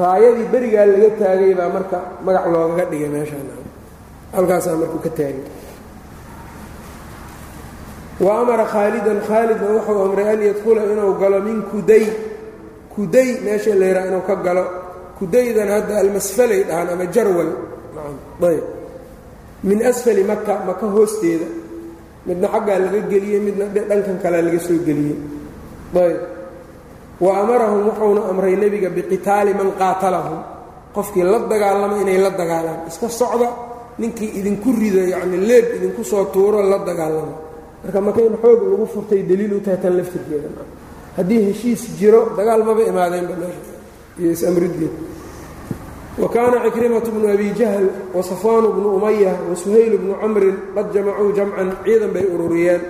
Raayadii 0.00 0.48
berigaa 0.52 0.86
laga 0.86 1.10
taagay 1.20 1.54
baa 1.54 1.68
marka 1.68 1.98
magac 2.24 2.46
loogaga 2.52 2.84
dhigay 2.90 3.08
meeshaan 3.08 3.48
halkaasaa 4.32 4.76
markuu 4.80 5.00
ka 5.04 5.10
taagay. 5.10 5.46
Wa 8.20 8.40
amara 8.40 8.64
khaalidan 8.64 9.20
khaalidna 9.28 9.68
wuxuu 9.76 10.00
amray 10.06 10.28
an 10.32 10.40
yadkhula 10.48 10.82
inuu 10.92 11.14
galo 11.20 11.38
min 11.40 11.62
kuday. 11.70 12.06
Kuday 12.94 13.40
meesha 13.44 13.74
la 13.74 13.86
yidhaha 13.86 14.06
inuu 14.08 14.24
ka 14.26 14.36
galo. 14.36 14.64
Kudaydan 15.18 15.68
hadda 15.68 16.00
almasfalay 16.00 16.64
dhahaan 16.64 16.88
ama 16.96 17.06
jarwal 17.12 17.50
min 19.62 19.78
asfali 19.84 20.24
maka 20.24 20.64
maka 20.66 20.86
hoosteeda. 20.86 21.48
Midna 22.26 22.48
xaggaa 22.48 22.78
laga 22.78 23.00
geliyey 23.08 23.40
midna 23.40 23.64
dhankan 23.72 24.18
kalea 24.22 24.42
laga 24.42 24.60
soo 24.60 24.78
geliyey 24.84 25.16
ayb. 25.96 26.20
Wa 27.20 27.30
amarahum 27.40 27.80
wuxuuna 27.88 28.20
amray 28.30 28.56
nebiga 28.56 28.88
biqitaali 28.88 29.52
man 29.54 29.72
qaatalahum. 29.80 30.38
Qofkii 30.94 31.22
la 31.22 31.38
dagaalama 31.38 32.00
inay 32.02 32.18
la 32.18 32.30
dagaalaan. 32.30 32.88
Iska 32.88 33.08
socda 33.08 33.48
ninkii 33.98 34.30
idinku 34.38 34.72
rido 34.72 35.00
yacni 35.12 35.36
leeb 35.48 35.66
idinku 35.76 36.04
soo 36.04 36.24
tuuro 36.32 36.62
la 36.62 36.78
dagaalama 36.78 37.34
marka 37.82 38.00
maka 38.00 38.20
in 38.20 38.36
xoog 38.42 38.60
lagu 38.70 38.86
furtay 38.86 39.22
daliil 39.28 39.52
u 39.54 39.60
tahay 39.60 39.80
tan 39.80 39.96
laftirkeeda. 39.96 40.48
Haddii 41.16 41.40
heshiis 41.48 41.82
jiro 41.98 42.32
dagaal 42.36 42.64
maba 42.64 42.82
imaadeenba 42.84 43.34
meesha. 43.40 43.74
Iyo 44.20 44.30
is-amrideed 44.36 45.09
wa 46.20 46.28
kaana 46.28 46.56
cikrimatu 46.64 47.10
bnu 47.10 47.26
abi 47.32 47.48
jahl 47.56 47.86
wa 48.14 48.22
safwaanu 48.22 48.68
bnu 48.76 48.88
umaya 48.96 49.32
wa 49.48 49.56
suhayl 49.56 49.96
bnu 49.98 50.14
camrin 50.20 50.56
qad 50.74 50.86
jamacuu 50.94 51.32
jamcan 51.32 51.68
ciidan 51.84 52.10
bay 52.12 52.24
ururiyeen. 52.34 52.80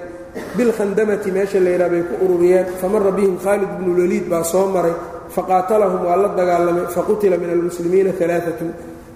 Bilkhandamati 0.56 1.30
meesha 1.30 1.60
la 1.60 1.70
yidhaha 1.70 1.90
bay 1.90 2.02
ku 2.08 2.14
ururiyeen. 2.24 2.66
Famara 2.80 3.10
bihim 3.10 3.38
khaalid 3.38 3.70
bnu 3.78 3.90
laliid 3.98 4.26
baa 4.28 4.42
soo 4.42 4.66
maray. 4.74 4.94
Faqaatalahum 5.30 6.02
waa 6.06 6.16
la 6.16 6.28
dagaalamay. 6.34 6.86
Faqutila 6.90 7.36
min 7.38 7.50
almuslimiina 7.50 8.10
alaaatun 8.20 8.70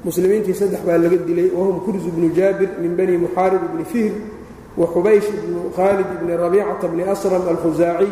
muslimiintii 0.04 0.54
saddex 0.54 0.82
baa 0.86 0.98
laga 0.98 1.16
dilay. 1.26 1.50
Wahum 1.50 1.80
kurzu 1.84 2.10
bnu 2.14 2.30
jaabir 2.34 2.70
min 2.82 2.96
bani 2.96 3.18
muxaarib 3.18 3.62
bni 3.74 3.84
fihr 3.84 4.12
wa 4.76 4.86
xubaysh 4.86 5.28
bnu 5.46 5.70
khaalid 5.76 6.06
bni 6.22 6.36
rabiicata 6.36 6.86
bni 6.88 7.02
asram 7.02 7.42
alkhusaaciy 7.48 8.10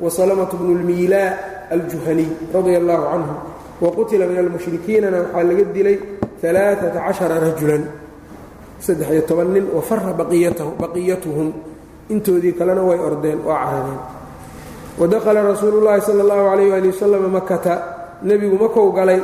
wa 0.00 0.10
salamatu 0.10 0.56
bnu 0.56 0.74
lmiilaa 0.82 1.30
aljuhaniy 1.70 2.30
radia 2.54 2.78
allahu 2.78 3.04
canhum 3.10 3.38
wa 3.80 3.90
qutila 3.90 4.26
min 4.26 4.38
almushrikiinana 4.38 5.18
waxaa 5.18 5.42
laga 5.48 5.64
dilay 5.74 5.96
alaaata 6.44 6.86
cashara 6.94 7.36
rajulan 7.40 7.82
saddex-iyo 8.80 9.22
toban 9.28 9.48
nin 9.54 9.64
wa 9.72 9.80
fara 9.82 10.12
baqiyatuhum 10.12 11.48
intoodii 12.12 12.52
kalena 12.52 12.82
way 12.84 12.98
ordeen 13.00 13.40
waa 13.48 13.58
carareen 13.64 14.00
wadakhala 15.00 15.40
rasuulu 15.42 15.80
llaahi 15.80 16.00
sala 16.04 16.20
allahu 16.22 16.44
calayh 16.50 16.68
waali 16.72 16.88
wasalam 16.92 17.22
makata 17.32 17.74
nebigu 18.22 18.56
makou 18.60 18.92
galay 18.92 19.20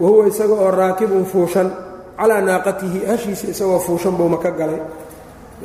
wa 0.00 0.06
huwa 0.08 0.26
isaga 0.26 0.54
oo 0.54 0.70
raakibun 0.70 1.24
fuushan 1.24 1.70
calaa 2.18 2.40
naaqatihi 2.42 3.06
hashiisa 3.06 3.46
isagoo 3.54 3.78
fuushan 3.78 4.14
buu 4.18 4.28
maka 4.28 4.50
galay. 4.50 4.78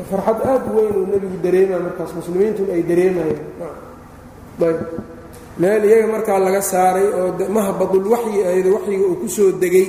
Farxad 0.10 0.40
aad 0.46 0.64
weyn 0.76 0.94
uu 0.96 1.06
nebigu 1.12 1.38
dareemaya 1.44 1.80
markaas 1.82 2.14
muslimiintuna 2.16 2.74
ay 2.74 2.84
dareemayeen 2.86 3.42
meel 5.62 5.84
iyaga 5.90 6.08
markaa 6.16 6.40
laga 6.46 6.62
saaray 6.72 7.08
oo 7.20 7.30
mahbadul 7.58 8.08
waxyi 8.14 8.40
ayda 8.52 8.70
waxyiga 8.76 9.06
uu 9.12 9.18
ku 9.22 9.28
soo 9.36 9.52
degay. 9.62 9.88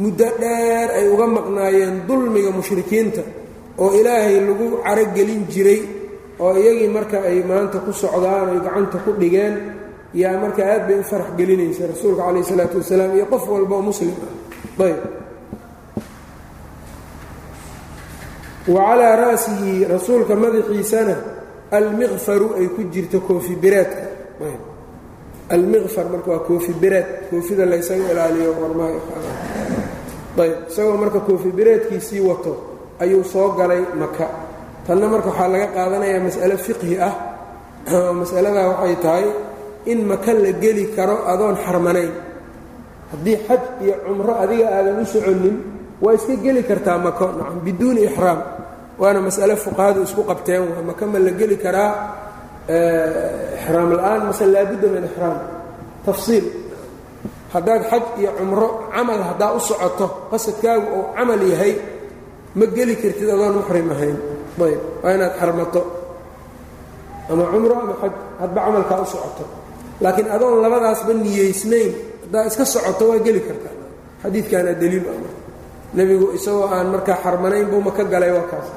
Muddo 0.00 0.24
dheer 0.40 0.88
ay 0.98 1.04
uga 1.14 1.26
maqnaayeen 1.36 1.94
dulmiga 2.08 2.50
mushrikiinta 2.58 3.22
oo 3.82 3.90
ilaahay 3.98 4.36
lagu 4.48 4.66
carogelin 4.84 5.42
jiray 5.52 5.80
oo 6.42 6.52
iyagii 6.60 6.88
marka 6.96 7.18
ay 7.28 7.38
maanta 7.50 7.78
ku 7.84 7.92
socdaan 8.02 8.46
oy 8.56 8.60
gacanta 8.64 8.96
ku 9.04 9.10
dhigeen 9.20 9.54
yaa 10.20 10.36
marka 10.42 10.62
aad 10.72 10.82
bay 10.88 10.96
u 10.96 11.04
farax 11.10 11.30
gelinaysa 11.38 11.82
rasuulka 11.92 12.22
calayh 12.26 12.40
isalaatu 12.46 12.76
wasalaam 12.80 13.12
iyo 13.16 13.26
qof 13.32 13.44
walba 13.52 13.74
oo 13.78 13.84
muslim 13.90 14.14
ah. 14.26 14.84
Ayb. 14.88 15.00
Wa 18.72 18.80
calaa 18.88 19.14
ra'sihi 19.22 19.84
rasuulka 19.94 20.34
madaxiisana 20.42 21.14
almiqfaru 21.76 22.48
ay 22.58 22.66
ku 22.74 22.80
jirto 22.92 23.18
koofi 23.26 23.54
biraadka 23.62 24.04
almiqfar 25.50 26.06
marka 26.12 26.28
waa 26.30 26.38
koofi 26.48 26.72
biraad 26.82 27.08
koofida 27.30 27.64
laysaga 27.66 28.04
ilaaliyo 28.12 28.50
warmaha 28.62 28.90
ayb 30.42 30.52
isagoo 30.70 30.96
marka 30.96 31.20
koofi 31.20 31.48
biraadkiisii 31.58 32.20
wato 32.20 32.52
ayuu 33.00 33.24
soo 33.24 33.48
galay 33.58 33.82
maka 34.00 34.26
tanna 34.86 35.06
marka 35.12 35.28
waxaa 35.30 35.48
laga 35.54 35.66
qaadanayaa 35.76 36.20
mas'alo 36.26 36.56
fiqhi 36.66 36.94
ah 37.08 37.14
oo 37.94 38.12
masaladaa 38.20 38.68
waxay 38.72 38.96
tahay 39.04 39.26
in 39.92 39.98
maka 40.10 40.32
la 40.32 40.50
geli 40.62 40.84
karo 40.96 41.16
adoon 41.32 41.56
xarmanayn 41.64 42.12
haddii 43.12 43.36
xaj 43.48 43.62
iyo 43.84 43.94
cumro 44.06 44.32
adiga 44.42 44.66
aadan 44.76 45.02
u 45.02 45.06
soconin 45.12 45.56
waa 46.02 46.14
iska 46.18 46.34
geli 46.44 46.62
kartaa 46.70 46.98
mako 47.06 47.24
biduuni 47.64 48.00
ixraam 48.08 48.40
waana 49.00 49.20
mas'ale 49.26 49.54
fuqahadu 49.64 50.00
isku 50.06 50.22
qabteen 50.30 50.62
waa 50.72 50.82
maka 50.90 51.04
ma 51.12 51.18
la 51.26 51.30
geli 51.40 51.56
karaa 51.64 51.90
ixraam 52.68 53.88
la'aan 53.98 54.20
mase 54.30 54.44
laabudda 54.46 54.88
min 54.94 55.02
ixraam 55.10 55.38
tafsiil 56.06 56.46
haddaad 57.54 57.82
xaj 57.90 58.04
iyo 58.20 58.30
cumro 58.38 58.68
camal 58.94 59.20
haddaa 59.30 59.50
u 59.58 59.60
socoto 59.60 60.06
qasadkaagu 60.30 60.86
uu 60.96 61.04
camal 61.16 61.42
yahay 61.52 61.74
ma 62.58 62.64
geli 62.76 62.94
kartid 63.02 63.28
adoon 63.34 63.54
muxrim 63.58 63.88
ahayn 63.94 64.16
ayb 64.66 64.80
waa 65.02 65.12
inaad 65.16 65.34
xarmato 65.40 65.80
ama 67.30 67.44
cumro 67.52 67.74
ama 67.82 67.94
xaj 68.02 68.12
hadba 68.40 68.58
camalkaa 68.66 68.98
u 69.04 69.06
socoto 69.14 69.44
laakiin 70.02 70.28
adoon 70.36 70.54
labadaasba 70.64 71.12
niyeysnayn 71.24 71.90
haddaa 72.22 72.44
iska 72.50 72.64
socoto 72.74 73.02
waa 73.10 73.18
geli 73.26 73.40
kartaa 73.48 73.74
xadiidkaana 74.22 74.72
daliil 74.82 75.06
nebigu 75.96 76.26
isagoo 76.38 76.66
aan 76.74 76.86
markaa 76.94 77.18
xarmanayn 77.24 77.66
buu 77.70 77.80
maka 77.88 78.02
galay 78.12 78.30
waa 78.36 78.46
kaas 78.52 78.68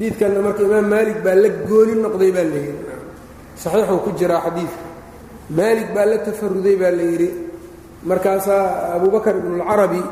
xadiidkanna 0.00 0.40
marka 0.40 0.62
imaam 0.62 0.86
maalik 0.92 1.18
baa 1.24 1.34
la 1.42 1.48
gooni 1.68 1.94
noqday 2.04 2.30
baa 2.36 2.44
la 2.52 2.56
yidhi. 2.56 2.84
Saxiixuu 3.62 3.98
ku 4.04 4.10
jiraa 4.18 4.40
xadiidka. 4.46 4.84
Maalik 5.58 5.88
baa 5.94 6.06
la 6.10 6.18
tafaruday 6.26 6.76
baa 6.82 6.90
la 6.98 7.02
yidhi. 7.10 7.28
Markaasaa 8.08 8.94
abubakar 8.96 9.34
ibnuulcarabi 9.40 10.02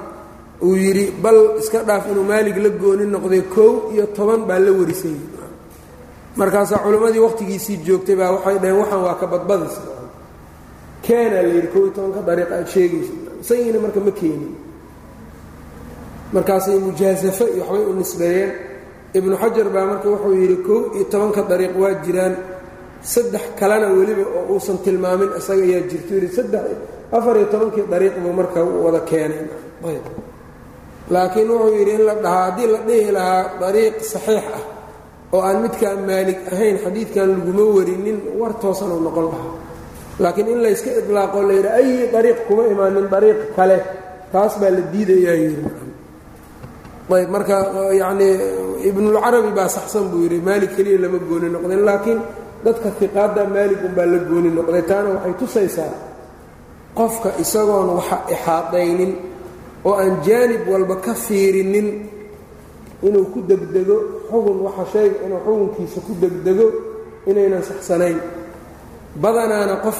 uu 0.66 0.74
yidhi 0.84 1.04
bal 1.22 1.38
iska 1.60 1.78
dhaaf 1.88 2.04
inuu 2.10 2.24
maalig 2.30 2.56
la 2.64 2.68
gooni 2.82 3.04
noqday 3.14 3.42
kow 3.54 3.72
iyo 3.94 4.06
toban 4.16 4.40
baa 4.48 4.58
la 4.64 4.72
warisay. 4.78 5.16
Markaasaa 6.36 6.78
culimmadii 6.84 7.20
wakhtigiisii 7.26 7.76
joogtay 7.86 8.16
baa 8.20 8.30
waxay 8.36 8.56
dhaheen 8.62 8.78
waxaan 8.82 9.02
waa 9.06 9.14
ka 9.20 9.26
badbadis 9.32 9.74
keenaa 11.04 11.42
la 11.42 11.48
yidhi 11.54 11.68
kow 11.72 11.80
iyo 11.84 11.90
tobanka 11.96 12.20
dariiqa 12.28 12.54
aad 12.60 12.68
sheegaysa 12.72 13.12
isagiina 13.42 13.78
marka 13.84 14.00
ma 14.06 14.10
keenin. 14.20 14.52
Markaasay 16.34 16.76
mujaasafo 16.86 17.44
iyo 17.54 17.62
waxbay 17.64 17.84
u 17.90 17.94
nisbeeyeen 18.00 18.50
ibnu 19.18 19.34
xajar 19.42 19.66
baa 19.74 19.86
marka 19.90 20.08
wuxuu 20.12 20.34
yidhi 20.42 20.56
kow 20.66 20.80
iyo 20.96 21.04
tobanka 21.12 21.40
dariiq 21.50 21.74
waa 21.82 21.94
jiraan. 22.04 22.34
Saddex 23.12 23.44
kalena 23.58 23.86
weliba 23.96 24.24
oo 24.36 24.42
uusan 24.54 24.78
tilmaamin 24.84 25.30
isaga 25.38 25.62
ayaa 25.68 25.86
jirto. 25.90 26.12
Yidhi 26.16 26.28
saddex 26.38 26.64
afar 27.16 27.34
iyo 27.40 27.46
tobankii 27.52 27.86
dariiq 27.92 28.14
buu 28.22 28.32
marka 28.40 28.58
wada 28.84 29.00
keenay. 29.08 29.42
Laakiin 31.14 31.48
wuxuu 31.52 31.74
yidhi 31.78 31.92
in 31.98 32.02
la 32.08 32.14
dhahaa 32.24 32.44
haddii 32.50 32.66
la 32.74 32.78
dhihi 32.88 33.10
lahaa 33.16 33.42
dariiq 33.62 33.96
saxiix 34.12 34.44
ah 34.58 34.62
oo 35.34 35.40
aan 35.48 35.58
midkaan 35.64 36.00
maalig 36.08 36.38
ahayn 36.52 36.76
xadiidkan 36.84 37.28
laguma 37.36 37.64
warinin 37.76 38.18
war 38.40 38.52
toosan 38.62 38.90
uu 38.94 39.00
noqon 39.06 39.26
lahaa. 39.32 39.52
Laakiin 40.22 40.48
in 40.52 40.60
layska 40.64 40.90
idlaaqo 41.00 41.38
la 41.48 41.52
yidhi 41.58 41.70
ayi 41.80 41.94
dariiq 42.14 42.38
kuma 42.46 42.62
imaanin 42.72 43.06
dariiq 43.14 43.40
kale. 43.56 43.78
Taas 44.32 44.52
baa 44.60 44.70
la 44.76 44.82
diidayaa 44.92 45.36
yidhi 45.42 45.62
ayb 47.16 47.30
marka 47.34 47.56
yacnii 48.00 48.34
ibnulcarabi 48.88 49.50
baa 49.58 49.68
saxsan 49.76 50.04
buu 50.10 50.20
yidhi 50.24 50.38
maalig 50.48 50.70
keliya 50.76 50.98
lama 51.04 51.18
gooni 51.28 51.48
noqdeen 51.54 51.82
laakiin 51.88 52.20
dadka 52.64 52.88
iqaadda 53.06 53.42
maalig 53.54 53.80
unbaa 53.88 54.06
la 54.12 54.18
gooni 54.30 54.50
noqday 54.58 54.82
taana 54.90 55.08
waxay 55.16 55.34
tusaysaa 55.40 55.92
qofka 56.98 57.28
isagoon 57.42 57.88
waxa 57.98 58.16
ixaadaynin 58.34 59.12
oo 59.88 59.94
aan 60.02 60.14
jaanib 60.26 60.62
walba 60.72 60.96
ka 61.04 61.12
fiirinin 61.24 61.88
inuu 63.06 63.26
ku 63.32 63.38
degdego 63.50 63.96
xugun 64.30 64.58
waxa 64.66 64.84
shayga 64.92 65.16
inuu 65.26 65.40
xugunkiisa 65.46 65.98
ku 66.06 66.12
degdego 66.22 66.66
inaynan 67.30 67.62
saxsanayn. 67.70 68.18
Badanaana 69.22 69.76
qof 69.84 69.98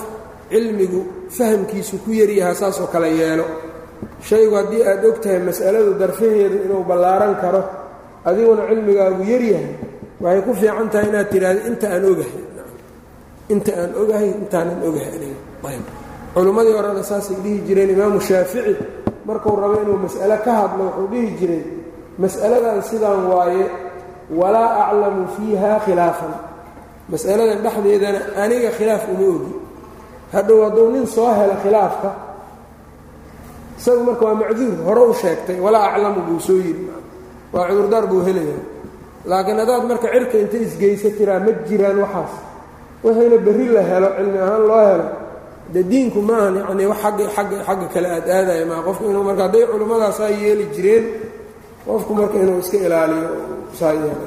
cilmigu 0.52 1.00
fahamkiisu 1.36 1.94
ku 2.04 2.10
yaryahaa 2.20 2.54
saasoo 2.60 2.88
kale 2.92 3.08
yeelo 3.20 3.44
shaygu 4.28 4.54
haddii 4.60 4.82
aad 4.90 5.04
og 5.08 5.16
tahay 5.22 5.40
mas'aladu 5.48 5.90
darfaheedu 6.00 6.56
inuu 6.66 6.82
ballaaran 6.90 7.34
karo 7.42 7.62
adiguna 8.28 8.62
cilmigaagu 8.68 9.22
yaryahay 9.32 9.68
waxay 10.22 10.40
ku 10.46 10.52
fiican 10.60 10.88
tahay 10.92 11.08
inaad 11.10 11.28
tidhaahdo 11.32 11.60
inta 11.70 11.86
aan 11.94 12.04
ogahay. 12.10 12.42
Inta 13.54 13.72
aan 13.80 13.90
ogahay 14.02 14.28
intaanan 14.42 14.78
ogahay 14.88 15.10
aniga. 15.16 15.38
Ayb 15.70 15.84
culimmadii 16.34 16.74
horena 16.78 17.02
saasay 17.10 17.36
dhihi 17.44 17.58
jireen 17.66 17.90
imaamu 17.96 18.20
shaafici 18.28 18.74
markuu 19.26 19.56
rabo 19.62 19.76
inuu 19.82 19.98
mas'ale 20.06 20.36
ka 20.44 20.52
hadlo 20.60 20.84
wuxuu 20.86 21.06
dhihi 21.12 21.28
jiray 21.40 21.62
mas'aladan 22.22 22.78
sidaan 22.90 23.22
waaye 23.32 23.64
walaa 24.40 24.70
aclamu 24.84 25.22
fiiha 25.36 25.72
khilaafan. 25.86 26.32
Mas'aladan 27.12 27.58
dhexdeedana 27.64 28.20
aniga 28.42 28.70
khilaaf 28.78 29.02
uma 29.12 29.26
ogi. 29.34 29.54
Hadhow 30.34 30.58
hadduu 30.68 30.88
nin 30.94 31.06
soo 31.14 31.30
helo 31.38 31.56
khilaafka 31.64 32.08
isagu 33.78 34.02
marka 34.08 34.22
waa 34.28 34.34
macduur 34.40 34.76
hore 34.86 35.02
u 35.10 35.14
sheegtay 35.22 35.58
walaa 35.64 35.84
aclamu 35.94 36.20
buu 36.28 36.40
soo 36.46 36.58
yidhi. 36.66 36.84
Waa 37.52 37.66
cudurdaar 37.68 38.04
buu 38.10 38.20
helayaa. 38.26 38.62
Laakiin 39.30 39.58
haddaad 39.62 39.84
marka 39.90 40.06
cirka 40.14 40.36
inta 40.42 40.56
isgeysa 40.66 41.08
tiraa 41.18 41.40
ma 41.44 41.50
jiraan 41.68 41.98
waxaas. 42.04 42.32
Wixiina 43.04 43.36
berri 43.46 43.66
la 43.76 43.82
helo 43.90 44.08
cilmi 44.16 44.38
ahaan 44.44 44.62
loo 44.70 44.82
helo. 44.90 45.06
De 45.72 45.80
diinku 45.90 46.20
maahan 46.28 46.54
wax 46.92 47.00
agga 47.08 47.24
agga 47.40 47.56
xagga 47.66 47.86
kale 47.94 48.08
aad 48.16 48.26
aadaya 48.36 48.64
maa 48.70 48.80
qofku 48.86 49.04
inuu 49.10 49.24
marka 49.28 49.42
hadday 49.46 49.64
culimmadaasaa 49.70 50.30
yeeli 50.42 50.64
jireen 50.74 51.04
qofku 51.86 52.12
marka 52.18 52.36
inuu 52.42 52.58
iska 52.62 52.76
ilaaliyo 52.86 53.28
saa 53.78 53.92
yeela 53.92 54.26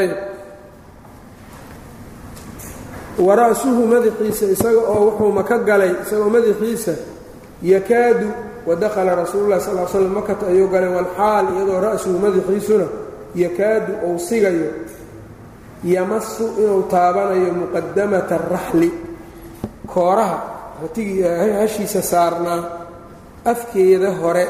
ayb 0.00 0.12
wara'suhu 3.26 3.82
madaxiisa 3.92 4.44
isaga 4.54 4.80
oo 4.92 5.00
wuxuu 5.06 5.32
maka 5.38 5.56
galay 5.68 5.92
isagoo 6.04 6.30
madaxiisa 6.36 6.92
yakaadu 7.72 8.26
wadakhala 8.68 9.12
rasuululah 9.20 9.60
sal 9.60 9.76
slam 9.92 10.12
makata 10.18 10.44
ayuu 10.52 10.68
galay 10.74 10.88
walxaal 10.96 11.46
iyadoo 11.54 11.80
ra'suhu 11.86 12.16
madaxiisuna 12.24 12.86
yakaadu 13.44 13.92
uu 14.08 14.18
sigayo 14.28 14.70
yamasu 15.94 16.44
inuu 16.62 16.82
taabanayo 16.92 17.52
muqadamata 17.60 18.34
araxli 18.40 18.90
kooraha 19.92 20.38
ratigii 20.82 21.22
hashiisa 21.60 22.00
saarnaa 22.12 22.60
afkeeda 23.52 24.10
hore 24.20 24.44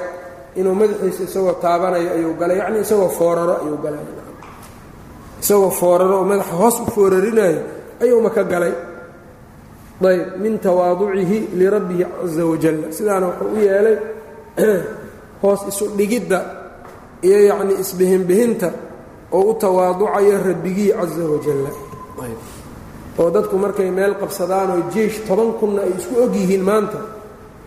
inuu 0.58 0.74
madaxiisa 0.80 1.22
isagoo 1.28 1.54
taabanayo 1.64 2.08
ayuu 2.16 2.34
galay 2.40 2.56
yacnii 2.62 2.80
isagoo 2.86 3.08
fooraro 3.18 3.54
ayuu 3.66 3.78
galay. 3.84 4.00
Isagoo 5.42 5.70
fooraro 5.80 6.14
oo 6.20 6.24
madaxa 6.30 6.54
hoos 6.60 6.76
u 6.80 6.86
foorarinayo 6.94 7.60
ayuu 8.00 8.20
maka 8.20 8.44
galay. 8.44 8.74
Ayb 10.00 10.40
min 10.40 10.58
tawaaducihi 10.58 11.52
lirabbihi 11.60 12.04
caza 12.04 12.46
wajalla 12.46 12.86
sidaana 12.88 13.26
wuxuu 13.26 13.52
u 13.52 13.56
yeelay 13.60 13.96
hoos 15.42 15.60
isu 15.68 15.92
dhigidda 15.92 16.38
iyo 17.22 17.38
yacnii 17.52 17.80
isbihinbihinta 17.84 18.72
oo 19.32 19.52
u 19.52 19.54
tawaaducayo 19.54 20.40
rabbigii 20.40 20.92
caza 20.96 21.24
wajalla 21.28 21.70
oo 23.18 23.30
dadku 23.30 23.58
markay 23.58 23.90
meel 23.90 24.16
qabsadaan 24.16 24.70
oo 24.70 24.82
jeish 24.94 25.20
toban 25.28 25.52
kunna 25.60 25.84
ay 25.84 25.92
isku 25.98 26.16
og 26.24 26.34
yihiin 26.34 26.64
maanta 26.64 26.98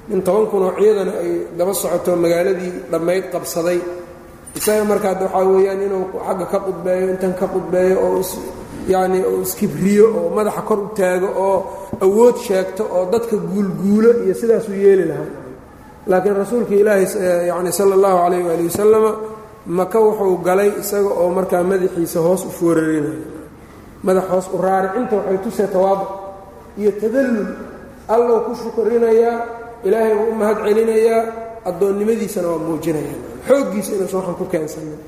in 0.09 0.21
toban 0.25 0.49
kun 0.49 0.63
oo 0.63 0.73
ciidana 0.73 1.13
ay 1.21 1.53
daba 1.57 1.73
socoto 1.73 2.15
magaaladii 2.15 2.73
dhammayd 2.91 3.29
qabsaday. 3.29 3.79
Isaga 4.57 4.83
markaa 4.85 5.21
waxaa 5.21 5.45
weeyaan 5.45 5.81
inuu 5.81 6.05
xagga 6.17 6.45
ka 6.45 6.59
qudbeeyo 6.59 7.09
intan 7.13 7.33
ka 7.33 7.47
qudbeeyo 7.47 7.95
oo 8.01 8.21
yacni 8.87 9.19
uu 9.31 9.41
iskibriyo 9.41 10.05
oo 10.19 10.29
madaxa 10.37 10.61
kor 10.67 10.79
u 10.79 10.87
taago 10.97 11.27
oo 11.47 11.57
awood 12.05 12.35
sheegto 12.47 12.83
oo 12.95 13.03
dadka 13.11 13.35
guulguulo 13.51 14.09
iyo 14.25 14.33
sidaasuu 14.41 14.73
yeeli 14.85 15.05
lahaa. 15.11 15.31
Laakiin 16.07 16.35
rasuulka 16.35 16.73
ilaahi 16.75 17.05
yacni 17.49 17.71
sala 17.71 17.93
allahu 17.97 18.17
calayh 18.23 18.41
waali 18.47 18.63
wasalama 18.69 19.11
maka 19.65 19.97
wuxuu 20.05 20.37
galay 20.47 20.69
isaga 20.81 21.09
oo 21.21 21.29
markaa 21.37 21.63
madaxiisa 21.71 22.19
hoos 22.25 22.41
u 22.45 22.49
foorarinayo 22.59 23.23
madax 24.05 24.25
hoos 24.31 24.47
u 24.53 24.57
raaricinta 24.65 25.15
waxay 25.15 25.37
tusee 25.43 25.67
tawaabuc 25.75 26.09
iyo 26.79 26.91
tadallul 27.01 27.47
allow 28.15 28.37
ku 28.45 28.51
shukrinayaa 28.61 29.37
ilaahay 29.87 30.13
wuu 30.19 30.29
u 30.31 30.35
mahad 30.35 30.57
celinayaa 30.65 31.21
addoonnimadiisana 31.69 32.47
waa 32.51 32.57
muujinaya. 32.67 33.15
Xooggiisa 33.47 33.91
inuusan 33.95 34.19
waxan 34.19 34.35
ku 34.39 34.45
keensanin 34.53 34.99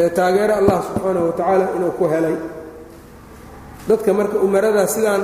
ee 0.00 0.08
taageero 0.16 0.54
allah 0.60 0.78
subxaanahu 0.86 1.26
watacaala 1.30 1.64
inuu 1.76 1.90
ku 1.98 2.04
helay 2.12 2.36
dadka 3.88 4.10
marka 4.18 4.36
umaradaas 4.46 4.90
sidaan 4.96 5.22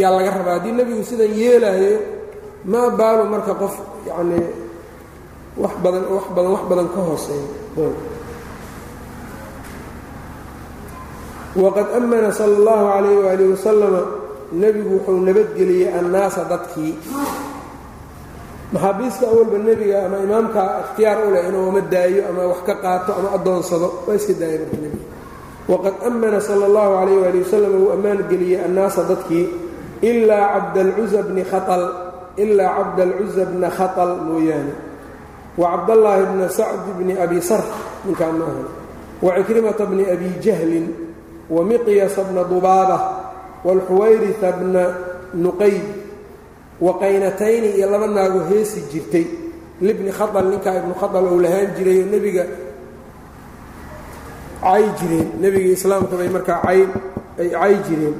yaa 0.00 0.10
laga 0.16 0.30
rabaa. 0.38 0.54
Haddii 0.58 0.72
nebigu 0.78 1.02
sidan 1.10 1.30
yeelaayo 1.40 1.96
maa 2.72 2.88
baalu 2.98 3.24
marka 3.32 3.52
qof 3.62 3.74
yacnii 4.08 4.46
wax 5.62 5.74
badan 5.84 6.04
wax 6.14 6.24
badan 6.34 6.50
wax 6.54 6.62
badan 6.70 6.88
ka 6.94 7.00
hooseeya 7.08 7.48
waqad 11.62 11.86
amana 11.98 12.30
sala 12.34 12.54
allahu 12.58 12.84
calayh 12.92 13.16
waalihi 13.24 13.50
wasalama 13.54 14.02
nebigu 14.52 14.90
wuxuu 14.98 15.20
nabadgeliyey 15.26 15.88
annaasa 15.98 16.40
dadkii. 16.50 16.94
Maxaabiista 18.74 19.24
awalba 19.30 19.58
nebiga 19.62 19.96
ama 20.06 20.18
imaamka 20.26 20.62
ikhtiyaar 20.82 21.18
u 21.26 21.30
leh 21.34 21.42
inuu 21.48 21.68
ama 21.70 21.80
daayo 21.94 22.22
ama 22.30 22.42
wax 22.50 22.60
ka 22.66 22.74
qaato 22.82 23.10
ama 23.18 23.28
addoonsado 23.38 23.88
waa 24.06 24.16
iska 24.18 24.34
daaya 24.40 24.58
marka 24.66 24.76
nebiga 24.82 25.06
waqad 25.68 25.94
amana 26.04 26.40
sala 26.40 26.66
allahu 26.68 26.92
calayh 27.00 27.16
waali 27.24 27.38
wasalam 27.40 27.72
wuu 27.80 27.92
ammaan 27.96 28.20
geliyey 28.28 28.60
annaasa 28.60 29.04
dadkii 29.08 29.48
ilaa 30.02 30.48
cabdalcuza 30.54 31.22
bni 31.24 31.42
khaal 31.44 31.82
ilaa 32.36 32.70
cabdalcuza 32.76 33.44
bna 33.48 33.68
khatal 33.70 34.12
mooyaane 34.28 34.72
wa 35.56 35.66
cabdallaahi 35.72 36.24
bna 36.36 36.48
sacd 36.48 36.84
bni 36.98 37.14
abi 37.16 37.40
sarx 37.40 37.64
ninkaan 38.04 38.36
ma 38.36 38.46
wa 39.22 39.30
cikrimata 39.40 39.86
bni 39.86 40.04
abi 40.04 40.28
jahlin 40.44 40.86
wa 41.48 41.64
miqyasa 41.64 42.28
bna 42.28 42.44
dubaaba 42.44 42.98
waalxuwayrita 43.64 44.52
bna 44.60 44.84
nuqayd 45.34 45.84
wa 46.80 46.98
qaynatayni 47.00 47.80
iyo 47.80 47.88
laba 47.90 48.06
naago 48.06 48.44
heesi 48.52 48.84
jirtay 48.92 49.24
libni 49.80 50.12
khaal 50.12 50.44
ninkaa 50.44 50.76
ibnu 50.84 50.94
khaal 51.00 51.24
ou 51.24 51.40
lahaan 51.40 51.72
jirayoo 51.78 52.10
nebiga 52.12 52.44
cay 54.66 54.84
jireen. 54.98 55.28
Nebiga 55.40 55.70
islaamka 55.76 56.14
bay 56.20 56.28
markaa 56.28 56.60
cay 56.66 56.80
ay 57.40 57.48
cay 57.50 57.74
jireen. 57.86 58.16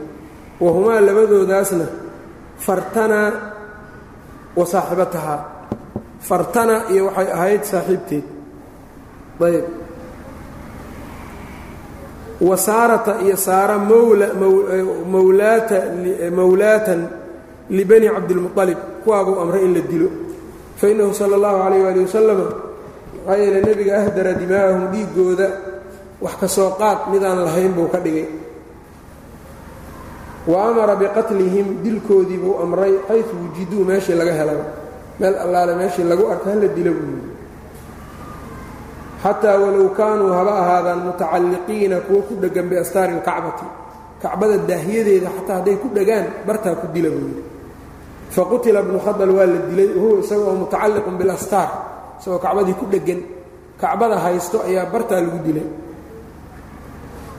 Wahumaa 0.61 1.01
labadoodaasna 1.07 1.87
fartana 2.67 3.19
wa 4.59 4.65
saaxibatahaa. 4.73 5.41
Fartana 6.29 6.75
iyo 6.93 7.03
waxay 7.07 7.29
ahayd 7.37 7.63
saaxiibteed. 7.73 8.25
Ayb. 9.45 9.65
Wa 12.41 12.57
saarata 12.57 13.13
iyo 13.25 13.37
saara 13.37 13.79
mawlaata 15.15 15.79
mawlaatan 16.39 17.01
libani 17.71 18.09
cabdilmualib 18.15 18.79
kuwaabuu 19.05 19.41
amray 19.43 19.65
in 19.65 19.75
la 19.75 19.81
dilo. 19.81 20.09
Fa 20.77 20.89
innahu 20.89 21.15
sala 21.15 21.37
allahu 21.37 21.59
calayh 21.63 21.83
waali 21.85 22.01
wasalama 22.07 22.47
maxaa 23.27 23.37
yeele 23.41 23.61
nebiga 23.67 23.93
ahdara 24.03 24.33
dimaa'ahum 24.41 24.83
dhiiggooda 24.93 25.49
wax 26.25 26.35
ka 26.41 26.49
soo 26.49 26.71
qaad 26.81 26.99
midaan 27.13 27.45
lahayn 27.47 27.73
buu 27.77 27.89
ka 27.93 27.99
dhigay. 28.05 28.27
Wa 30.51 30.69
amara 30.69 30.95
biqatlihim 30.97 31.81
dilkoodii 31.85 32.39
buu 32.43 32.55
amray 32.65 32.93
xaysu 33.09 33.33
wujiduu 33.43 33.85
meeshii 33.89 34.17
laga 34.21 34.33
helaba 34.41 34.65
meel 35.21 35.35
allaale 35.45 35.73
meeshii 35.81 36.05
lagu 36.11 36.25
arka 36.33 36.51
hala 36.53 36.69
dila 36.77 36.91
buu 36.97 37.09
yidhi. 37.13 37.31
Xataa 39.25 39.57
walow 39.63 39.89
kaanuu 39.97 40.33
haba 40.37 40.53
ahaadaan 40.63 41.01
mutacalliqiina 41.09 41.97
kuwo 42.07 42.21
ku 42.29 42.35
dheggan 42.43 42.67
biastaari 42.71 43.13
ilkacbati 43.17 43.67
kacbada 44.23 44.57
daahyadeeda 44.69 45.29
xataa 45.37 45.57
hadday 45.61 45.77
ku 45.83 45.89
dhegaan 45.97 46.27
bartaa 46.47 46.75
ku 46.81 46.87
dila 46.95 47.09
buu 47.15 47.25
yidhi. 47.29 47.43
Faqutila 48.35 48.81
bnu 48.83 48.99
khadal 49.05 49.31
waa 49.37 49.47
la 49.49 49.59
dilay 49.69 49.89
huwa 49.97 50.21
isaga 50.25 50.45
oo 50.51 50.57
mutacalliqun 50.65 51.15
bilastaar 51.21 51.71
isagoo 52.21 52.41
kacbadii 52.45 52.77
ku 52.81 52.85
dheggan 52.93 53.21
kacbada 53.81 54.17
haysto 54.25 54.61
ayaa 54.69 54.87
bartaa 54.93 55.21
lagu 55.25 55.39
dilay 55.47 55.65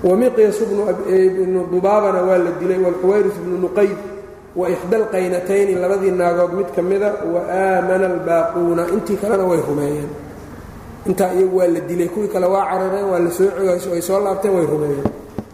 wamiqyas 0.07 0.57
bnu 0.69 1.61
dubaabana 1.73 2.19
waa 2.27 2.37
la 2.45 2.51
dilay 2.59 2.79
waalxuwayris 2.85 3.37
bnu 3.43 3.57
nuqayd 3.65 3.97
wa 4.59 4.65
ixda 4.73 4.95
alqaynatayni 5.01 5.73
labadii 5.83 6.11
naagood 6.21 6.51
mid 6.57 6.69
ka 6.75 6.81
mida 6.89 7.09
wa 7.33 7.41
aamana 7.61 8.05
albaaquuna 8.13 8.83
intii 8.95 9.17
kalena 9.21 9.43
way 9.49 9.59
rumeeyeen 9.69 10.09
intaa 11.09 11.31
iyagu 11.37 11.57
waa 11.59 11.67
la 11.75 11.79
dilay 11.89 12.07
kuwii 12.13 12.27
kale 12.33 12.45
waa 12.53 12.65
carareen 12.71 13.05
waa 13.11 13.19
la 13.25 13.31
soo 13.37 13.47
cogayso 13.57 13.89
ay 13.97 14.01
soo 14.07 14.19
laabteen 14.25 14.53
way 14.57 14.65
rumeeyeen 14.73 15.07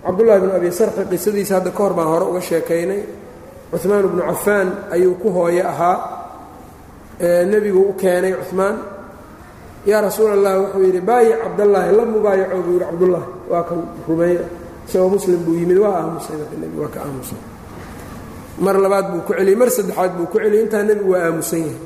cabdullahi 0.06 0.40
bnu 0.44 0.52
abi 0.60 0.70
sarxi 0.80 1.02
qisadiisa 1.12 1.54
hadda 1.58 1.72
ka 1.78 1.82
hor 1.84 1.94
baan 1.98 2.08
hore 2.14 2.26
uga 2.32 2.42
sheekaynay 2.50 3.02
cumaan 3.82 4.06
bnu 4.12 4.22
cafaan 4.30 4.68
ayuu 4.96 5.16
ku 5.22 5.28
hooye 5.38 5.62
ahaa 5.72 5.98
nebigu 7.52 7.82
u 7.90 7.94
keenay 8.02 8.34
cumaan 8.50 8.76
yaa 9.86 10.02
rasuul 10.02 10.32
allah 10.38 10.54
wuxuu 10.62 10.84
yidhi 10.88 11.02
baayic 11.02 11.38
cabdallaahi 11.44 11.90
la 11.98 12.04
mubaayaco 12.06 12.58
buu 12.66 12.74
yidhi 12.78 12.86
cabdullaahi 12.86 13.28
waa 13.52 13.64
kan 13.70 13.80
rumeeya. 14.08 14.44
Isagoo 14.88 15.10
muslim 15.10 15.40
buu 15.46 15.56
yimid 15.60 15.78
waa 15.78 15.96
aamusay. 16.02 16.36
Marka 16.38 16.56
nebigu 16.62 16.82
waa 16.84 16.92
ka 16.96 17.00
aamusay. 17.06 17.40
Mar 18.66 18.76
labaad 18.84 19.06
buu 19.12 19.22
ku 19.28 19.32
celiyey 19.34 19.56
mar 19.58 19.70
saddexaad 19.70 20.12
buu 20.18 20.28
ku 20.32 20.38
celiyey 20.38 20.64
intaa 20.66 20.84
nebigu 20.84 21.12
waa 21.14 21.24
aamusan 21.28 21.60
yahay. 21.66 21.80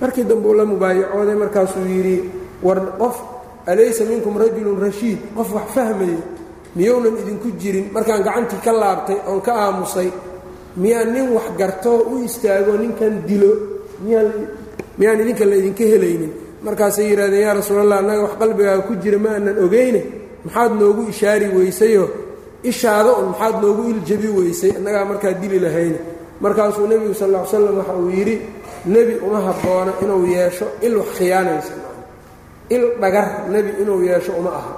Markii 0.00 0.24
dambe 0.24 0.48
la 0.58 0.64
mubaayacooday 0.64 1.36
markaasuu 1.42 1.84
yidhi 1.94 2.16
war 2.62 2.80
qof 3.00 3.16
alaysa 3.66 4.04
minkum 4.10 4.34
rajulun 4.38 4.78
rashiid 4.80 5.18
qof 5.36 5.48
wax 5.54 5.68
fahmaya 5.76 6.18
miyounan 6.76 7.14
idinku 7.22 7.48
jirin 7.60 7.86
markaan 7.94 8.22
gacantii 8.26 8.60
ka 8.64 8.72
laabtay 8.72 9.18
oon 9.28 9.40
ka 9.46 9.52
aamusay 9.64 10.08
miyaa 10.80 11.04
nin 11.04 11.26
wax 11.36 11.46
gartoo 11.60 11.98
u 12.12 12.24
istaago 12.26 12.72
ninkan 12.82 13.22
dilo 13.28 13.52
miyaan 14.98 15.18
idinka 15.22 15.44
la 15.50 15.54
idinka 15.60 15.84
helaynin 15.92 16.32
markaasay 16.66 17.06
yidhahdeen 17.10 17.42
yaa 17.46 17.54
rasuulallah 17.60 17.98
annaga 18.02 18.22
wax 18.26 18.34
qalbigaaga 18.40 18.82
ku 18.88 18.92
jira 19.02 19.18
ma 19.24 19.30
aanan 19.34 19.56
ogeyne? 19.64 20.02
Maxaad 20.44 20.72
noogu 20.80 21.02
ishaari 21.12 21.46
weysayoo? 21.56 22.08
Ishaada 22.70 23.10
un 23.20 23.26
maxaad 23.32 23.54
noogu 23.62 23.82
iljabi 23.92 24.28
weysay? 24.38 24.70
Annagaa 24.78 25.04
markaa 25.10 25.32
dili 25.42 25.58
lahayne 25.64 25.98
markaasuu 26.40 26.86
nebigu 26.90 27.14
sal 27.14 27.30
ll 27.34 27.46
slam 27.50 27.76
waxa 27.78 27.94
uu 28.02 28.10
yidhi 28.10 28.36
nebi 28.86 29.14
uma 29.26 29.38
habboona 29.46 29.92
inuu 30.02 30.26
yeesho 30.34 30.66
il 30.86 30.94
wax 30.96 31.08
khiyaanaysa. 31.18 31.74
Il 32.74 32.82
dhagar 33.00 33.26
nebi 33.50 33.70
inuu 33.82 34.00
yeesho 34.08 34.32
uma 34.40 34.50
aha. 34.50 34.72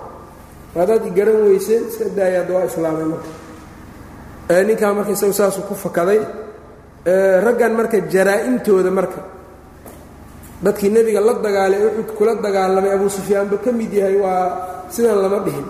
Haddaad 0.76 1.06
i 1.06 1.10
garan 1.10 1.38
weyseen 1.46 1.82
iska 1.88 2.04
daayaad 2.16 2.50
waa 2.54 2.64
islaamay 2.70 3.06
marka. 3.12 3.30
Ninkaa 4.68 4.92
marka 4.94 5.12
isagu 5.16 5.32
saasuu 5.32 5.62
ku 5.68 5.74
fakaday. 5.74 6.20
Raggan 7.46 7.72
marka 7.78 7.96
jaraa-imtooda 8.12 8.90
marka 8.90 9.20
dadkii 10.64 10.90
nebiga 10.96 11.20
la 11.26 11.32
dagaalay 11.44 11.80
uxud 11.88 12.08
kula 12.18 12.32
dagaalamay 12.44 12.92
abuu 12.96 13.10
sufyaanba 13.16 13.56
ka 13.64 13.70
mid 13.78 13.92
yahay 14.00 14.16
waa 14.24 14.44
sidan 14.94 15.18
lama 15.22 15.38
dhihin. 15.46 15.66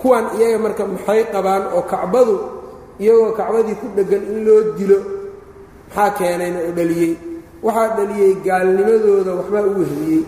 Kuwan 0.00 0.24
iyaga 0.38 0.58
marka 0.64 0.82
maxay 0.92 1.22
qabaan 1.34 1.62
oo 1.76 1.82
kacbadu 1.92 2.36
iyagoo 3.02 3.32
kacbadii 3.38 3.76
ku 3.80 3.86
dheggan 3.96 4.22
in 4.32 4.38
loo 4.46 4.60
dilo 4.78 4.98
maxaa 5.88 6.10
keenayna 6.18 6.58
oo 6.66 6.72
dhaliyey 6.78 7.12
waxaa 7.66 7.88
dhaliyey 7.98 8.32
gaalnimadooda 8.46 9.32
waxbaa 9.38 9.64
u 9.70 9.72
wehliyey 9.80 10.22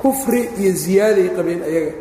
kufri 0.00 0.40
iyo 0.60 0.72
ziyaaday 0.82 1.28
qabeen 1.36 1.62
ayaga. 1.70 1.92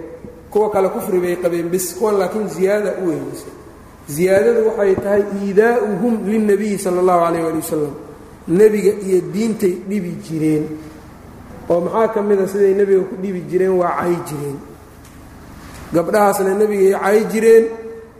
Kuwa 0.52 0.68
kale 0.74 0.88
kufri 0.96 1.18
bay 1.24 1.36
qabeen 1.44 1.68
bis 1.74 1.86
kuwan 1.98 2.16
laakiin 2.20 2.48
ziyaada 2.56 2.92
u 3.02 3.08
wehlisay 3.10 3.54
ziyaadadu 4.16 4.60
waxay 4.68 4.94
tahay 5.04 5.24
iidaa'uhum 5.42 6.14
lilnabiyi 6.28 6.78
sala 6.84 7.00
allahu 7.04 7.22
calayh 7.26 7.44
ali 7.50 7.60
wasalam 7.64 7.94
nebiga 8.60 8.92
iyo 9.08 9.20
diintay 9.34 9.74
dhibi 9.90 10.12
jireen 10.26 10.64
oo 11.72 11.80
maxaa 11.86 12.08
ka 12.14 12.20
mida 12.22 12.46
siday 12.48 12.74
nebiga 12.80 13.04
ku 13.10 13.16
dhibi 13.22 13.42
jireen 13.50 13.74
waa 13.82 13.94
cay 14.02 14.16
jireen. 14.28 14.58
Gabdhahaasna 15.94 16.54
nebigay 16.62 16.94
cay 17.04 17.20
jireen 17.32 17.66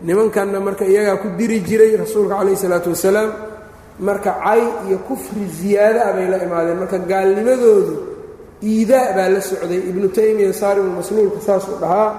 nimankanna 0.06 0.58
marka 0.60 0.84
iyagaa 0.84 1.16
ku 1.22 1.28
diri 1.38 1.60
jiray 1.68 1.96
rasuulka 1.96 2.34
calayh 2.38 2.54
isalaatu 2.58 2.88
wasalaam 2.94 3.30
marka 3.98 4.30
cay 4.44 4.62
iyo 4.88 4.98
kufri 5.08 5.44
ziyaada 5.58 6.00
ah 6.08 6.12
bay 6.16 6.26
la 6.32 6.38
imaadeen. 6.46 6.78
Marka 6.82 6.98
gaalnimadoodu 7.10 7.94
iidaa 8.62 9.12
baa 9.16 9.28
la 9.34 9.40
socday. 9.40 9.80
Ibnu 9.90 10.08
taymiya 10.16 10.52
saarimulmasluulka 10.52 11.40
saasuu 11.46 11.76
dhahaa 11.82 12.10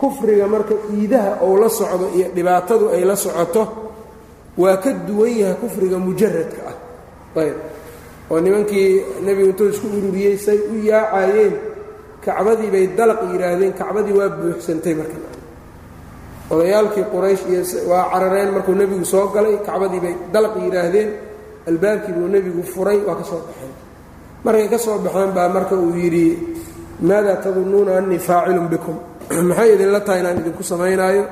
kufriga 0.00 0.46
marka 0.54 0.74
iidaha 0.96 1.30
ou 1.44 1.56
la 1.62 1.68
socdo 1.68 2.06
iyo 2.16 2.26
dhibaatadu 2.36 2.84
ay 2.94 3.02
la 3.04 3.16
socoto 3.16 3.62
waa 4.62 4.76
ka 4.82 4.90
duwan 5.06 5.32
yahay 5.40 5.56
kufriga 5.62 5.98
mujaradka 5.98 6.60
ah. 6.70 6.76
Ayb 7.42 7.56
oo 8.30 8.40
nimankii 8.40 9.04
nebigu 9.24 9.48
intuu 9.50 9.68
isku 9.68 9.86
ururiyey 9.86 10.36
say 10.36 10.58
u 10.58 10.76
yaacayeen 10.90 11.54
kacbadii 12.24 12.70
bay 12.70 12.86
dalaq 12.98 13.20
yidhaahdeen 13.32 13.72
kacbadii 13.72 14.18
waa 14.18 14.28
buuxsantay 14.28 14.94
marka 14.94 15.16
odayaalkii 16.50 17.04
quraysh 17.12 17.44
iyo 17.48 17.62
waa 17.90 18.10
carareen 18.12 18.52
markuu 18.52 18.74
nebigu 18.74 19.04
soo 19.04 19.26
galay 19.34 19.56
kacbadii 19.66 20.00
bay 20.00 20.14
dalaq 20.32 20.54
yidhaahdeen 20.64 21.10
albaabkii 21.68 22.12
buu 22.12 22.28
nebigu 22.28 22.62
furay 22.62 22.98
waa 23.06 23.16
ka 23.16 23.24
soo 23.24 23.40
baxeen. 23.46 23.72
Markay 24.44 24.68
ka 24.68 24.78
soo 24.78 24.98
baxeen 24.98 25.32
baa 25.32 25.48
marka 25.48 25.74
uu 25.76 25.92
yidhi 25.96 26.56
maadaa 27.00 27.36
tadunnuuna 27.36 27.98
annii 27.98 28.18
faacilun 28.18 28.68
bikum? 28.68 28.96
Maxay 29.48 29.74
idinla 29.74 30.00
tahay 30.00 30.20
inaan 30.20 30.40
idinku 30.40 30.62
samaynaayo 30.62 31.24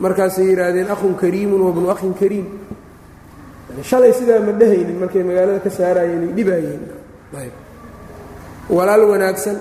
markaasay 0.00 0.46
yidhaahdeen 0.50 0.90
akhun 0.90 1.14
kariimun 1.14 1.60
wabnu 1.60 1.90
akhin 1.90 2.14
kariim 2.14 2.46
shalay 3.89 4.13
sidaa 4.19 4.39
ma 4.47 4.51
dhehaynin 4.61 4.97
markay 5.01 5.23
magaalada 5.29 5.59
ka 5.65 5.69
saaraayeen 5.77 6.21
ay 6.27 6.31
dhibaayeen 6.37 6.81
walaal 8.69 9.03
wanaagsan 9.11 9.57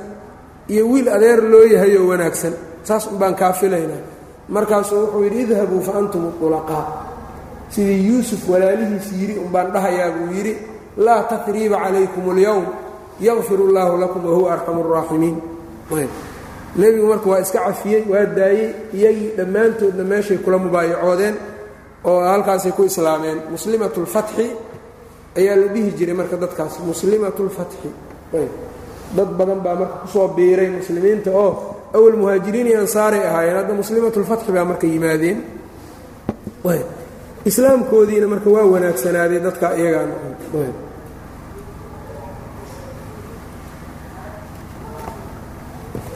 iyo 0.72 0.82
wiil 0.92 1.08
adeer 1.16 1.40
loo 1.52 1.64
yahayoo 1.74 2.08
wanaagsan 2.12 2.52
saas 2.88 3.04
unbaan 3.12 3.34
kaa 3.34 3.52
filaynaa 3.52 4.02
markaasuu 4.48 5.00
wuxuu 5.02 5.22
yidhi 5.24 5.40
idhabuu 5.46 5.80
fa 5.88 5.92
antum 6.00 6.24
ulaqaa 6.46 6.84
sidii 7.74 8.00
yuusuf 8.08 8.48
walaalihiis 8.52 9.08
yidhi 9.20 9.34
unbaan 9.44 9.72
dhahayaa 9.74 10.10
buu 10.16 10.28
yidhi 10.36 10.54
laa 11.06 11.22
takriiba 11.32 11.76
calaykum 11.84 12.24
اlyowm 12.34 12.64
yakfir 13.28 13.58
اllaahu 13.66 13.94
lakum 14.04 14.22
wahuwa 14.28 14.50
arxamu 14.54 14.80
الraaximiin 14.84 15.36
nebigu 16.80 17.06
marka 17.12 17.26
waa 17.30 17.40
iska 17.44 17.60
cafiyey 17.66 18.02
waa 18.12 18.24
daayey 18.38 18.68
iyagii 18.96 19.30
dhammaantoodna 19.38 20.04
meeshay 20.12 20.38
kula 20.44 20.58
mubaayacoodeen 20.64 21.34
oo 22.10 22.20
halkaasay 22.32 22.72
ku 22.76 22.82
islaameen 22.90 23.38
muslimat 23.54 23.92
اlfatxi 24.02 24.46
ayaa 25.38 25.56
la 25.62 25.66
dhihi 25.74 25.90
jiray 25.98 26.16
marka 26.20 26.36
dadkaas 26.44 26.74
muslimat 26.90 27.36
اlfatxi 27.44 27.88
dad 29.16 29.30
badan 29.38 29.60
baa 29.64 29.74
marka 29.80 29.96
kusoo 30.04 30.28
biiray 30.36 30.68
muslimiinta 30.78 31.30
oo 31.42 31.50
awal 31.96 32.14
muhaajiriin 32.22 32.66
iyo 32.70 32.78
ansaaray 32.84 33.22
ahaayeen 33.30 33.56
hadda 33.60 33.74
muslimat 33.82 34.14
اlfatxi 34.20 34.50
baa 34.56 34.64
marka 34.70 34.86
yimaadeen 34.94 35.38
islaamkoodiina 37.50 38.26
marka 38.32 38.48
waa 38.54 38.66
wanaagsanaaday 38.74 39.40
dadka 39.46 39.66
iyagaan 39.80 40.10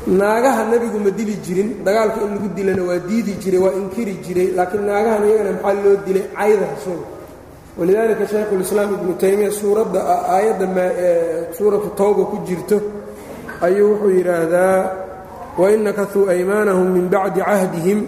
naagaha 0.07 0.71
nebigu 0.71 0.99
ma 1.03 1.11
dili 1.11 1.35
jirin 1.43 1.83
dagaalka 1.83 2.23
in 2.23 2.31
lagu 2.39 2.47
dilana 2.55 2.83
waa 2.83 2.99
diidi 2.99 3.33
jiray 3.43 3.59
waa 3.59 3.75
inkiri 3.75 4.13
jiray 4.23 4.47
laakiin 4.55 4.85
naagahan 4.87 5.23
iyagana 5.27 5.51
maxaa 5.59 5.83
loo 5.83 5.95
dilay? 6.05 6.25
Cayda 6.31 6.65
rasuulka 6.71 7.09
walidaalika 7.77 8.23
shaykhulislaam 8.27 8.89
ibnu 8.95 9.13
taymiya 9.19 9.51
suuradda 9.51 9.99
aayadda 10.35 10.85
suuratu 11.57 11.89
tawba 11.99 12.23
ku 12.31 12.37
jirto 12.47 12.77
ayuu 13.61 13.91
wuxuu 13.99 14.11
yidhaahdaa 14.15 14.79
wain 15.59 15.83
nakasuu 15.83 16.29
aymaanahum 16.31 16.87
min 16.95 17.05
bacdi 17.11 17.41
cahdihim 17.41 17.99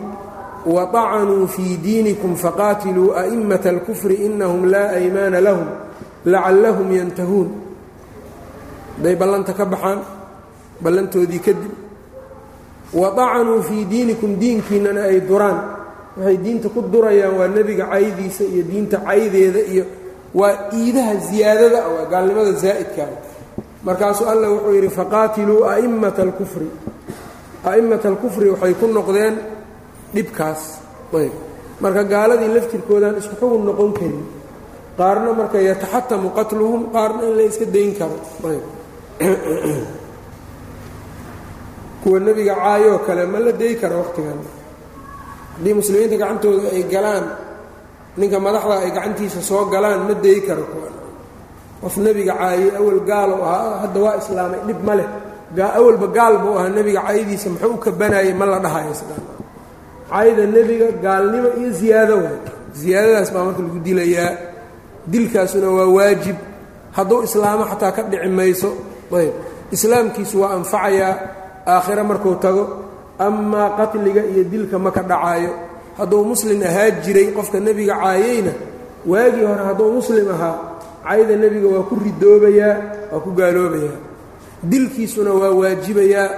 waطacanuu 0.65 1.47
fii 1.47 1.77
diinikum 1.83 2.35
faqaatiluu 2.35 3.11
a'immata 3.11 3.69
alkufri 3.75 4.15
inahum 4.27 4.65
laa 4.71 4.95
aymaana 4.99 5.41
lahum 5.41 5.67
lacallahum 6.25 6.87
yantahuun. 6.91 7.49
Hadday 8.95 9.15
ballanta 9.15 9.53
ka 9.53 9.65
baxaan 9.65 9.99
ballantoodii 10.83 11.39
kadib 11.39 11.88
waطacanuu 12.93 13.61
fii 13.63 13.85
diinikum 13.85 14.39
diinkiinnana 14.39 15.01
ay 15.11 15.19
duraan. 15.29 15.59
Waxay 16.17 16.37
diinta 16.43 16.69
ku 16.69 16.81
durayaan 16.81 17.35
waa 17.39 17.47
nebiga 17.47 17.85
caydiisa 17.93 18.43
iyo 18.43 18.63
diinta 18.71 18.97
caydeeda 19.07 19.59
iyo 19.73 19.85
waa 20.33 20.69
iidaha 20.73 21.15
ziyaadada 21.15 21.79
waa 21.87 22.05
gaalnimada 22.11 22.51
zaa'idkaa 22.53 23.11
markaasuu 23.83 24.27
allah 24.27 24.49
wuxuu 24.53 24.73
yidhi 24.75 24.89
faqaatiluu 24.89 25.63
a'immata 25.73 26.21
alkufri 26.21 26.67
a'immata 27.71 28.07
alkufri 28.11 28.49
waxay 28.49 28.73
ku 28.73 28.87
noqdeen 28.87 29.35
dhibkaas. 30.15 30.61
Ayb. 31.13 31.33
Marka 31.79 32.03
gaaladii 32.03 32.49
laftirkoodaan 32.55 33.17
isku 33.21 33.35
xugun 33.39 33.63
noqon 33.69 33.91
karin 33.97 34.25
qaarna 34.97 35.31
marka 35.39 35.57
yataxatamu 35.69 36.27
qatluhum 36.37 36.81
qaarna 36.95 37.21
in 37.29 37.33
la 37.37 37.43
iska 37.49 37.65
dayn 37.65 37.91
karo. 37.99 38.17
Ayb 38.49 38.63
kuwa 42.09 42.19
nebiga 42.25 42.55
caayoo 42.57 42.99
kale 43.05 43.23
ma 43.29 43.37
la 43.45 43.51
day 43.61 43.73
karo 43.81 43.95
wakhtigan 44.01 44.39
haddii 45.55 45.73
muslimiinta 45.77 46.17
gacantooda 46.17 46.69
ay 46.73 46.83
galaan 46.93 47.25
ninka 48.17 48.37
madaxda 48.45 48.75
ay 48.83 48.91
gacantiisa 48.97 49.41
soo 49.49 49.65
galaan 49.73 50.01
ma 50.09 50.13
day 50.25 50.39
karo 50.47 50.65
qof 51.81 51.95
nebiga 52.05 52.33
caayey 52.39 52.69
awal 52.79 52.99
gaalo 53.09 53.35
ahaa 53.45 53.75
hadda 53.85 53.99
waa 54.05 54.15
islaamay 54.21 54.59
dhib 54.67 54.81
ma 54.87 54.95
leh. 54.99 55.09
Awalba 55.79 56.07
gaal 56.17 56.35
buu 56.43 56.53
ahaa 56.59 56.69
nebiga 56.77 57.01
caayadiisa 57.05 57.47
muxuu 57.53 57.73
u 57.73 57.77
kabanayay 57.85 58.33
ma 58.39 58.45
la 58.51 58.57
dhahayo 58.65 58.93
caayda 60.09 60.43
nebiga 60.55 60.87
gaalnimo 61.05 61.49
iyo 61.59 61.69
ziyaado 61.79 62.15
waay 62.25 62.37
ziyaadadaas 62.81 63.29
baa 63.33 63.43
marka 63.47 63.61
lagu 63.65 63.79
dilayaa. 63.87 64.31
Dilkaasuna 65.11 65.69
waa 65.77 65.87
waajib. 65.97 66.37
Hadduu 66.95 67.23
islaamo 67.27 67.63
xataa 67.71 67.91
ka 67.95 68.01
dhici 68.11 68.29
mayso 68.39 68.69
ayb. 69.17 69.33
Islaamkiisu 69.75 70.35
waa 70.41 70.51
anfacayaa 70.59 71.13
aakhire 71.73 72.03
markuu 72.09 72.35
tago 72.43 72.63
amaa 73.25 73.69
qatliga 73.77 74.21
iyo 74.31 74.43
dilka 74.51 74.77
ma 74.79 74.91
ka 74.91 75.01
dhacaayo. 75.09 75.51
Hadduu 75.97 76.23
muslim 76.31 76.59
ahaa 76.69 76.89
jiray 77.03 77.27
qofka 77.35 77.59
nebiga 77.59 77.95
caayeyna 78.01 78.51
waagii 79.11 79.45
hore 79.49 79.63
hadduu 79.69 79.89
muslim 79.99 80.27
ahaa 80.35 80.55
cayda 81.07 81.35
nebiga 81.43 81.67
waa 81.73 81.83
ku 81.89 81.95
ridoobayaa 82.05 82.75
waa 83.11 83.19
ku 83.25 83.29
gaaloobayaa 83.39 83.97
dilkiisuna 84.71 85.31
waa 85.41 85.51
waajibayaa. 85.59 86.29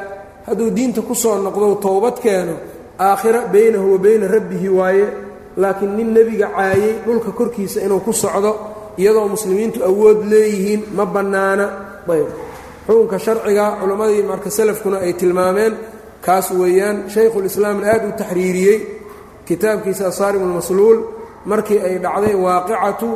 Hadduu 0.47 0.69
diinta 0.75 1.01
ku 1.01 1.13
soo 1.15 1.37
noqdo 1.45 1.75
towbad 1.85 2.17
keeno 2.23 2.55
aakhira 2.99 3.45
baynahu 3.53 3.93
wa 3.93 3.97
bayna 3.97 4.25
rabbihi 4.27 4.69
waaye. 4.69 5.07
Laakiin 5.57 5.93
nin 5.97 6.09
nebiga 6.15 6.47
caayey 6.55 6.93
dhulka 7.05 7.31
korkiisa 7.31 7.81
inuu 7.85 7.99
ku 8.05 8.13
socdo 8.13 8.51
iyadoo 8.97 9.27
muslimiintu 9.27 9.83
awood 9.89 10.19
leeyihiin 10.31 10.81
ma 10.97 11.05
bannaana. 11.05 11.65
Ayb 12.09 12.27
xukunka 12.87 13.17
sharciga 13.25 13.65
culammadii 13.81 14.23
marka 14.31 14.49
salafkuna 14.57 14.97
ay 15.05 15.13
tilmaameen 15.21 15.73
kaas 16.25 16.47
weeyaan 16.61 16.97
shaykhulislaamna 17.13 17.85
aad 17.93 18.03
u 18.09 18.11
taxriiriyey 18.21 18.77
kitaabkiisa 19.47 20.03
asaarim 20.11 20.41
ulmasluul 20.47 20.97
markii 21.51 21.79
ay 21.87 21.95
dhacday 22.05 22.35
waaqicatu 22.45 23.09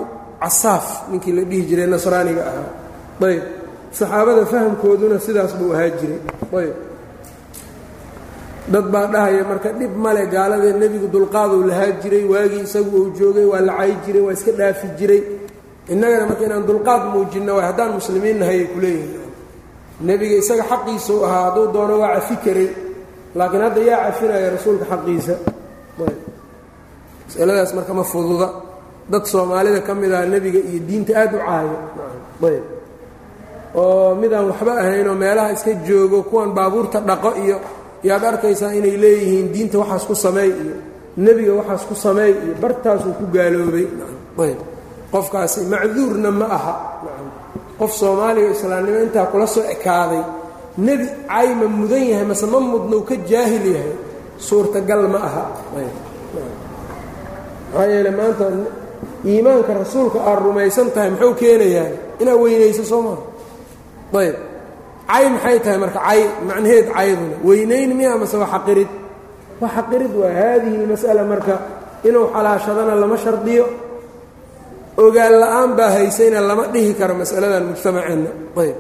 casaaf 0.44 0.86
ninkii 1.12 1.34
la 1.38 1.44
dhihi 1.50 1.62
jiray 1.70 1.88
nasraaniga 1.94 2.42
ahaa 2.52 2.70
ayb 3.32 3.44
saxaabada 4.00 4.44
fahamkooduna 4.52 5.18
sidaas 5.26 5.52
buu 5.60 5.72
ahaa 5.76 5.90
jiray. 6.00 6.20
Ayb. 6.62 6.76
Dad 8.74 8.86
baa 8.94 9.06
dhahaya 9.14 9.44
marka 9.52 9.70
dhib 9.80 9.94
male 10.06 10.24
gaaladee 10.34 10.74
nebigu 10.82 11.08
dulqaaduu 11.16 11.64
lahaa 11.70 11.92
jiray 12.04 12.24
waagii 12.34 12.64
isagu 12.68 12.92
uu 13.02 13.10
joogay 13.20 13.46
waa 13.52 13.62
la 13.68 13.74
cay 13.80 13.92
jiray 14.06 14.22
waa 14.28 14.34
iska 14.38 14.52
dhaafi 14.60 14.88
jiray. 15.00 15.22
Innagana 15.94 16.26
marka 16.30 16.44
inaan 16.48 16.66
dulqaad 16.70 17.04
muujinna 17.14 17.52
waay 17.58 17.66
haddaan 17.70 17.92
muslimiin 18.00 18.38
nahay 18.42 18.58
ay 18.64 18.68
ku 18.74 18.78
leeyihiin 18.84 19.25
nebiga 20.02 20.36
isaga 20.42 20.64
xaqiisuu 20.72 21.24
ahaa 21.26 21.44
hadduu 21.52 21.68
doono 21.74 21.96
waa 22.02 22.16
cafi 22.16 22.36
karay. 22.46 22.70
Laakiin 23.36 23.62
hadda 23.66 23.82
yaa 23.90 24.02
cafinaya 24.12 24.50
rasuulka 24.56 24.86
xaqiisa. 24.92 25.36
Masaladaas 27.28 27.72
marka 27.76 27.94
ma 27.94 28.04
fududa. 28.04 28.48
Dad 29.12 29.26
soomaalida 29.26 29.82
ka 29.86 29.94
mid 29.94 30.12
aha 30.14 30.26
nebiga 30.26 30.60
iyo 30.60 30.80
diinta 30.88 31.14
aad 31.22 31.34
u 31.34 31.38
caayo. 31.46 31.78
Ayb. 32.44 32.64
Oo 33.76 34.16
midaan 34.16 34.46
waxba 34.52 34.72
ahaynoo 34.82 35.16
meelaha 35.16 35.52
iska 35.56 35.72
joogo 35.88 36.24
kuwan 36.30 36.52
baabuurta 36.58 37.00
dhaqo 37.00 37.30
iyo 37.44 37.58
yaad 38.04 38.24
arkaysaa 38.24 38.72
inay 38.74 38.96
leeyihiin 39.04 39.48
diinta 39.54 39.78
waxaas 39.82 40.06
ku 40.10 40.16
sameey 40.16 40.50
iyo 40.50 40.76
nebiga 41.18 41.54
waxaas 41.60 41.84
ku 41.90 41.96
sameey 41.96 42.32
iyo 42.44 42.54
bartaasuu 42.62 43.14
ku 43.20 43.26
gaaloobay. 43.36 43.86
Ayb. 44.44 44.60
Qofkaasi 45.12 45.60
macduurna 45.72 46.32
ma 46.32 46.46
aha 46.58 46.74
qof 47.80 47.92
soomaaliya 48.02 48.50
islaamnimo 48.56 49.00
intaa 49.06 49.26
kula 49.32 49.48
soo 49.56 49.64
ekaaday 49.76 50.24
nebi 50.86 51.06
cayma 51.32 51.66
mudan 51.80 52.04
yahay 52.12 52.26
mase 52.32 52.46
ma 52.54 52.60
mudnou 52.72 53.02
ka 53.10 53.16
jaahil 53.30 53.66
yahay 53.76 53.94
suurtagal 54.48 55.02
ma 55.14 55.20
aha. 55.28 55.44
Maxaa 57.74 57.86
yeele 57.92 58.12
maanta 58.18 58.46
iimaanka 59.30 59.72
rasuulka 59.82 60.20
aad 60.30 60.40
rumaysan 60.46 60.88
tahay 60.96 61.10
muxuu 61.14 61.34
keenayaa 61.42 61.88
inaad 62.22 62.40
weynayso 62.44 62.84
soo 62.92 63.02
maa 63.08 63.20
ayb. 64.24 64.36
Cay 65.12 65.26
maxay 65.34 65.58
tahay 65.64 65.78
marka 65.84 66.00
cay 66.08 66.22
macnaheed 66.48 66.88
cayduna 66.96 67.36
weynayn 67.48 67.92
miya 67.98 68.12
mase 68.22 68.36
waa 68.42 68.50
xaqirid? 68.56 68.90
Waa 69.62 69.72
xaqirid 69.78 70.14
waa 70.22 70.32
haadihi 70.40 70.76
اlmas'ala 70.84 71.22
marka 71.32 71.56
inuu 72.08 72.26
xalaashadana 72.36 72.94
lama 73.02 73.18
shardiyo 73.24 73.66
ogaan 75.04 75.34
la'aan 75.42 75.70
baa 75.78 75.92
haysayna 75.98 76.40
lama 76.50 76.64
dhihi 76.74 76.92
karo 77.00 77.14
masaladan 77.22 77.64
mujtamaceenna 77.72 78.30
ayb. 78.62 78.78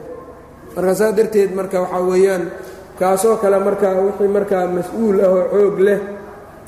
Marka 0.75 0.93
saa 0.99 1.11
darteed 1.17 1.51
marka 1.59 1.77
waxaa 1.83 2.01
weeyaan 2.09 2.43
kaasoo 2.99 3.35
kale 3.43 3.57
marka 3.67 3.87
wixii 4.05 4.31
markaa 4.37 4.65
mas'uul 4.77 5.17
ah 5.25 5.29
oo 5.35 5.43
xoog 5.53 5.77
leh 5.87 5.99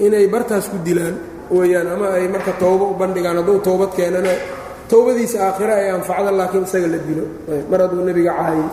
inay 0.06 0.26
bartaas 0.34 0.66
ku 0.72 0.78
dilaan 0.88 1.16
weyaan 1.58 1.88
ama 1.96 2.08
ay 2.18 2.26
marka 2.36 2.52
towbo 2.62 2.86
u 2.92 2.96
bandhigaan 3.02 3.38
hadduu 3.40 3.60
towbad 3.68 3.92
keenana 3.98 4.34
towbadiisa 4.92 5.38
aakhira 5.48 5.74
ay 5.82 5.88
anfacda 5.98 6.32
laakiin 6.40 6.64
isaga 6.68 6.88
la 6.94 7.00
dilo. 7.08 7.26
Mar 7.72 7.80
hadduu 7.84 8.02
nebiga 8.08 8.32
cahayo 8.40 8.68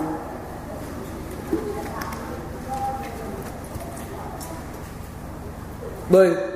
ayb 6.14 6.53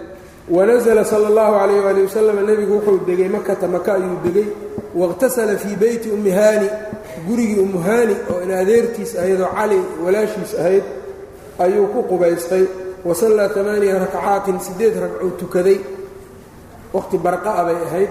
wanasla 0.55 1.03
sala 1.11 1.27
اllahu 1.31 1.53
calayh 1.59 1.79
waali 1.85 2.01
wasalam 2.07 2.37
nebigu 2.47 2.73
wuxuu 2.77 2.99
degay 3.07 3.29
makata 3.35 3.67
maka 3.67 3.89
ayuu 3.95 4.17
degay 4.25 4.47
waاqtasala 4.99 5.53
fii 5.63 5.75
beyti 5.81 6.07
ummi 6.15 6.31
haani 6.31 6.67
gurigii 7.27 7.59
ummu 7.65 7.79
haani 7.87 8.15
oo 8.31 8.41
in 8.45 8.51
adeertiis 8.61 9.11
ahayd 9.21 9.39
oo 9.41 9.49
cali 9.57 9.79
walaashiis 10.05 10.51
ahayd 10.61 10.83
ayuu 11.63 11.87
ku 11.93 11.99
qubaystay 12.11 12.63
wasallaa 13.07 13.49
amaaniya 13.61 13.99
rakcaatin 14.03 14.57
siddeed 14.65 14.95
ragcuu 15.03 15.31
tukaday 15.41 15.77
waqhti 16.95 17.17
barqa'a 17.25 17.61
bay 17.67 17.77
ahayd 17.87 18.09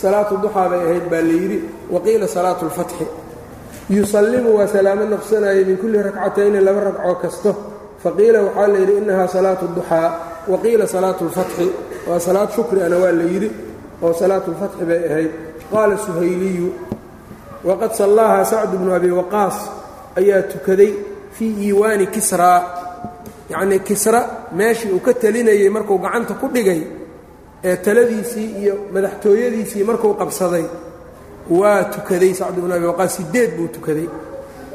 salaatu 0.00 0.34
duxaa 0.44 0.68
bay 0.72 0.80
ahayd 0.88 1.04
baa 1.12 1.22
la 1.28 1.34
yidhi 1.42 1.58
waqiila 1.94 2.26
salaatu 2.36 2.62
اlfatxi 2.68 3.06
yusallimu 3.96 4.50
waa 4.58 4.66
salaamo 4.74 5.04
noqsanayay 5.14 5.64
min 5.68 5.76
kulli 5.82 5.98
rakcatayni 6.08 6.60
laba 6.66 6.80
ragcoo 6.88 7.14
kasto 7.22 7.50
faqiila 8.02 8.38
waxaa 8.46 8.66
la 8.72 8.78
yidhi 8.82 8.94
innahaa 9.00 9.28
salaatu 9.36 9.64
duxaa 9.76 10.08
waqiila 10.47 10.85
salaatu 10.87 11.21
اlfatxi 11.27 11.67
waa 12.09 12.19
salaad 12.19 12.49
shukri 12.55 12.81
ana 12.83 12.97
waa 12.97 13.11
la 13.11 13.23
yidhi 13.33 13.49
oo 14.03 14.13
salaatu 14.13 14.51
اlfatxi 14.51 14.83
bay 14.89 15.01
ahayd. 15.11 15.31
Qaala 15.71 15.95
suhayliyu 16.05 16.67
waqad 17.63 17.91
sallaaha 18.01 18.45
sacdu 18.51 18.77
bnu 18.81 18.91
abi 18.97 19.11
waqaas 19.19 19.57
ayaa 20.19 20.41
tukaday 20.51 20.91
fii 21.35 21.53
iiwaani 21.65 22.05
kisraa 22.15 22.59
yacnii 23.49 23.79
kisra 23.79 24.19
meeshii 24.57 24.91
uu 24.95 24.99
ka 24.99 25.13
telinayey 25.13 25.69
markuu 25.69 25.97
gacanta 25.97 26.33
ku 26.33 26.47
dhigay 26.55 26.81
ee 27.63 27.75
taladiisii 27.85 28.47
iyo 28.61 28.75
madaxtooyadiisii 28.93 29.83
markuu 29.83 30.13
qabsaday 30.21 30.65
waa 31.59 31.83
tukaday 31.83 32.33
sacdu 32.33 32.61
bnu 32.61 32.73
abi 32.75 32.85
waqaas 32.85 33.15
siddeed 33.17 33.51
buu 33.57 33.67
tukaday. 33.67 34.07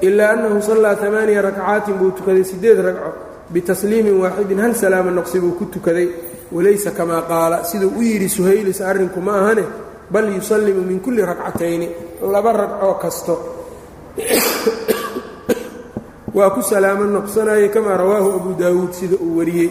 Ilaa 0.07 0.31
annahu 0.33 0.63
sallaa 0.63 0.97
amaaniya 1.07 1.43
rakcaatin 1.43 1.95
buu 2.01 2.11
tukaday 2.19 2.45
siddeed 2.45 2.79
ragco 2.87 3.11
bitasliimin 3.55 4.17
waaxidin 4.23 4.61
hal 4.65 4.73
salaama 4.83 5.11
noqsi 5.19 5.37
buu 5.43 5.55
ku 5.59 5.65
tukaday 5.75 6.09
walaysa 6.57 6.91
kamaa 6.99 7.23
qaala 7.31 7.57
siduu 7.71 7.91
u 7.99 8.03
yidhi 8.09 8.29
suhaylis 8.37 8.81
arrinku 8.91 9.21
ma 9.27 9.33
ahane 9.41 9.65
bal 10.13 10.27
yusallimu 10.37 10.83
min 10.91 10.99
kulli 11.05 11.23
rakcatayni 11.31 11.89
laba 12.35 12.51
ragcoo 12.61 12.95
kasto 13.03 13.35
waa 16.37 16.51
ku 16.55 16.61
salaamo 16.71 17.05
noqsanaya 17.17 17.69
kamaa 17.75 17.97
rawaahu 18.03 18.29
abu 18.39 18.51
daawuud 18.61 18.93
sida 18.99 19.17
uu 19.27 19.37
wariyey 19.39 19.71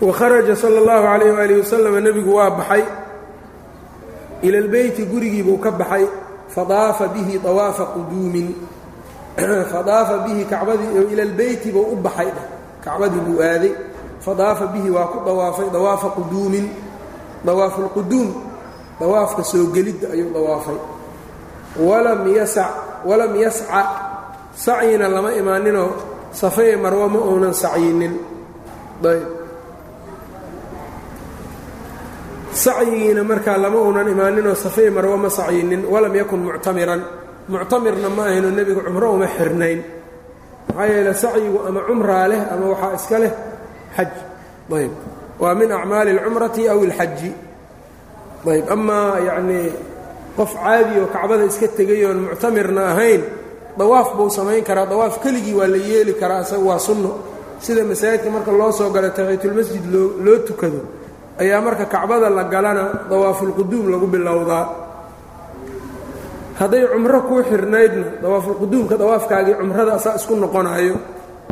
wakharaja 0.00 0.56
sala 0.56 0.80
اllahu 0.82 1.02
calayh 1.06 1.30
waali 1.36 1.54
wasalam 1.62 1.94
nebigu 2.02 2.34
waa 2.34 2.50
baxay 2.50 2.82
ila 4.42 4.58
lbeyti 4.60 5.04
gurigii 5.06 5.42
buu 5.46 5.58
ka 5.62 5.70
baxay 5.70 6.06
fadaafa 6.54 7.08
bihi 7.08 7.40
awaafa 7.46 7.84
quduumin 7.94 8.48
fadaafa 9.72 10.18
bihi 10.18 10.44
kacbadii 10.44 11.12
ila 11.12 11.24
lbeyti 11.24 11.72
buu 11.72 11.86
u 11.92 11.96
baxay 11.96 12.28
kacbadii 12.84 13.20
buu 13.26 13.40
aaday 13.42 13.72
fadaafa 14.20 14.66
bihi 14.66 14.90
waa 14.90 15.06
ku 15.12 15.18
dawaafay 15.26 15.68
dawaafa 15.72 16.08
quduumin 16.16 16.66
dawaafu 17.44 17.82
lquduum 17.90 18.28
dawaafka 19.00 19.42
soo 19.44 19.66
gelidda 19.74 20.08
ayuu 20.14 20.30
dawaafay 20.30 20.78
walam 21.80 23.34
yasca 23.36 23.80
sacyina 24.54 25.08
lama 25.08 25.32
imaaninoo 25.34 25.90
safee 26.30 26.76
marwo 26.76 27.08
ma 27.08 27.18
uunan 27.18 27.54
sacyinin 27.54 28.14
ayb 29.02 29.41
sacyigiina 32.54 33.24
markaa 33.24 33.56
lama 33.58 33.78
uunan 33.80 34.08
imaaninoo 34.08 34.54
safee 34.54 34.90
marwo 34.90 35.16
ma 35.16 35.30
sacyinin 35.30 35.84
walam 35.92 36.14
yakun 36.14 36.40
muctamiran. 36.46 37.02
Muctamirna 37.48 38.08
ma 38.10 38.22
ahayno 38.28 38.50
nebigu 38.50 38.80
cumro 38.86 39.12
uma 39.14 39.26
xirnayn. 39.26 39.80
Maxaa 40.68 40.86
yeele 40.86 41.14
sacyigu 41.14 41.58
ama 41.68 41.80
cumraa 41.88 42.28
leh 42.28 42.40
ama 42.52 42.66
waxaa 42.72 42.94
iska 42.98 43.18
leh 43.18 43.32
xaj. 43.96 44.10
Ayb. 44.72 44.92
Waa 45.40 45.54
min 45.54 45.72
acmaali 45.72 46.10
اlcumrati 46.16 46.68
aw 46.68 46.78
اlxaji 46.86 47.30
ayb. 48.52 48.64
Amaa 48.74 49.18
yacnii 49.28 49.68
qof 50.36 50.52
caadi 50.62 50.94
oo 51.00 51.06
kacbada 51.14 51.44
iska 51.50 51.68
tegay 51.76 52.04
oon 52.06 52.18
muctamirna 52.28 52.82
ahayn 52.92 53.22
dawaaf 53.78 54.08
buu 54.16 54.30
samayn 54.30 54.64
karaa 54.64 54.86
dawaaf 54.86 55.14
keligii 55.22 55.54
waa 55.58 55.66
la 55.66 55.76
yeeli 55.76 56.12
karaa 56.20 56.42
isaga 56.44 56.62
waa 56.68 56.78
sunno. 56.78 57.10
Sida 57.64 57.84
masaajidka 57.84 58.30
marka 58.30 58.52
loo 58.52 58.72
soo 58.72 58.90
galo 58.94 59.08
taxiitulmasjid 59.16 59.84
loo 59.92 60.08
loo 60.24 60.38
tukado 60.46 60.80
ayaa 61.40 61.60
marka 61.60 61.84
kacbada 61.86 62.28
la 62.30 62.44
galana 62.44 62.84
dawaafulquduum 63.10 63.84
lagu 63.92 64.06
bilowdaa. 64.06 64.64
Hadday 66.58 66.84
cumro 66.92 67.20
kuu 67.28 67.42
xirnaydna 67.50 68.06
dawaafulquduumka 68.22 68.94
dawaafkaagii 69.02 69.54
cumrada 69.60 69.92
asaa 69.98 70.16
isku 70.20 70.34
noqonayo 70.36 70.96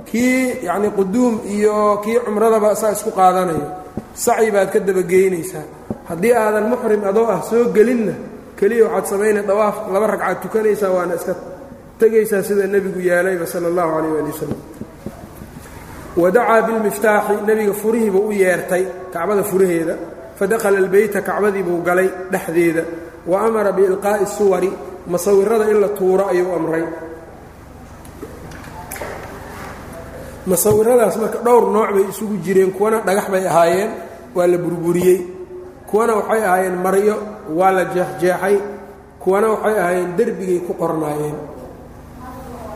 kii 0.04 0.64
yacnii 0.66 0.92
quduum 0.98 1.34
iyo 1.54 2.00
kii 2.04 2.18
cumradaba 2.26 2.70
asaa 2.76 2.92
isku 2.96 3.10
qaadanayo. 3.10 3.66
Sacyi 4.14 4.50
baad 4.54 4.68
ka 4.72 4.78
dabageynaysaa 4.80 5.64
haddii 6.08 6.32
aadan 6.34 6.66
muxrim 6.72 7.02
adoo 7.10 7.26
ah 7.34 7.40
soo 7.42 7.64
gelinna 7.76 8.12
keliya 8.58 8.84
waxaad 8.86 9.06
samaynay 9.12 9.42
dawaaf 9.50 9.76
laba 9.92 10.06
ragcaad 10.12 10.38
tukanaysaa 10.42 10.90
waana 10.96 11.14
iska 11.14 11.34
tegaysaa 12.00 12.42
sida 12.42 12.66
nebigu 12.66 13.00
yeelayba 13.00 13.46
sala 13.46 13.66
allahu 13.70 13.90
calayh 13.94 14.12
waali 14.14 14.30
wasalam 14.34 14.58
wadacaa 16.16 16.62
bilmiftaaxi 16.66 17.34
nebiga 17.46 17.72
furihiibuu 17.82 18.28
u 18.28 18.32
yeertay 18.32 18.84
kacbada 19.12 19.42
furaheeda 19.50 19.94
fadakhala 20.38 20.78
albeyta 20.78 21.20
kacbadiibuu 21.28 21.82
galay 21.86 22.08
dhexdeeda 22.32 22.82
wa 23.30 23.36
amara 23.46 23.72
biilqaa'i 23.72 24.26
suwari 24.26 24.70
masawirada 25.12 25.70
in 25.70 25.78
la 25.80 25.88
tuuro 25.88 26.24
ayuu 26.32 26.52
amray 26.58 26.84
masawiradaas 30.46 31.16
marka 31.22 31.38
dhowr 31.46 31.64
nooc 31.74 31.90
bay 31.94 32.04
isugu 32.12 32.36
jireen 32.44 32.70
kuwana 32.76 32.98
dhagax 33.06 33.26
bay 33.32 33.44
ahaayeen 33.46 33.90
waa 34.34 34.46
la 34.52 34.58
burburiyey 34.64 35.18
kuwana 35.90 36.12
waxay 36.18 36.42
ahaayeen 36.48 36.76
maryo 36.84 37.16
waa 37.58 37.70
la 37.76 37.84
jeexjeexay 37.94 38.56
kuwana 39.22 39.46
waxay 39.52 39.74
ahaayeen 39.80 40.10
derbigay 40.18 40.58
ku 40.66 40.72
qornaayeen 40.80 41.36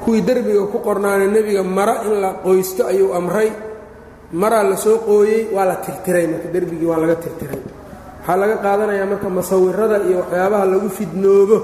kuwii 0.04 0.22
derbiga 0.28 0.62
ku 0.72 0.78
qornaana 0.86 1.26
nebiga 1.26 1.62
mara 1.62 1.94
in 2.06 2.14
la 2.22 2.30
qoysto 2.44 2.82
ayuu 2.86 3.12
amray. 3.18 3.50
Maraa 4.32 4.62
la 4.70 4.76
soo 4.76 4.98
qooyey 5.06 5.48
waa 5.54 5.64
la 5.64 5.76
tirtiray 5.84 6.26
marka 6.26 6.48
derbigii 6.54 6.86
waa 6.90 6.98
laga 7.02 7.16
tirtiray. 7.24 7.60
Waxaa 8.20 8.36
laga 8.40 8.56
qaadanayaa 8.64 9.06
marka 9.12 9.28
masawirada 9.38 9.96
iyo 10.08 10.18
waxyaabaha 10.22 10.64
lagu 10.72 10.88
fidnoobo 10.98 11.56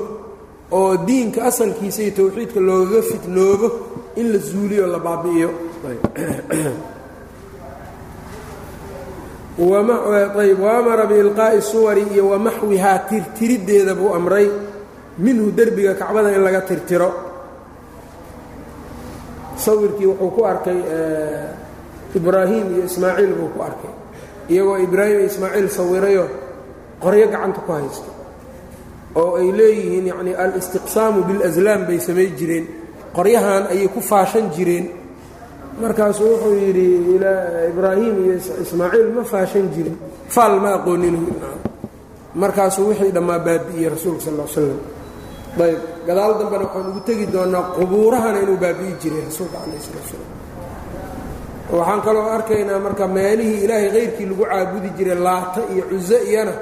oo 0.78 0.97
diinka 1.07 1.41
asalkiisa 1.51 2.01
iyo 2.03 2.12
towxiidka 2.18 2.61
loogaga 2.61 3.03
fidnoobo 3.11 3.66
in 4.20 4.26
la 4.32 4.38
zuuliyo 4.38 4.86
la 4.86 4.99
baabi'iyo. 5.07 5.51
Ayb 10.41 10.59
waamara 10.61 11.05
biilqaa'i 11.07 11.61
suwari 11.62 12.03
iyo 12.14 12.28
wamaxwihaa 12.32 12.99
tirtiriddeeda 13.09 13.95
buu 13.95 14.14
amray. 14.14 14.49
Minhu 15.18 15.51
derbiga 15.53 15.95
kacbada 15.95 16.32
in 16.32 16.43
laga 16.43 16.61
tirtiro 16.62 17.09
sawirkii 19.66 20.06
wuxuu 20.11 20.30
ku 20.36 20.40
arkay 20.52 20.78
ibraahim 22.18 22.66
iyo 22.74 22.82
ismaaciil 22.90 23.32
buu 23.38 23.50
ku 23.54 23.61
arkay. 23.62 23.92
Iyagoo 24.50 24.78
ibraahim 24.86 25.16
iyo 25.20 25.26
ismaaciil 25.30 25.68
sawirayo 25.70 26.24
qoryo 27.02 27.26
gacanta 27.32 27.61
ku 27.66 27.70
haysto 27.72 28.11
oo 29.20 29.36
ay 29.40 29.48
leeyihiin 29.58 30.06
yacnii 30.11 30.34
alistiqsaamu 30.44 31.18
bilaslaam 31.28 31.80
bay 31.88 31.98
samay 32.00 32.28
jireen. 32.38 32.66
Qoryahan 33.16 33.64
ayay 33.74 33.88
ku 33.94 34.00
faashan 34.00 34.50
jireen. 34.54 34.86
Markaasuu 35.82 36.26
wuxuu 36.34 36.54
yidhi 36.62 36.86
ibraahim 37.72 38.14
iyo 38.24 38.34
ismaaciil 38.64 39.08
ma 39.16 39.22
faashan 39.32 39.66
jirin. 39.74 39.96
Faal 40.34 40.61
ma 40.62 40.70
aqoonin 40.78 41.16
markaasuu 42.34 42.86
wixii 42.94 43.11
dhammaa 43.11 43.38
baabi'iyey 43.46 43.90
rasuulka 43.90 44.22
sal 44.30 44.34
l 44.38 44.46
slam 44.46 44.78
ayb 45.59 45.78
gadaal 46.07 46.32
dambena 46.38 46.64
waxaan 46.64 46.86
ugu 46.90 47.01
tegi 47.09 47.26
doonaa 47.34 47.64
qubuurahana 47.76 48.38
inuu 48.44 48.57
baabi'i 48.64 48.94
jiray 49.03 49.22
rasuulka 49.28 49.59
calayh 49.62 49.80
sala 49.86 50.03
slam 50.09 50.24
waxaan 51.78 52.01
kaloo 52.07 52.26
arkaynaa 52.36 52.78
marka 52.86 53.05
meelihii 53.16 53.64
ilaahay 53.64 53.90
kayrkii 53.96 54.26
lagu 54.30 54.44
caabudi 54.51 54.88
jiray 54.98 55.18
laata 55.26 55.61
iyo 55.74 55.82
cuso 55.90 56.18
iyana 56.30 56.53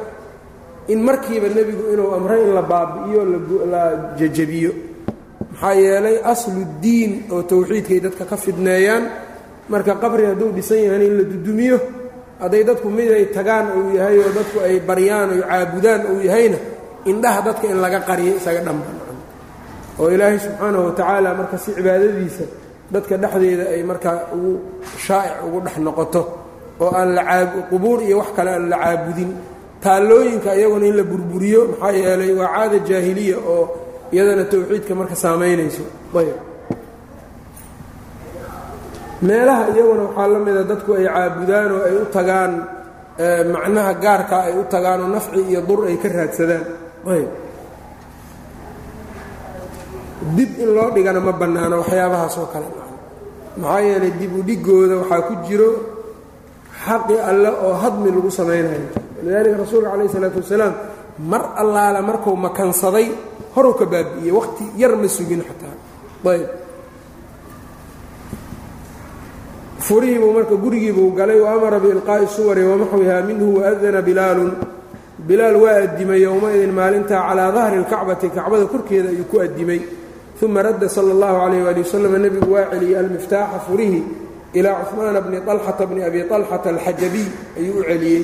in 0.92 0.98
markiiba 1.08 1.48
nebigu 1.56 1.84
inuu 1.92 2.10
amray 2.16 2.40
in 2.46 2.52
la 2.58 2.62
baabi'iyo 2.72 3.20
la 3.72 3.82
jajabiyo 4.18 4.72
maxaa 5.52 5.74
yeelay 5.84 6.16
asludiin 6.32 7.12
oo 7.34 7.42
towxiidkay 7.50 8.00
dadka 8.04 8.24
ka 8.30 8.36
fidneeyaan. 8.36 9.04
Marka 9.72 9.94
qabri 10.02 10.24
hadduu 10.30 10.50
dhisan 10.56 10.80
yahan 10.86 11.02
in 11.02 11.14
la 11.18 11.24
dudumiyo 11.32 11.76
hadday 12.40 12.62
dadku 12.68 12.88
miday 12.88 13.24
tagaan 13.36 13.66
uu 13.78 13.90
yahay 13.98 14.16
oo 14.24 14.30
dadku 14.38 14.56
ay 14.66 14.76
baryaan 14.88 15.28
oo 15.36 15.42
caabudaan 15.50 16.00
uu 16.12 16.20
yahayna 16.28 16.58
indhaha 17.12 17.40
dadka 17.46 17.64
in 17.72 17.78
laga 17.84 18.00
qariyo 18.08 18.32
isaga 18.40 18.60
dhanban 18.66 18.96
oo 20.00 20.08
ilaahay 20.14 20.38
subxaanahu 20.44 20.84
watacaala 20.88 21.28
marka 21.40 21.56
si 21.62 21.70
cibaadadiisa 21.76 22.44
dadka 22.94 23.14
dhexdeeda 23.22 23.64
ay 23.74 23.82
markaa 23.90 24.16
ugu 24.34 24.52
shaa'ic 25.06 25.34
ugu 25.46 25.58
dhex 25.64 25.76
noqoto 25.86 26.22
oo 26.82 26.90
aan 26.98 27.10
la 27.16 27.22
qubuur 27.70 27.98
iyo 28.06 28.16
wax 28.20 28.30
kale 28.36 28.50
aan 28.56 28.64
la 28.72 28.76
caabudin 28.84 29.30
taallooyinka 29.84 30.50
iyaguna 30.58 30.86
in 30.90 30.96
la 31.00 31.04
burburiyo 31.10 31.60
maxaa 31.72 31.92
yeelay 32.02 32.32
waa 32.40 32.48
caada 32.54 32.78
jaahiliya 32.88 33.36
oo 33.52 33.62
iyadana 34.14 34.44
towxiidka 34.52 34.92
marka 35.00 35.14
saamaynayso 35.22 35.84
ayb. 36.20 36.36
Meelaha 39.22 39.62
iyaguna 39.74 40.02
waxaa 40.08 40.28
la 40.34 40.38
mida 40.46 40.62
dadku 40.70 40.90
ay 40.98 41.06
caabudaan 41.14 41.70
oo 41.76 41.82
ay 41.88 41.94
u 42.02 42.04
tagaan 42.16 42.52
macnaha 43.54 43.92
gaarka 44.04 44.36
ay 44.46 44.54
u 44.54 44.62
tagaan 44.72 45.00
oo 45.04 45.10
nafci 45.14 45.40
iyo 45.50 45.60
dur 45.68 45.80
ay 45.90 45.96
ka 46.02 46.08
raadsadaan 46.16 46.64
dib 50.36 50.50
in 50.58 50.68
loo 50.74 50.90
dhigana 50.94 51.20
ma 51.20 51.32
bannaano 51.32 51.76
waxyaabahaas 51.82 52.36
oo 52.38 52.46
kale. 52.52 52.66
Maxaa 53.60 53.80
yeelay 53.86 54.12
dib 54.20 54.32
u 54.38 54.42
dhigooda 54.42 54.94
waxaa 55.02 55.22
ku 55.28 55.34
jiro 55.46 55.70
xaqi 56.84 57.14
alle 57.30 57.50
oo 57.66 57.74
hadmi 57.82 58.10
lagu 58.10 58.30
samaynayo. 58.30 58.86
Walidaalika 59.18 59.56
rasuulka 59.62 59.90
calayh 59.90 60.06
isalaatu 60.10 60.38
wasalaam 60.42 60.74
mar 61.30 61.42
allaala 61.62 62.02
markuu 62.02 62.36
makansaday 62.36 63.06
horuu 63.54 63.74
ka 63.74 63.84
baabi'iyey 63.86 64.32
waqti 64.38 64.64
yar 64.76 64.92
ma 64.96 65.08
sugin 65.08 65.42
xataa. 65.48 65.74
Ayb 66.34 66.46
furihiibuu 69.86 70.32
marka 70.34 70.54
gurigiibuu 70.54 71.14
galay 71.18 71.38
amara 71.46 71.78
biilqaa'i 71.80 72.26
suwari 72.26 72.62
wamaxwihaa 72.66 73.22
minhu 73.22 73.46
waadana 73.62 74.02
bilaalun 74.02 74.50
bilaal 75.27 75.55
waa 75.63 75.77
addimay 75.85 76.19
yowmaidin 76.27 76.71
maalintaa 76.79 77.21
calaa 77.29 77.51
dahri 77.57 77.77
اlkacbati 77.83 78.27
kacbada 78.37 78.65
korkeeda 78.73 79.09
ayuu 79.13 79.25
ku 79.31 79.37
addimay 79.45 79.81
uma 80.43 80.61
radda 80.61 80.87
sala 80.95 81.11
اllahu 81.15 81.35
calayh 81.41 81.61
waali 81.65 81.81
wasalam 81.85 82.13
nebigu 82.23 82.49
waa 82.55 82.65
celiyey 82.71 82.97
almiftaaxa 83.01 83.59
furihi 83.67 83.99
ilaa 84.59 84.75
cuhmaana 84.89 85.19
bni 85.25 85.37
طalxata 85.47 85.83
bni 85.89 86.01
abi 86.09 86.19
طalxata 86.31 86.67
alxajabiy 86.75 87.27
ayuu 87.59 87.79
u 87.79 87.83
celiyey 87.89 88.21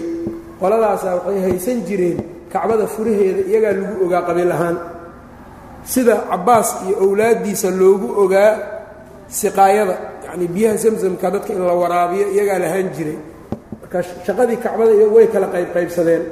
qoladaasaa 0.59 1.13
waxay 1.17 1.39
haysan 1.47 1.77
jireen 1.87 2.17
kacbada 2.53 2.85
furaheeda 2.95 3.41
iyagaa 3.49 3.73
lagu 3.79 3.93
ogaa 4.05 4.21
qabiil 4.27 4.51
ahaan 4.55 4.77
sida 5.93 6.15
cabbaas 6.31 6.69
iyo 6.85 6.95
owlaaddiisa 7.05 7.67
loogu 7.79 8.07
ogaa 8.23 8.51
siqaayada 9.39 9.95
yacnii 10.25 10.49
biyaha 10.55 10.77
samsamka 10.83 11.27
dadka 11.33 11.51
in 11.53 11.63
la 11.69 11.73
waraabiyo 11.81 12.25
iyagaa 12.35 12.59
lahaan 12.65 12.87
jiray 12.97 13.17
marka 13.81 13.97
shaqadii 14.25 14.57
kacbada 14.65 14.91
way 15.15 15.25
kala 15.33 15.47
qaybqaybsadeen 15.55 16.23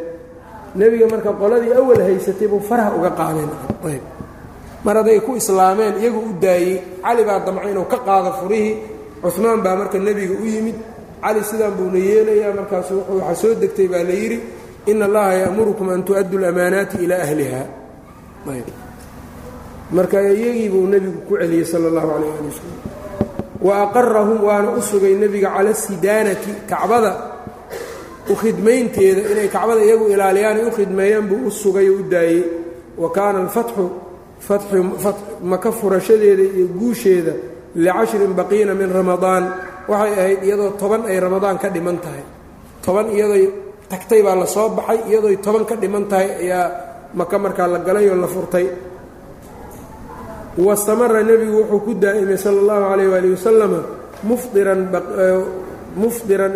nebiga 0.74 1.06
marka 1.12 1.30
qoladii 1.40 1.72
awal 1.80 2.00
haysatay 2.00 2.48
buu 2.48 2.60
faraha 2.60 2.90
uga 2.98 3.10
qaadeen. 3.18 3.50
Ayb. 3.88 4.04
Mar 4.84 4.96
hadday 4.96 5.20
ku 5.20 5.36
islaameen 5.36 5.94
iyagu 6.00 6.20
u 6.20 6.32
daayey. 6.40 6.82
Cali 7.02 7.22
baa 7.24 7.40
damcay 7.46 7.70
inuu 7.70 7.86
ka 7.92 7.98
qaado 8.06 8.30
furihii 8.40 8.76
cumaan 9.22 9.60
baa 9.62 9.76
marka 9.76 9.98
nebiga 9.98 10.34
u 10.34 10.46
yimid. 10.46 10.76
Cali 11.22 11.40
sidaan 11.44 11.74
buuna 11.78 11.98
yeelayaa 11.98 12.52
markaasu 12.58 12.94
waxaa 13.08 13.34
soo 13.34 13.54
degtay 13.54 13.88
baa 13.88 14.02
la 14.02 14.14
yidhi 14.22 14.38
ina 14.90 15.04
allaha 15.04 15.32
ya'murukum 15.42 15.88
an 15.94 16.02
tu'addu 16.02 16.36
lamaanaati 16.38 16.96
ilaa 17.04 17.22
ahliha. 17.26 17.62
Ayb. 18.50 18.68
Marka 19.92 20.18
iyagii 20.20 20.68
buu 20.72 20.86
nebigu 20.86 21.20
ku 21.28 21.36
celiyey 21.40 21.64
sala 21.64 21.86
allahu 21.92 22.08
calayh 22.16 22.32
ali 22.38 22.48
wasalam 22.50 22.80
wa 23.62 23.72
aqarahum 23.86 24.38
waana 24.42 24.74
u 24.74 24.82
sugay 24.82 25.14
nebiga 25.14 25.54
cala 25.54 25.70
sidaanati 25.74 26.66
kacbada 26.66 27.31
u 28.30 28.34
khidmaynteeda 28.40 29.20
inay 29.32 29.48
kacbada 29.54 29.82
iyagu 29.86 30.06
ilaaliyaan 30.14 30.56
ay 30.60 30.66
u 30.66 30.70
khidmeeyaan 30.76 31.26
buu 31.30 31.46
u 31.46 31.50
sugay 31.50 31.88
oo 31.90 31.98
u 32.00 32.02
daayey. 32.12 32.42
Wa 33.02 33.08
kaana 33.16 33.38
alfatxu 33.44 33.84
maka 35.42 35.70
furashadeeda 35.72 36.42
iyo 36.56 36.66
guusheeda 36.78 37.32
licashrin 37.74 38.32
baqiina 38.38 38.74
min 38.80 38.90
ramadaan. 38.98 39.44
Waxay 39.90 40.12
ahayd 40.20 40.40
iyadoo 40.46 40.70
toban 40.80 41.02
ay 41.10 41.18
ramadaan 41.20 41.58
ka 41.62 41.68
dhiman 41.74 41.98
tahay. 42.04 42.22
Toban 42.84 43.06
iyadoy 43.16 43.44
tagtay 43.90 44.20
baa 44.26 44.36
la 44.40 44.46
soo 44.46 44.68
baxay 44.78 44.98
iyadoy 45.10 45.36
toban 45.44 45.64
ka 45.68 45.74
dhiman 45.82 46.04
tahay 46.10 46.28
ayaa 46.42 46.66
maka 47.18 47.36
markaa 47.44 47.66
la 47.74 47.78
galay 47.86 48.06
oo 48.10 48.16
la 48.16 48.26
furtay. 48.34 48.66
Wastamara 50.66 51.22
nebigu 51.24 51.58
wuxuu 51.64 51.80
ku 51.84 51.92
daa'imay 51.96 52.36
sala 52.36 52.58
allahu 52.62 52.82
calayh 52.92 53.08
waali 53.12 53.28
wasalama 53.34 53.80
mufdiran 54.28 54.80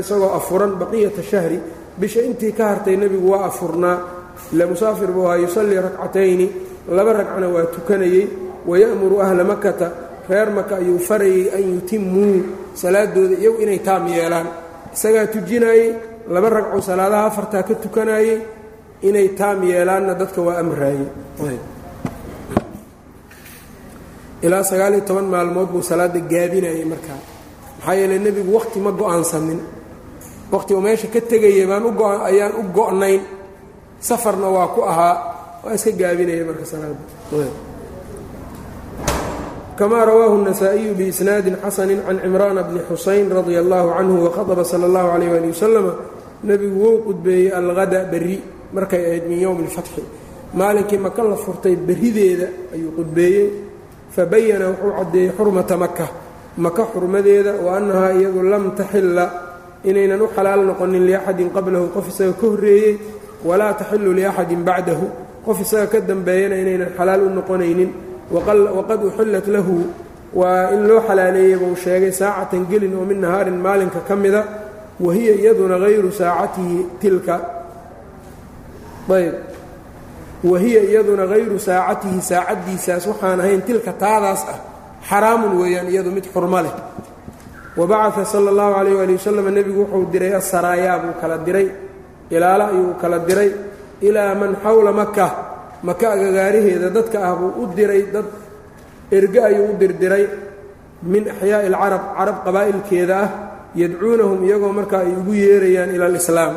isagoo 0.01 0.33
afuran 0.35 0.77
baqiyata 0.81 1.23
shahri. 1.23 1.61
Bisha 1.99 2.21
intii 2.23 2.53
ka 2.53 2.69
hartay 2.69 2.97
nebigu 2.97 3.31
waa 3.31 3.47
afurnaa. 3.47 3.99
Ila 4.53 4.67
musaafir 4.67 5.09
buu 5.13 5.27
ahaa 5.27 5.37
yusallii 5.37 5.81
rakcatayni. 5.81 6.51
Laba 6.91 7.13
ragcna 7.13 7.49
waa 7.49 7.67
tukanayey. 7.75 8.29
Waya'muru 8.67 9.21
ahla 9.23 9.45
makata 9.45 9.93
reer 10.29 10.51
maka 10.51 10.77
ayuu 10.77 10.99
farayey 10.99 11.51
an 11.55 11.63
yutimuu 11.75 12.43
salaadooda 12.75 13.37
iyagu 13.39 13.63
inay 13.63 13.79
taam 13.79 14.09
yeelaan. 14.09 14.47
Isagaa 14.93 15.27
tujinaayey 15.27 15.95
laba 16.29 16.49
ragcoo 16.51 16.81
salaadaha 16.81 17.27
afartaa 17.31 17.63
ka 17.63 17.75
tukanaayey 17.75 18.41
inay 19.03 19.29
taam 19.39 19.63
yeelaanna 19.63 20.15
dadka 20.15 20.43
waa 20.43 20.59
amraayey. 20.59 21.07
Ilaa 24.43 24.63
sagaaliyo 24.65 25.01
toban 25.07 25.25
maalmood 25.31 25.69
buu 25.73 25.83
salaada 25.83 26.21
gaabinayay 26.21 26.85
markaa 26.85 27.36
maxaa 27.86 27.96
yeele 28.00 28.20
nebigu 28.20 28.52
wakhti 28.58 28.80
ma 28.80 28.92
go-aansanin 28.92 29.60
wakhti 30.52 30.74
uu 30.74 30.82
meesha 30.82 31.08
ka 31.08 31.22
tegaya 31.22 31.68
baan 31.68 31.84
u 31.86 31.92
ayaan 32.30 32.54
u 32.60 32.64
go'nayn 32.78 33.22
safarna 34.00 34.48
waa 34.56 34.68
ku 34.76 34.82
ahaa 34.92 35.16
waa 35.64 35.74
iska 35.74 35.92
gaabinaya 35.92 36.44
marka 36.46 36.66
salaada 36.66 36.98
kama 39.78 40.06
rawaahu 40.06 40.36
النasaaئiyu 40.42 40.94
biisnaadi 40.94 41.52
xasani 41.64 41.96
can 42.06 42.20
cimraana 42.22 42.64
bni 42.64 42.82
xusayn 42.90 43.30
radia 43.30 43.60
allahu 43.64 43.90
canhu 43.98 44.16
waqadba 44.26 44.64
salى 44.64 44.86
اllahu 44.86 45.08
عalيyh 45.16 45.32
ali 45.38 45.48
wasalama 45.50 45.94
nebigu 46.44 46.78
wou 46.86 46.98
qudbeeyey 47.08 47.50
alhada 47.54 48.06
berri 48.12 48.38
markay 48.74 49.02
ahayd 49.06 49.24
min 49.30 49.40
yowmi 49.42 49.64
اlfatxi 49.66 50.02
maalinkii 50.54 50.98
maka 50.98 51.24
la 51.24 51.36
furtay 51.36 51.76
berrideeda 51.76 52.48
ayuu 52.76 52.92
qudbeeyey 52.98 53.48
fabayana 54.16 54.66
wuxuu 54.70 54.92
caddeeyey 55.00 55.30
xurmata 55.38 55.78
maka 55.78 56.06
maka 56.65 56.83
xurmadeeda 56.93 57.53
wa 57.65 57.77
annahaa 57.79 58.13
iyadu 58.19 58.43
lam 58.53 58.65
taxila 58.79 59.25
inaynan 59.85 60.21
u 60.23 60.29
xalaal 60.37 60.63
noqonin 60.71 61.05
liaxadin 61.09 61.49
qablahu 61.57 61.87
qof 61.95 62.07
isaga 62.13 62.33
ka 62.41 62.47
horreeyey 62.51 62.95
walaa 63.49 63.73
taxilu 63.81 64.11
liaxadin 64.19 64.63
bacdahu 64.69 65.07
qof 65.47 65.59
isaga 65.65 65.87
ka 65.93 65.99
dambeeyana 66.11 66.57
inaynan 66.63 66.91
xalaal 66.99 67.23
u 67.23 67.31
noqonaynin. 67.39 67.91
Waqad 68.27 69.01
uxillat 69.09 69.47
lahu 69.55 69.77
waa 70.41 70.73
in 70.75 70.83
loo 70.89 71.01
xalaaleeyey 71.09 71.57
buu 71.61 71.77
sheegay 71.85 72.13
saacatan 72.21 72.63
gelin 72.71 72.95
oo 72.99 73.05
min 73.11 73.19
nahaarin 73.23 73.59
maalinka 73.65 74.01
ka 74.09 74.15
mida 74.23 74.43
wa 75.05 75.11
hiya 75.17 75.35
iyaduna 75.41 75.77
hayru 75.85 76.11
saacatihi 76.21 76.79
tilka. 77.01 77.37
Ayb. 79.17 79.35
Wa 80.51 80.57
hiya 80.59 80.81
iyaduna 80.91 81.25
hayru 81.33 81.57
saacatihi 81.69 82.19
saacaddiisaas 82.31 83.05
waxaan 83.11 83.41
ahayn 83.43 83.63
tilka 83.69 83.93
taadaas 84.03 84.43
ah 84.53 84.59
xaraamun 85.09 85.53
weeyaan 85.61 85.89
iyadu 85.93 86.11
mid 86.17 86.27
xurmo 86.35 86.61
leh. 86.65 86.75
Wa 87.79 87.85
bacaa 87.87 88.25
sala 88.25 88.51
allahu 88.53 88.73
calayh 88.77 89.01
ali 89.05 89.13
wasalam 89.19 89.47
nebigu 89.57 89.81
wuxuu 89.85 90.07
diray 90.13 90.33
asaraayaa 90.41 90.99
buu 91.03 91.15
kala 91.21 91.37
diray 91.47 91.69
ilaalo 92.31 92.65
ayuu 92.73 92.95
kala 93.03 93.19
diray 93.29 93.51
ilaa 94.09 94.35
man 94.35 94.57
xawla 94.65 94.93
maka 94.93 95.27
maka 95.89 96.07
agagaaraheeda 96.15 96.89
dadka 96.97 97.19
ah 97.29 97.35
buu 97.41 97.53
u 97.63 97.65
diray 97.77 98.03
dad 98.15 98.25
erge 99.13 99.41
ayuu 99.49 99.67
u 99.71 99.77
dirdiray 99.81 100.25
min 101.13 101.29
axyaa'i 101.33 101.67
alcarab 101.69 102.03
carab 102.17 102.37
qabaa'ilkeeda 102.47 103.15
ah 103.25 103.29
yadcuunahum 103.81 104.41
iyagoo 104.49 104.73
markaa 104.73 105.03
ay 105.07 105.13
ugu 105.21 105.33
yeerayaan 105.45 105.91
ila 105.97 106.05
alislaam 106.11 106.55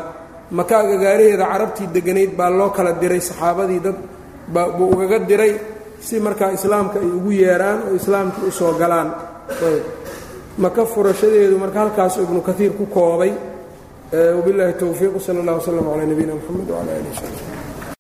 maka 0.58 0.74
agagaaraheeda 0.84 1.43
carabtii 1.52 1.88
degganayd 1.95 2.32
baa 2.39 2.50
loo 2.60 2.70
kala 2.78 2.91
diray 3.02 3.22
saxaabadii 3.30 3.80
dad 3.86 3.97
buu 4.78 4.88
ugaga 4.95 5.20
diray 5.30 5.54
si 6.08 6.20
markaa 6.20 6.52
islaamka 6.58 7.00
ay 7.00 7.06
ugu 7.18 7.32
yeeraan 7.32 7.80
oo 7.88 7.95
islaamkii 8.02 8.47
u 8.47 8.52
soo 8.52 8.74
galaan. 8.82 9.10
Maka 10.58 10.86
furashadeedu 10.86 11.56
marka 11.64 11.80
halkaasu 11.80 12.22
ibnu 12.26 12.41
kaiir 12.41 12.72
ku 12.80 12.86
koobay 12.95 13.32
wabiاllahi 14.38 14.74
towfiiq 14.82 15.14
sal 15.26 15.38
اllah 15.41 15.56
wslm 15.60 15.86
calaa 15.91 16.06
nabiyina 16.12 16.34
mxamed 16.39 16.68
wcala 16.70 16.91
alih 17.00 17.12
wsab 17.16 17.59